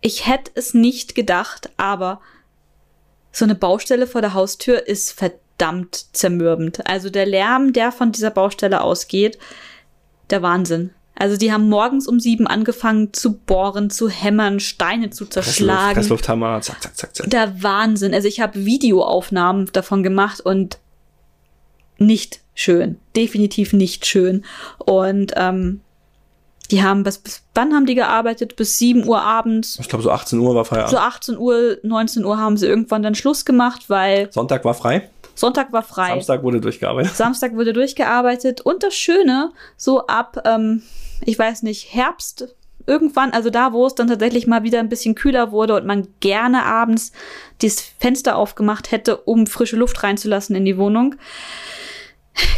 [0.00, 2.22] ich hätte es nicht gedacht, aber
[3.32, 6.86] so eine Baustelle vor der Haustür ist verdammt verdammt zermürbend.
[6.86, 9.38] Also der Lärm, der von dieser Baustelle ausgeht,
[10.30, 10.90] der Wahnsinn.
[11.14, 15.94] Also die haben morgens um sieben angefangen zu bohren, zu hämmern, Steine zu zerschlagen.
[15.94, 17.30] Pressluft, Presslufthammer, zack, zack, zack, zack.
[17.30, 18.14] Der Wahnsinn.
[18.14, 20.78] Also ich habe Videoaufnahmen davon gemacht und
[21.98, 22.96] nicht schön.
[23.14, 24.46] Definitiv nicht schön.
[24.78, 25.82] Und ähm,
[26.70, 28.56] die haben bis, bis wann haben die gearbeitet?
[28.56, 29.78] Bis 7 Uhr abends.
[29.78, 30.90] Ich glaube, so 18 Uhr war Feierabend.
[30.90, 34.32] So 18 Uhr, 19 Uhr haben sie irgendwann dann Schluss gemacht, weil.
[34.32, 35.10] Sonntag war frei?
[35.40, 36.10] Sonntag war frei.
[36.10, 37.16] Samstag wurde durchgearbeitet.
[37.16, 38.60] Samstag wurde durchgearbeitet.
[38.60, 40.82] Und das Schöne, so ab, ähm,
[41.24, 42.54] ich weiß nicht, Herbst,
[42.86, 46.08] irgendwann, also da, wo es dann tatsächlich mal wieder ein bisschen kühler wurde und man
[46.20, 47.12] gerne abends
[47.62, 51.14] das Fenster aufgemacht hätte, um frische Luft reinzulassen in die Wohnung,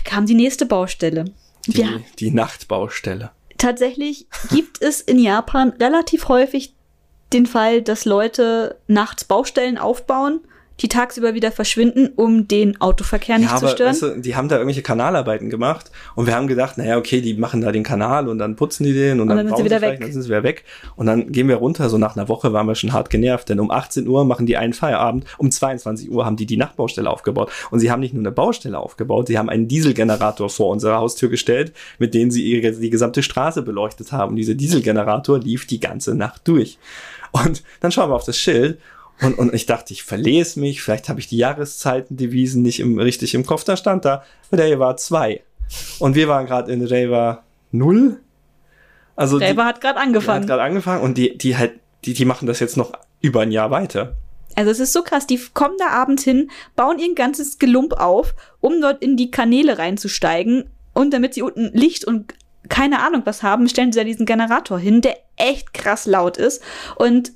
[0.05, 1.26] kam die nächste Baustelle.
[1.68, 1.89] Die, ja.
[2.18, 3.30] die Nachtbaustelle.
[3.59, 6.74] Tatsächlich gibt es in Japan relativ häufig
[7.33, 10.41] den Fall, dass Leute nachts Baustellen aufbauen
[10.81, 13.91] die tagsüber wieder verschwinden, um den Autoverkehr nicht ja, zu stören.
[13.91, 17.35] Weißt du, die haben da irgendwelche Kanalarbeiten gemacht und wir haben gedacht, naja, okay, die
[17.35, 19.64] machen da den Kanal und dann putzen die den und, und dann, dann, sind sie
[19.64, 20.01] wieder weg.
[20.01, 20.64] dann sind sie wieder weg.
[20.97, 23.61] Und dann gehen wir runter, so nach einer Woche waren wir schon hart genervt, denn
[23.61, 27.51] um 18 Uhr machen die einen Feierabend, um 22 Uhr haben die die Nachtbaustelle aufgebaut.
[27.70, 31.29] Und sie haben nicht nur eine Baustelle aufgebaut, sie haben einen Dieselgenerator vor unserer Haustür
[31.29, 34.31] gestellt, mit dem sie ihre, die gesamte Straße beleuchtet haben.
[34.31, 36.79] Und dieser Dieselgenerator lief die ganze Nacht durch.
[37.33, 38.79] Und dann schauen wir auf das Schild
[39.23, 43.35] Und, und ich dachte, ich verlese mich, vielleicht habe ich die Jahreszeitendevisen nicht im, richtig
[43.35, 43.64] im Kopf.
[43.64, 45.43] Da stand da, Reva 2.
[45.99, 48.19] Und wir waren gerade in Reva 0.
[49.16, 50.43] Also Reva hat gerade angefangen.
[50.43, 51.74] Hat gerade angefangen und die, die halt,
[52.05, 54.16] die, die machen das jetzt noch über ein Jahr weiter.
[54.55, 58.35] Also es ist so krass, die kommen da abends hin, bauen ihr ganzes Gelump auf,
[58.61, 60.69] um dort in die Kanäle reinzusteigen.
[60.93, 62.35] Und damit sie unten Licht und
[62.69, 66.62] keine Ahnung was haben, stellen sie da diesen Generator hin, der echt krass laut ist.
[66.97, 67.32] Und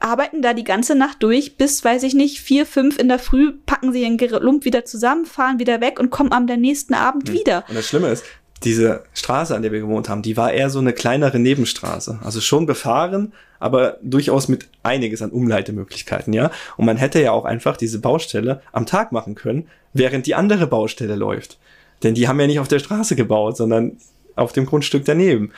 [0.00, 3.52] arbeiten da die ganze Nacht durch, bis, weiß ich nicht, vier, fünf in der Früh,
[3.66, 7.28] packen sie ihren Lump wieder zusammen, fahren wieder weg und kommen am der nächsten Abend
[7.28, 7.34] hm.
[7.34, 7.64] wieder.
[7.68, 8.24] Und das Schlimme ist,
[8.64, 12.18] diese Straße, an der wir gewohnt haben, die war eher so eine kleinere Nebenstraße.
[12.24, 16.50] Also schon befahren, aber durchaus mit einiges an Umleitemöglichkeiten, ja.
[16.76, 20.66] Und man hätte ja auch einfach diese Baustelle am Tag machen können, während die andere
[20.66, 21.58] Baustelle läuft.
[22.02, 23.96] Denn die haben ja nicht auf der Straße gebaut, sondern
[24.36, 25.52] auf dem Grundstück daneben.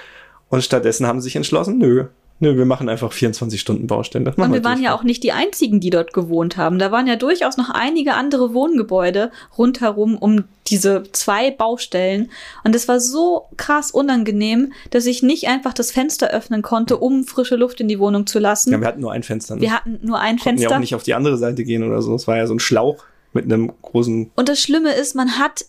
[0.49, 2.07] Und stattdessen haben sie sich entschlossen, nö,
[2.43, 4.27] Nö, wir machen einfach 24 Stunden Baustellen.
[4.27, 6.79] und wir waren ja auch nicht die einzigen, die dort gewohnt haben.
[6.79, 12.31] Da waren ja durchaus noch einige andere Wohngebäude rundherum um diese zwei Baustellen.
[12.65, 17.25] Und es war so krass unangenehm, dass ich nicht einfach das Fenster öffnen konnte, um
[17.25, 18.73] frische Luft in die Wohnung zu lassen.
[18.73, 19.57] Ja, wir hatten nur ein Fenster.
[19.57, 19.61] Ne?
[19.61, 20.71] Wir hatten nur ein Fenster.
[20.71, 22.15] Wir auch nicht auf die andere Seite gehen oder so.
[22.15, 23.05] Es war ja so ein Schlauch
[23.35, 24.31] mit einem großen.
[24.35, 25.67] Und das Schlimme ist, man hat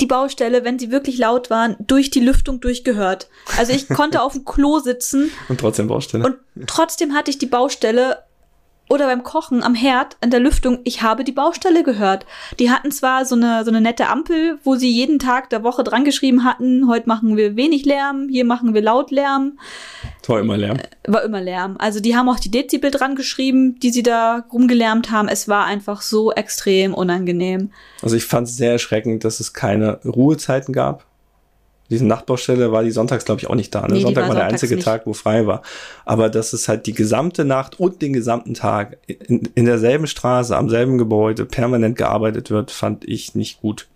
[0.00, 3.28] die Baustelle, wenn sie wirklich laut waren, durch die Lüftung durchgehört.
[3.56, 5.30] Also ich konnte auf dem Klo sitzen.
[5.48, 6.24] Und trotzdem Baustelle.
[6.24, 8.22] Und trotzdem hatte ich die Baustelle
[8.88, 12.26] oder beim Kochen am Herd an der Lüftung, ich habe die Baustelle gehört.
[12.58, 15.84] Die hatten zwar so eine, so eine nette Ampel, wo sie jeden Tag der Woche
[15.84, 19.58] dran geschrieben hatten, heute machen wir wenig Lärm, hier machen wir laut Lärm.
[20.26, 20.76] War immer Lärm.
[20.76, 21.76] Äh, war immer Lärm.
[21.78, 25.26] Also die haben auch die Dezibel dran geschrieben, die sie da rumgelärmt haben.
[25.28, 27.70] Es war einfach so extrem unangenehm.
[28.02, 31.07] Also ich fand es sehr erschreckend, dass es keine Ruhezeiten gab
[31.90, 33.86] diese Nachtbaustelle war die sonntags, glaube ich, auch nicht da.
[33.86, 33.94] Ne?
[33.94, 34.84] Nee, Sonntag war, war der einzige nicht.
[34.84, 35.62] Tag, wo frei war.
[36.04, 40.56] Aber dass es halt die gesamte Nacht und den gesamten Tag in, in derselben Straße,
[40.56, 43.86] am selben Gebäude permanent gearbeitet wird, fand ich nicht gut.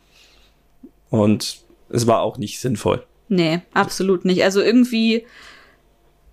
[1.11, 1.59] Und
[1.91, 3.05] es war auch nicht sinnvoll.
[3.29, 4.43] Nee, absolut nicht.
[4.43, 5.27] Also irgendwie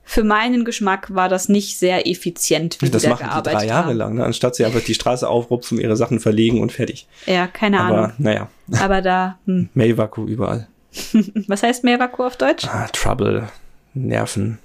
[0.10, 3.66] für meinen Geschmack war das nicht sehr effizient, wie das die da machen die drei
[3.68, 3.98] Jahre haben.
[3.98, 4.26] lang, ne?
[4.26, 7.08] anstatt sie einfach die Straße aufrupfen, ihre Sachen verlegen und fertig.
[7.28, 8.14] Ja, keine Aber, Ahnung.
[8.18, 8.50] Naja.
[8.80, 9.38] Aber da.
[9.46, 9.70] Hm.
[9.76, 10.68] Mailvaku überall.
[11.48, 12.66] Was heißt Meervakuum auf Deutsch?
[12.66, 13.50] Ah, Trouble,
[13.94, 14.60] Nerven.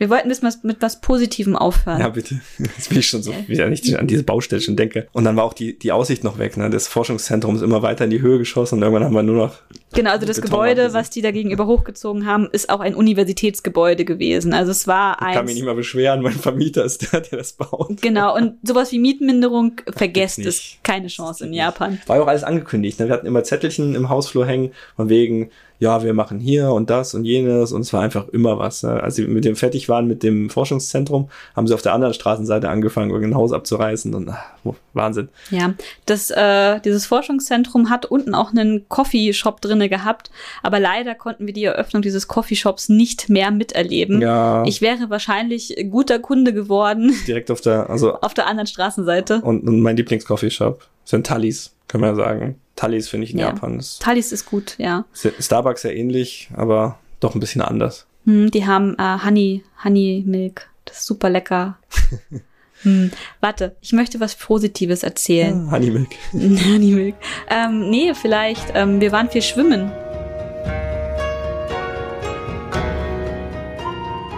[0.00, 2.00] Wir wollten das mal mit was Positivem aufhören.
[2.00, 2.40] Ja, bitte.
[2.58, 5.06] Jetzt bin ich schon so, wie ich an diese Baustelle schon denke.
[5.12, 6.56] Und dann war auch die, die Aussicht noch weg.
[6.56, 6.70] Ne?
[6.70, 9.58] Das Forschungszentrum ist immer weiter in die Höhe geschossen und irgendwann haben wir nur noch.
[9.92, 14.52] Genau, also das Gebäude, was die da gegenüber hochgezogen haben, ist auch ein Universitätsgebäude gewesen.
[14.52, 15.30] Also es war ein.
[15.30, 18.00] Ich kann mich nicht mal beschweren, mein Vermieter ist der, der das baut.
[18.00, 20.76] Genau, und sowas wie Mietminderung, vergesst es.
[20.82, 22.00] Keine Chance in Japan.
[22.06, 23.00] War ja auch alles angekündigt.
[23.00, 23.08] Ne?
[23.08, 25.50] Wir hatten immer Zettelchen im Hausflur hängen, von wegen,
[25.80, 28.82] ja, wir machen hier und das und jenes und es war einfach immer was.
[28.82, 29.02] Ne?
[29.02, 32.68] Als sie mit dem fertig waren, mit dem Forschungszentrum, haben sie auf der anderen Straßenseite
[32.68, 35.30] angefangen, irgendein Haus abzureißen und ach, Wahnsinn.
[35.50, 40.30] Ja, das, äh, dieses Forschungszentrum hat unten auch einen Coffeeshop drinne gehabt,
[40.62, 44.20] aber leider konnten wir die Eröffnung dieses Coffeeshops nicht mehr miterleben.
[44.20, 44.62] Ja.
[44.66, 47.14] Ich wäre wahrscheinlich guter Kunde geworden.
[47.26, 49.40] Direkt auf der, also auf der anderen Straßenseite.
[49.42, 52.60] Und, und mein Lieblingscoffeeshop sind Tallis, können wir sagen.
[52.76, 53.48] Tallis finde ich in ja.
[53.48, 53.78] Japan.
[53.78, 55.04] Ist Tallis ist gut, ja.
[55.14, 58.06] Starbucks sehr ähnlich, aber doch ein bisschen anders.
[58.24, 60.68] Hm, die haben äh, Honey, Honey Milk.
[60.84, 61.78] Das ist super lecker.
[62.82, 65.66] hm, warte, ich möchte was Positives erzählen.
[65.68, 66.08] Ah, Honey Milk.
[66.32, 67.14] Honey Milk.
[67.48, 69.90] Ähm, nee, vielleicht, ähm, wir waren viel schwimmen.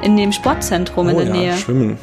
[0.02, 1.56] In dem Sportzentrum oh, in der ja, Nähe.
[1.56, 1.98] Schwimmen.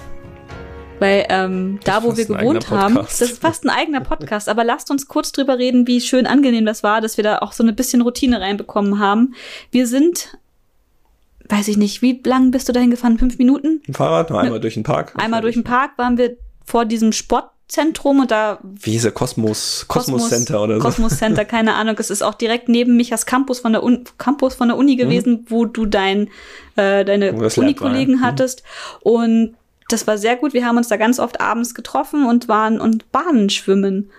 [0.99, 4.91] Weil ähm, da, wo wir gewohnt haben, das ist fast ein eigener Podcast, aber lasst
[4.91, 7.73] uns kurz drüber reden, wie schön angenehm das war, dass wir da auch so eine
[7.73, 9.33] bisschen Routine reinbekommen haben.
[9.71, 10.37] Wir sind,
[11.49, 13.17] weiß ich nicht, wie lang bist du dahin gefahren?
[13.17, 13.81] Fünf Minuten?
[13.87, 15.13] Ein Fahrrad, nur einmal durch den Park.
[15.15, 18.59] Einmal durch den Park waren wir vor diesem Sportzentrum und da.
[18.63, 19.11] Wie hieß er?
[19.11, 20.81] Kosmos, Kosmos Center oder so.
[20.81, 21.95] Kosmos Center, keine Ahnung.
[21.97, 24.97] Es ist auch direkt neben Michas Campus von der, Un Campus von der Uni mhm.
[24.97, 25.45] gewesen, mhm.
[25.49, 26.29] wo du dein,
[26.75, 28.21] äh, deine Uni-Kollegen mhm.
[28.21, 28.63] hattest.
[29.01, 29.55] Und
[29.89, 30.53] das war sehr gut.
[30.53, 34.11] Wir haben uns da ganz oft abends getroffen und waren und Bahnen schwimmen.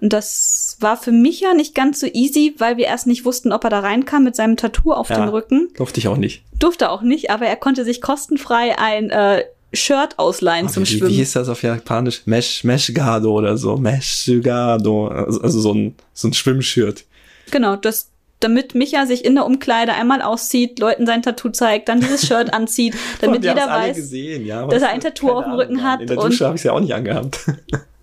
[0.00, 3.52] Und das war für mich ja nicht ganz so easy, weil wir erst nicht wussten,
[3.52, 5.68] ob er da reinkam mit seinem Tattoo auf ja, dem Rücken.
[5.76, 6.42] Durfte ich auch nicht.
[6.58, 10.86] Durfte auch nicht, aber er konnte sich kostenfrei ein äh, Shirt ausleihen oh, zum wie,
[10.86, 11.10] Schwimmen.
[11.10, 12.22] Wie hieß das auf Japanisch?
[12.24, 13.76] Mesh, Meshgado oder so.
[13.76, 15.08] Meshgado.
[15.08, 17.04] Also, also so ein, so ein Schwimmshirt.
[17.50, 18.08] Genau, das,
[18.40, 22.52] damit Micha sich in der Umkleide einmal auszieht, Leuten sein Tattoo zeigt, dann dieses Shirt
[22.54, 26.00] anzieht, damit jeder weiß, gesehen, ja, dass er ein Tattoo auf dem Rücken hat.
[26.00, 27.40] In der Dusche habe ich es ja auch nicht angehabt.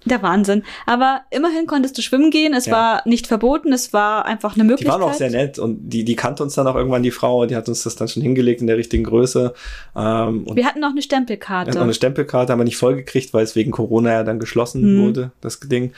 [0.08, 0.64] Der Wahnsinn.
[0.86, 2.54] Aber immerhin konntest du schwimmen gehen.
[2.54, 2.74] Es ja.
[2.74, 4.96] war nicht verboten, es war einfach eine Möglichkeit.
[4.96, 7.46] Die waren auch sehr nett und die, die kannte uns dann auch irgendwann, die Frau,
[7.46, 9.54] die hat uns das dann schon hingelegt in der richtigen Größe.
[9.96, 11.68] Ähm, wir hatten auch eine Stempelkarte.
[11.68, 14.40] Wir hatten auch eine Stempelkarte, haben wir nicht vollgekriegt, weil es wegen Corona ja dann
[14.40, 15.04] geschlossen mhm.
[15.04, 15.94] wurde, das Ding.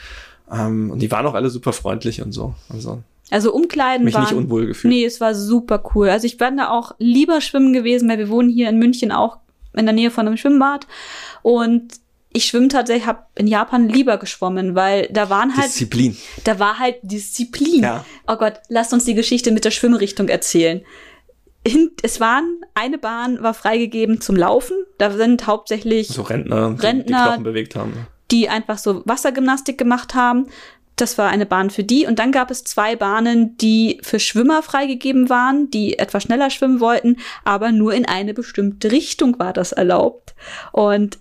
[0.52, 2.54] Ähm, und die waren auch alle super freundlich und so.
[2.68, 4.92] Also also Umkleiden mich waren, nicht unwohl gefühlt.
[4.92, 6.08] Nee, es war super cool.
[6.08, 9.38] Also ich bin da auch lieber schwimmen gewesen, weil wir wohnen hier in München auch
[9.72, 10.88] in der Nähe von einem Schwimmbad
[11.42, 11.94] und
[12.32, 16.16] ich schwimme tatsächlich, habe in Japan lieber geschwommen, weil da waren halt Disziplin.
[16.44, 17.82] Da war halt Disziplin.
[17.82, 18.04] Ja.
[18.28, 20.82] Oh Gott, lasst uns die Geschichte mit der Schwimmrichtung erzählen.
[22.02, 24.76] es waren eine Bahn war freigegeben zum Laufen.
[24.98, 30.14] Da sind hauptsächlich so Rentner, Rentner die Knochen bewegt haben, die einfach so Wassergymnastik gemacht
[30.14, 30.46] haben.
[30.94, 32.06] Das war eine Bahn für die.
[32.06, 36.78] Und dann gab es zwei Bahnen, die für Schwimmer freigegeben waren, die etwas schneller schwimmen
[36.78, 40.34] wollten, aber nur in eine bestimmte Richtung war das erlaubt.
[40.72, 41.18] Und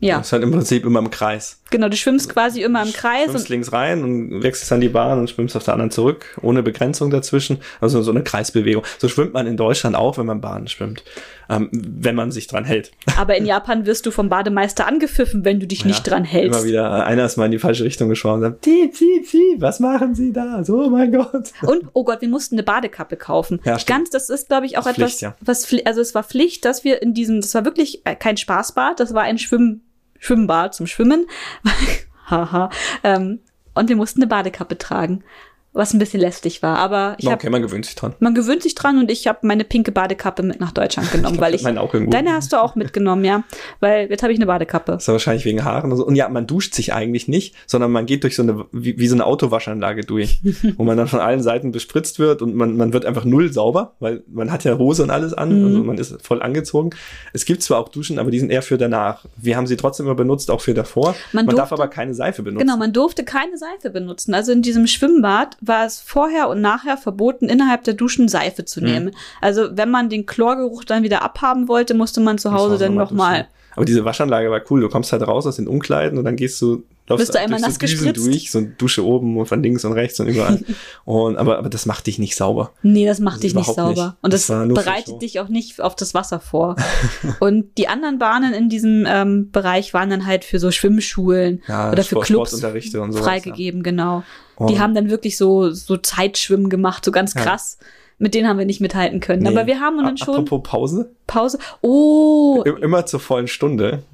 [0.00, 0.18] ja.
[0.18, 1.60] Das ist halt im Prinzip immer im Kreis.
[1.70, 3.26] Genau, du schwimmst quasi immer im Kreis.
[3.26, 6.38] Du schwimmst links rein und wechselst dann die Bahn und schwimmst auf der anderen zurück,
[6.42, 7.58] ohne Begrenzung dazwischen.
[7.80, 8.82] Also so eine Kreisbewegung.
[8.98, 11.04] So schwimmt man in Deutschland auch, wenn man Bahnen schwimmt.
[11.48, 12.92] Ähm, wenn man sich dran hält.
[13.18, 16.60] Aber in Japan wirst du vom Bademeister angepfiffen, wenn du dich ja, nicht dran hältst.
[16.60, 19.60] Immer wieder, einer ist mal in die falsche Richtung geschwommen und sagt, piep, piep, piep,
[19.60, 20.64] was machen Sie da?
[20.64, 21.52] So, oh mein Gott.
[21.62, 23.60] Und, oh Gott, wir mussten eine Badekappe kaufen.
[23.64, 23.98] Ja, stimmt.
[23.98, 25.36] Ganz, das ist, glaube ich, auch etwas, Pflicht, ja.
[25.40, 29.00] was, also es war Pflicht, dass wir in diesem, das war wirklich äh, kein Spaßbad,
[29.00, 29.82] das war ein Schwimm,
[30.20, 31.26] Schwimmbad zum Schwimmen.
[32.30, 32.70] Haha.
[33.02, 33.40] ähm,
[33.74, 35.24] und wir mussten eine Badekappe tragen
[35.72, 36.78] was ein bisschen lästig war.
[36.78, 38.14] Aber ich okay, hab, man gewöhnt sich dran.
[38.18, 41.40] Man gewöhnt sich dran und ich habe meine pinke Badekappe mit nach Deutschland genommen, ich
[41.40, 41.66] weil ich.
[41.66, 43.44] Auch deine hast du auch mitgenommen, ja.
[43.78, 44.92] Weil jetzt habe ich eine Badekappe.
[44.92, 46.04] Das ist wahrscheinlich wegen Haaren und so.
[46.04, 49.06] Und ja, man duscht sich eigentlich nicht, sondern man geht durch so eine, wie, wie
[49.06, 50.40] so eine Autowaschanlage durch,
[50.76, 53.94] wo man dann von allen Seiten bespritzt wird und man, man wird einfach null sauber,
[54.00, 55.66] weil man hat ja Hose und alles an, mhm.
[55.66, 56.90] also man ist voll angezogen.
[57.32, 59.24] Es gibt zwar auch Duschen, aber die sind eher für danach.
[59.36, 61.14] Wir haben sie trotzdem immer benutzt, auch für davor.
[61.32, 62.66] Man, man durfte, darf aber keine Seife benutzen.
[62.66, 64.34] Genau, man durfte keine Seife benutzen.
[64.34, 68.80] Also in diesem Schwimmbad war es vorher und nachher verboten, innerhalb der Duschen Seife zu
[68.80, 69.06] nehmen.
[69.06, 69.14] Mhm.
[69.40, 73.48] Also wenn man den Chlorgeruch dann wieder abhaben wollte, musste man zu Hause dann nochmal.
[73.76, 74.80] Aber diese Waschanlage war cool.
[74.80, 77.60] Du kommst halt raus aus den Umkleiden und dann gehst du läufst Bist du einmal
[77.60, 80.60] nass so durch, so Dusche oben und von links und rechts und überall.
[81.04, 82.72] und, aber, aber das macht dich nicht sauber.
[82.82, 83.90] Nee, das macht das dich nicht sauber.
[83.90, 84.16] Nicht.
[84.22, 86.76] Und das, das bereitet dich auch nicht auf das Wasser vor.
[87.40, 91.90] und die anderen Bahnen in diesem ähm, Bereich waren dann halt für so Schwimmschulen ja,
[91.90, 93.90] oder für Sport, Clubs und sowas, freigegeben, ja.
[93.90, 94.22] genau.
[94.56, 97.78] Und die haben dann wirklich so, so Zeitschwimmen gemacht, so ganz krass.
[97.80, 97.86] Ja.
[98.20, 99.42] Mit denen haben wir nicht mithalten können.
[99.42, 99.48] Nee.
[99.48, 100.36] Aber wir haben dann schon.
[100.36, 101.10] Apropos Pause?
[101.26, 101.58] Pause.
[101.80, 102.62] Oh.
[102.80, 104.04] Immer zur vollen Stunde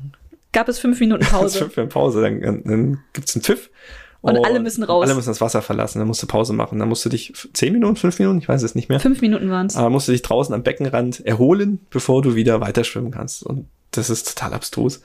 [0.57, 1.59] gab es fünf Minuten Pause.
[1.59, 3.71] fünf Minuten Pause, dann, dann gibt's einen Pfiff.
[4.23, 5.05] Und, und, alle müssen raus.
[5.05, 5.99] Alle müssen das Wasser verlassen.
[5.99, 6.79] Dann musst du Pause machen.
[6.79, 8.99] Dann musst du dich zehn Minuten, fünf Minuten, ich weiß es nicht mehr.
[8.99, 9.77] Fünf Minuten waren's.
[9.77, 13.45] Aber musst du dich draußen am Beckenrand erholen, bevor du wieder weiter schwimmen kannst.
[13.45, 15.03] Und das ist total abstrus.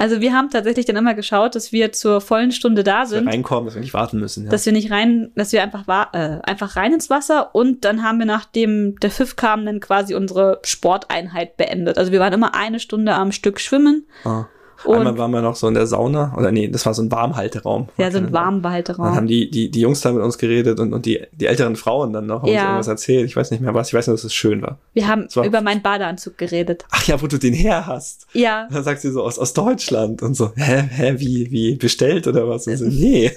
[0.00, 3.26] Also wir haben tatsächlich dann immer geschaut, dass wir zur vollen Stunde da sind.
[3.26, 4.44] Dass wir reinkommen, dass wir nicht warten müssen.
[4.44, 4.50] Ja.
[4.50, 8.18] Dass wir nicht rein, dass wir einfach, äh, einfach rein ins Wasser und dann haben
[8.18, 11.98] wir, nachdem der Pfiff kam, dann quasi unsere Sporteinheit beendet.
[11.98, 14.06] Also wir waren immer eine Stunde am Stück schwimmen.
[14.24, 14.46] Ah
[14.84, 17.10] und Einmal waren wir noch so in der Sauna, oder nee, das war so ein
[17.10, 17.88] Warmhalteraum.
[17.98, 19.06] Ja, so ein Warmhalteraum.
[19.06, 21.76] Dann haben die, die, die Jungs da mit uns geredet und, und die, die älteren
[21.76, 22.60] Frauen dann noch haben ja.
[22.60, 23.26] uns irgendwas erzählt.
[23.26, 24.78] Ich weiß nicht mehr was, ich weiß nur, dass es schön war.
[24.94, 26.84] Wir haben war, über meinen Badeanzug geredet.
[26.90, 28.26] Ach ja, wo du den her hast.
[28.32, 28.68] Ja.
[28.70, 32.48] dann sagt sie so aus, aus Deutschland und so, hä, hä, wie, wie bestellt oder
[32.48, 32.66] was?
[32.66, 33.32] Und so, nee.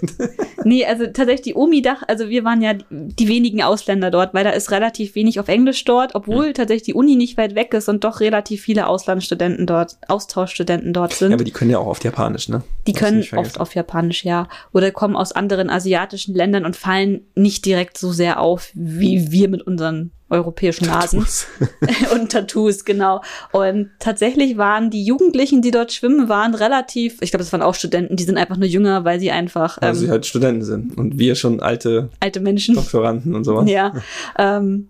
[0.64, 4.52] nee, also tatsächlich die Omi-Dach, also wir waren ja die wenigen Ausländer dort, weil da
[4.52, 6.54] ist relativ wenig auf Englisch dort, obwohl hm.
[6.54, 11.14] tatsächlich die Uni nicht weit weg ist und doch relativ viele Auslandsstudenten dort, Austauschstudenten dort
[11.14, 11.33] sind.
[11.34, 12.62] Ja, aber die können ja auch oft Japanisch, ne?
[12.86, 14.48] Die können oft auf Japanisch, ja.
[14.72, 19.50] Oder kommen aus anderen asiatischen Ländern und fallen nicht direkt so sehr auf, wie wir
[19.50, 21.20] mit unseren europäischen Nasen.
[21.20, 21.48] Tattoos.
[22.14, 23.22] und Tattoos, genau.
[23.52, 27.74] Und tatsächlich waren die Jugendlichen, die dort schwimmen, waren relativ, ich glaube, es waren auch
[27.74, 29.82] Studenten, die sind einfach nur jünger, weil sie einfach.
[29.82, 30.96] Weil ähm, sie halt Studenten sind.
[30.98, 32.76] Und wir schon alte, alte Menschen.
[32.76, 33.68] Doktoranden und sowas.
[33.68, 33.94] Ja.
[34.38, 34.90] ähm,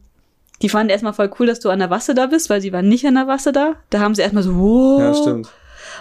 [0.62, 2.88] die fanden erstmal voll cool, dass du an der Wasser da bist, weil sie waren
[2.88, 3.74] nicht an der Wasser da.
[3.90, 5.00] Da haben sie erstmal so, wow.
[5.00, 5.50] Ja, stimmt.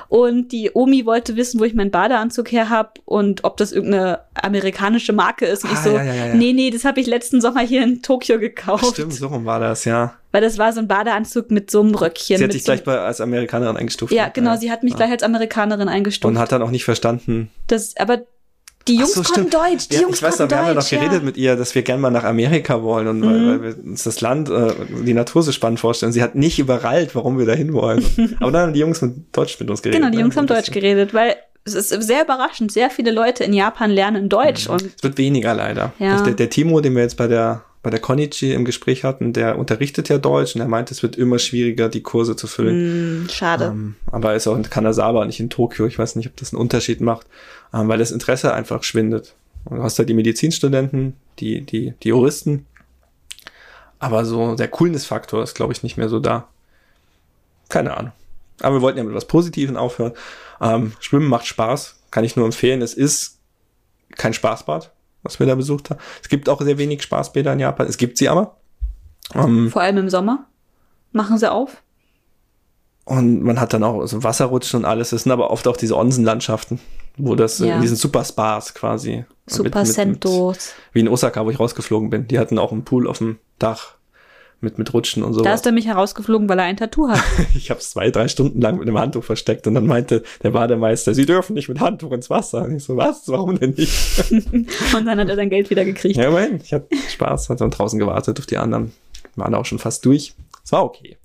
[0.09, 4.21] Und die Omi wollte wissen, wo ich meinen Badeanzug her habe und ob das irgendeine
[4.35, 5.65] amerikanische Marke ist.
[5.65, 6.35] Und ah, ich so, ja, ja, ja.
[6.35, 8.85] nee, nee, das habe ich letzten Sommer hier in Tokio gekauft.
[8.87, 10.15] Ach, stimmt, so rum war das, ja.
[10.33, 12.39] Weil das war so ein Badeanzug mit so einem Röckchen.
[12.39, 14.13] Sie hat dich gleich bei, als Amerikanerin eingestuft.
[14.13, 16.31] Ja, genau, sie hat mich gleich als Amerikanerin eingestuft.
[16.31, 17.51] Und hat dann auch nicht verstanden.
[17.67, 18.23] Das, aber
[18.89, 19.89] die Jungs so, konnten Deutsch.
[19.89, 21.21] Die ja, Jungs ich weiß noch, wir haben ja noch geredet ja.
[21.21, 23.25] mit ihr, dass wir gerne mal nach Amerika wollen und mhm.
[23.25, 24.73] weil, weil, wir uns das Land, äh,
[25.05, 26.13] die Natur so spannend vorstellen.
[26.13, 28.05] Sie hat nicht überrallt, warum wir da hin wollen.
[28.41, 30.01] Aber dann haben die Jungs mit Deutsch mit uns geredet.
[30.01, 30.23] Genau, die ne?
[30.23, 32.73] Jungs haben Deutsch geredet, weil es ist sehr überraschend.
[32.73, 34.67] Sehr viele Leute in Japan lernen Deutsch.
[34.67, 34.75] Mhm.
[34.75, 35.93] Und es wird weniger leider.
[35.99, 36.23] Ja.
[36.23, 39.59] Der, der Timo, den wir jetzt bei der bei der Konichi im Gespräch hatten, der
[39.59, 43.25] unterrichtet ja Deutsch und er meinte, es wird immer schwieriger, die Kurse zu füllen.
[43.25, 43.67] Mm, schade.
[43.67, 45.87] Ähm, aber er ist auch in Kanazawa, nicht in Tokio.
[45.87, 47.27] Ich weiß nicht, ob das einen Unterschied macht,
[47.73, 49.35] ähm, weil das Interesse einfach schwindet.
[49.65, 52.67] Und du hast halt die Medizinstudenten, die, die, die Juristen.
[53.99, 56.49] Aber so der Coolness-Faktor ist, glaube ich, nicht mehr so da.
[57.69, 58.13] Keine Ahnung.
[58.61, 60.13] Aber wir wollten ja mit was Positiven aufhören.
[60.61, 62.83] Ähm, Schwimmen macht Spaß, kann ich nur empfehlen.
[62.83, 63.39] Es ist
[64.17, 64.93] kein Spaßbad,
[65.23, 66.01] was wir da besucht haben.
[66.21, 67.87] Es gibt auch sehr wenig Spaßbäder in Japan.
[67.87, 68.57] Es gibt sie aber.
[69.35, 70.47] Ähm, Vor allem im Sommer
[71.13, 71.83] machen sie auf.
[73.05, 75.11] Und man hat dann auch so Wasserrutschen und alles.
[75.11, 76.79] Das sind aber oft auch diese Onsenlandschaften,
[77.17, 77.75] wo das ja.
[77.75, 79.25] in diesen Super Spas quasi.
[79.47, 80.73] Super mit, Sentos.
[80.93, 82.29] wie in Osaka, wo ich rausgeflogen bin.
[82.29, 83.95] Die hatten auch einen Pool auf dem Dach
[84.63, 85.43] mit, mit Rutschen und so.
[85.43, 87.21] Da ist er mich herausgeflogen, weil er ein Tattoo hat.
[87.55, 90.51] ich habe es zwei, drei Stunden lang mit einem Handtuch versteckt und dann meinte der
[90.51, 92.63] Bademeister, Sie dürfen nicht mit Handtuch ins Wasser.
[92.63, 93.27] Und ich so, was?
[93.27, 94.31] Warum denn nicht?
[94.31, 96.17] und dann hat er sein Geld wieder gekriegt.
[96.17, 96.61] Ja, immerhin.
[96.63, 98.93] Ich hatte Spaß, hat dann draußen gewartet auf die anderen.
[99.35, 100.35] Waren auch schon fast durch.
[100.65, 101.17] Es war okay.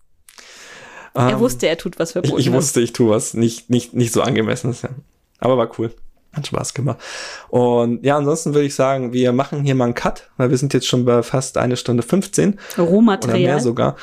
[1.17, 2.39] Er ähm, wusste, er tut was verboten.
[2.39, 4.89] Ich, ich wusste, ich tue was nicht, nicht, nicht so angemessenes, ja.
[5.39, 5.91] Aber war cool.
[6.33, 6.99] Hat Spaß gemacht.
[7.49, 10.73] Und ja, ansonsten würde ich sagen, wir machen hier mal einen Cut, weil wir sind
[10.73, 12.59] jetzt schon bei fast eine Stunde 15.
[12.77, 13.39] Rohmaterial.
[13.39, 13.95] Oder mehr sogar.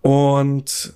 [0.00, 0.94] Und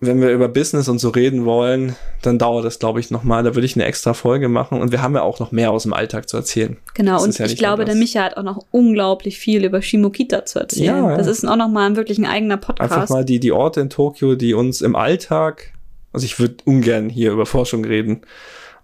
[0.00, 3.42] wenn wir über Business und so reden wollen, dann dauert das, glaube ich, nochmal.
[3.42, 4.80] Da würde ich eine extra Folge machen.
[4.80, 6.78] Und wir haben ja auch noch mehr aus dem Alltag zu erzählen.
[6.94, 10.46] Genau, das und ja ich glaube, der Micha hat auch noch unglaublich viel über Shimokita
[10.46, 11.04] zu erzählen.
[11.04, 11.16] Ja.
[11.16, 12.92] Das ist auch nochmal wirklich ein eigener Podcast.
[12.92, 15.72] Einfach mal die, die Orte in Tokio, die uns im Alltag,
[16.12, 18.22] also ich würde ungern hier über Forschung reden,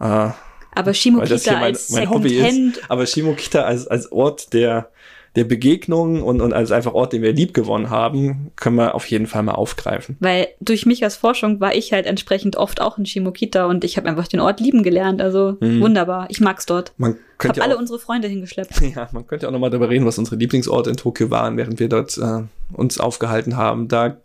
[0.00, 0.30] äh,
[0.76, 2.82] aber Shimokita mein, als mein Hobby ist.
[2.90, 4.90] Aber Shimokita als, als Ort der,
[5.36, 9.06] der Begegnung und, und als einfach Ort, den wir lieb gewonnen haben, können wir auf
[9.06, 10.16] jeden Fall mal aufgreifen.
[10.18, 13.98] Weil durch mich als Forschung war ich halt entsprechend oft auch in Shimokita und ich
[13.98, 15.20] habe einfach den Ort lieben gelernt.
[15.20, 15.80] Also mhm.
[15.80, 16.26] wunderbar.
[16.30, 16.92] Ich mag's dort.
[16.96, 18.80] Man könnte hab alle unsere Freunde hingeschleppt.
[18.96, 21.88] Ja, man könnte auch nochmal darüber reden, was unsere Lieblingsorte in Tokio waren, während wir
[21.88, 22.42] dort äh,
[22.72, 23.88] uns aufgehalten haben.
[23.88, 24.16] Da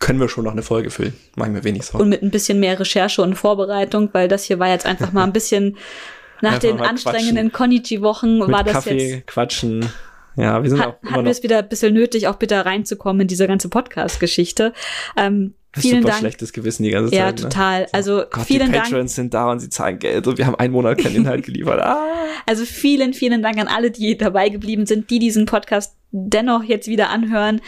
[0.00, 1.12] können wir schon noch eine Folge füllen.
[1.36, 2.02] Machen wir wenig Sorgen.
[2.02, 5.24] Und mit ein bisschen mehr Recherche und Vorbereitung, weil das hier war jetzt einfach mal
[5.24, 5.76] ein bisschen
[6.40, 9.26] nach den anstrengenden Konichi-Wochen war das Kaffee, jetzt.
[9.26, 9.88] Quatschen.
[10.36, 12.64] Ja, wir sind hat, auch immer Hatten wir es wieder ein bisschen nötig, auch bitte
[12.64, 14.72] reinzukommen in diese ganze Podcast-Geschichte.
[15.16, 16.20] Ähm, vielen super Dank.
[16.20, 17.18] schlechtes Gewissen die ganze Zeit.
[17.18, 17.86] Ja, total.
[17.92, 18.84] Also Gott, vielen die Dank.
[18.84, 21.80] Patrons sind da und sie zahlen Geld und wir haben einen Monat keinen Inhalt geliefert.
[21.80, 22.06] Ah.
[22.46, 26.88] Also vielen, vielen Dank an alle, die dabei geblieben sind, die diesen Podcast dennoch jetzt
[26.88, 27.60] wieder anhören.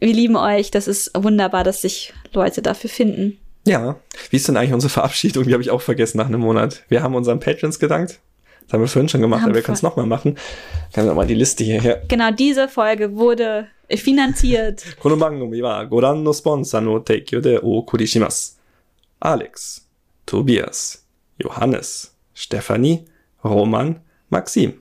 [0.00, 0.70] Wir lieben euch.
[0.70, 3.38] Das ist wunderbar, dass sich Leute dafür finden.
[3.66, 3.96] Ja.
[4.30, 5.44] Wie ist denn eigentlich unsere Verabschiedung?
[5.44, 6.84] Die habe ich auch vergessen nach einem Monat.
[6.88, 8.20] Wir haben unseren Patrons gedankt.
[8.66, 10.36] Das haben wir vorhin schon gemacht, aber wir können es nochmal machen.
[10.92, 12.02] Können wir mal die Liste hierher.
[12.08, 14.84] Genau, diese Folge wurde finanziert.
[19.20, 19.86] Alex,
[20.26, 21.04] Tobias,
[21.38, 23.04] Johannes, Stefanie,
[23.44, 24.80] Roman, Maxim.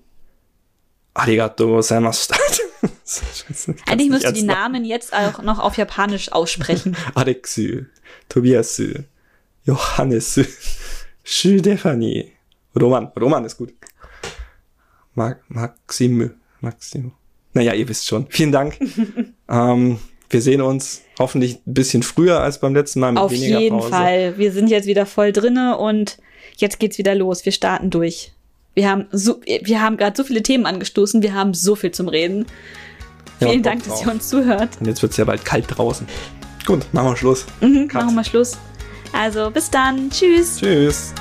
[1.13, 2.35] Arigato gozaimashita.
[3.87, 6.97] Eigentlich müsst ihr die Namen jetzt auch noch auf Japanisch aussprechen.
[7.15, 7.83] Alexu,
[8.29, 8.81] Tobias,
[9.63, 10.39] Johannes,
[11.23, 12.34] Stefanie,
[12.79, 13.11] Roman.
[13.19, 13.73] Roman ist gut.
[15.13, 16.31] Ma Maxim,
[16.61, 17.11] Maxim.
[17.53, 18.27] Naja, ihr wisst schon.
[18.29, 18.77] Vielen Dank.
[19.49, 19.97] ähm,
[20.29, 23.77] wir sehen uns hoffentlich ein bisschen früher als beim letzten Mal mit Auf weniger jeden
[23.77, 23.89] Pause.
[23.89, 24.37] Fall.
[24.37, 26.17] Wir sind jetzt wieder voll drinne und
[26.57, 27.45] jetzt geht's wieder los.
[27.45, 28.33] Wir starten durch.
[28.73, 31.21] Wir haben so, wir haben gerade so viele Themen angestoßen.
[31.21, 32.45] Wir haben so viel zum Reden.
[33.39, 34.69] Ja, Vielen Dank, dass ihr uns zuhört.
[34.79, 36.07] Und jetzt wird es ja bald kalt draußen.
[36.65, 37.45] Gut, machen wir Schluss.
[37.61, 38.57] Mhm, machen wir Schluss.
[39.13, 40.09] Also bis dann.
[40.09, 40.57] Tschüss.
[40.57, 41.13] Tschüss.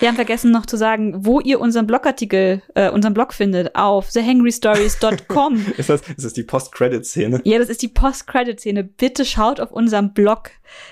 [0.00, 4.10] Wir haben vergessen noch zu sagen, wo ihr unseren Blogartikel, äh, unseren Blog findet, auf
[4.10, 5.66] thehangrystories.com.
[5.76, 7.40] ist, das, ist das die Post-Credit-Szene?
[7.44, 8.84] Ja, das ist die Post-Credit-Szene.
[8.84, 10.50] Bitte schaut auf unserem Blog.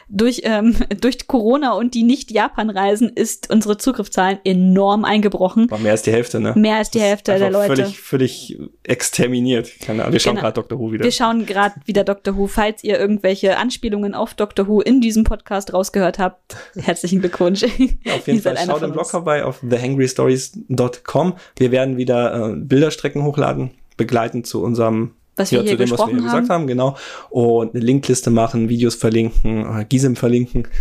[0.09, 5.71] Durch, ähm, durch Corona und die Nicht-Japan-Reisen ist unsere Zugriffszahlen enorm eingebrochen.
[5.71, 6.53] War mehr als die Hälfte, ne?
[6.57, 7.77] Mehr als die Hälfte der Leute.
[7.77, 9.71] Völlig, völlig exterminiert.
[9.81, 10.13] Keine Ahnung.
[10.13, 10.43] Wir schauen genau.
[10.43, 10.79] gerade Dr.
[10.79, 11.05] Who wieder.
[11.05, 12.37] Wir schauen gerade wieder Dr.
[12.37, 12.47] Who.
[12.47, 14.69] Falls ihr irgendwelche Anspielungen auf Dr.
[14.69, 17.63] Who in diesem Podcast rausgehört habt, herzlichen Glückwunsch.
[17.63, 21.35] Ja, auf jeden Fall schaut im Blog vorbei auf thehangrystories.com.
[21.59, 25.91] Wir werden wieder äh, Bilderstrecken hochladen, begleitend zu unserem was wir ja, hier zu dem,
[25.91, 26.97] was wir hier gesagt haben, genau.
[27.31, 30.69] Und eine Linkliste machen, Videos verlinken, äh, Gisem verlinken.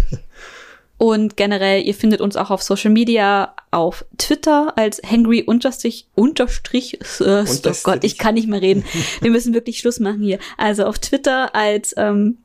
[0.98, 7.00] Und generell, ihr findet uns auch auf Social Media, auf Twitter als hangry unterstrich, unterstrich,
[7.20, 8.86] äh, oh Gott, ich kann nicht mehr reden.
[9.20, 10.40] Wir müssen wirklich Schluss machen hier.
[10.58, 12.38] Also auf Twitter als ähm,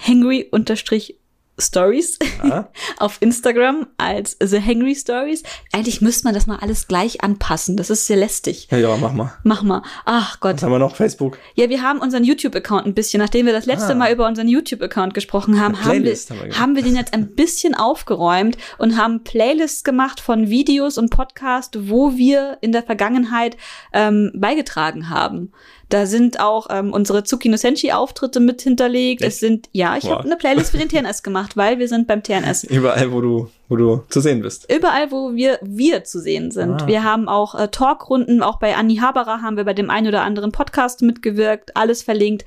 [0.00, 1.16] hangry unterstrich
[1.58, 2.68] Stories ah.
[2.98, 5.42] auf Instagram als The Hangry Stories.
[5.72, 7.76] Eigentlich müsste man das mal alles gleich anpassen.
[7.76, 8.68] Das ist sehr lästig.
[8.70, 9.32] Ja, ja, mach mal.
[9.44, 9.82] Mach mal.
[10.04, 10.54] Ach Gott.
[10.54, 10.96] Was haben wir noch?
[10.96, 11.38] Facebook?
[11.54, 13.96] Ja, wir haben unseren YouTube-Account ein bisschen, nachdem wir das letzte ah.
[13.96, 17.34] Mal über unseren YouTube-Account gesprochen haben, haben wir, haben wir, haben wir den jetzt ein
[17.34, 23.56] bisschen aufgeräumt und haben Playlists gemacht von Videos und Podcasts, wo wir in der Vergangenheit
[23.92, 25.52] ähm, beigetragen haben.
[25.92, 29.20] Da sind auch ähm, unsere Tsukino Senshi Auftritte mit hinterlegt.
[29.20, 29.32] Echt?
[29.32, 30.12] Es sind, ja, ich wow.
[30.12, 32.64] habe eine Playlist für den TNS gemacht, weil wir sind beim TNS.
[32.64, 34.72] Überall, wo du, wo du zu sehen bist.
[34.72, 36.80] Überall, wo wir, wir zu sehen sind.
[36.80, 36.86] Ah.
[36.86, 40.22] Wir haben auch äh, Talkrunden, auch bei Anni Haberer haben wir bei dem einen oder
[40.22, 41.76] anderen Podcast mitgewirkt.
[41.76, 42.46] Alles verlinkt.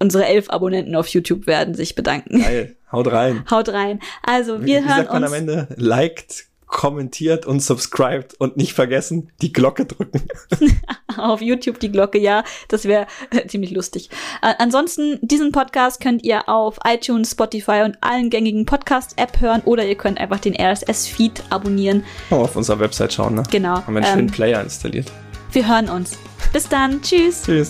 [0.00, 2.42] Unsere elf Abonnenten auf YouTube werden sich bedanken.
[2.42, 2.74] Geil.
[2.90, 3.44] Haut rein.
[3.52, 4.00] Haut rein.
[4.24, 5.32] Also, wir wie, wie hören sagt man uns.
[5.32, 5.68] am Ende?
[5.76, 10.22] Liked, kommentiert und subscribed und nicht vergessen, die Glocke drücken.
[11.16, 14.10] Auf YouTube die Glocke, ja, das wäre äh, ziemlich lustig.
[14.40, 19.86] Äh, ansonsten, diesen Podcast könnt ihr auf iTunes, Spotify und allen gängigen Podcast-App hören oder
[19.86, 22.04] ihr könnt einfach den RSS-Feed abonnieren.
[22.30, 23.42] Oh, auf unserer Website schauen, ne?
[23.50, 23.76] Genau.
[23.76, 25.12] Haben wir einen ähm, schönen Player installiert.
[25.52, 26.18] Wir hören uns.
[26.52, 27.02] Bis dann.
[27.02, 27.42] Tschüss.
[27.44, 27.68] Tschüss.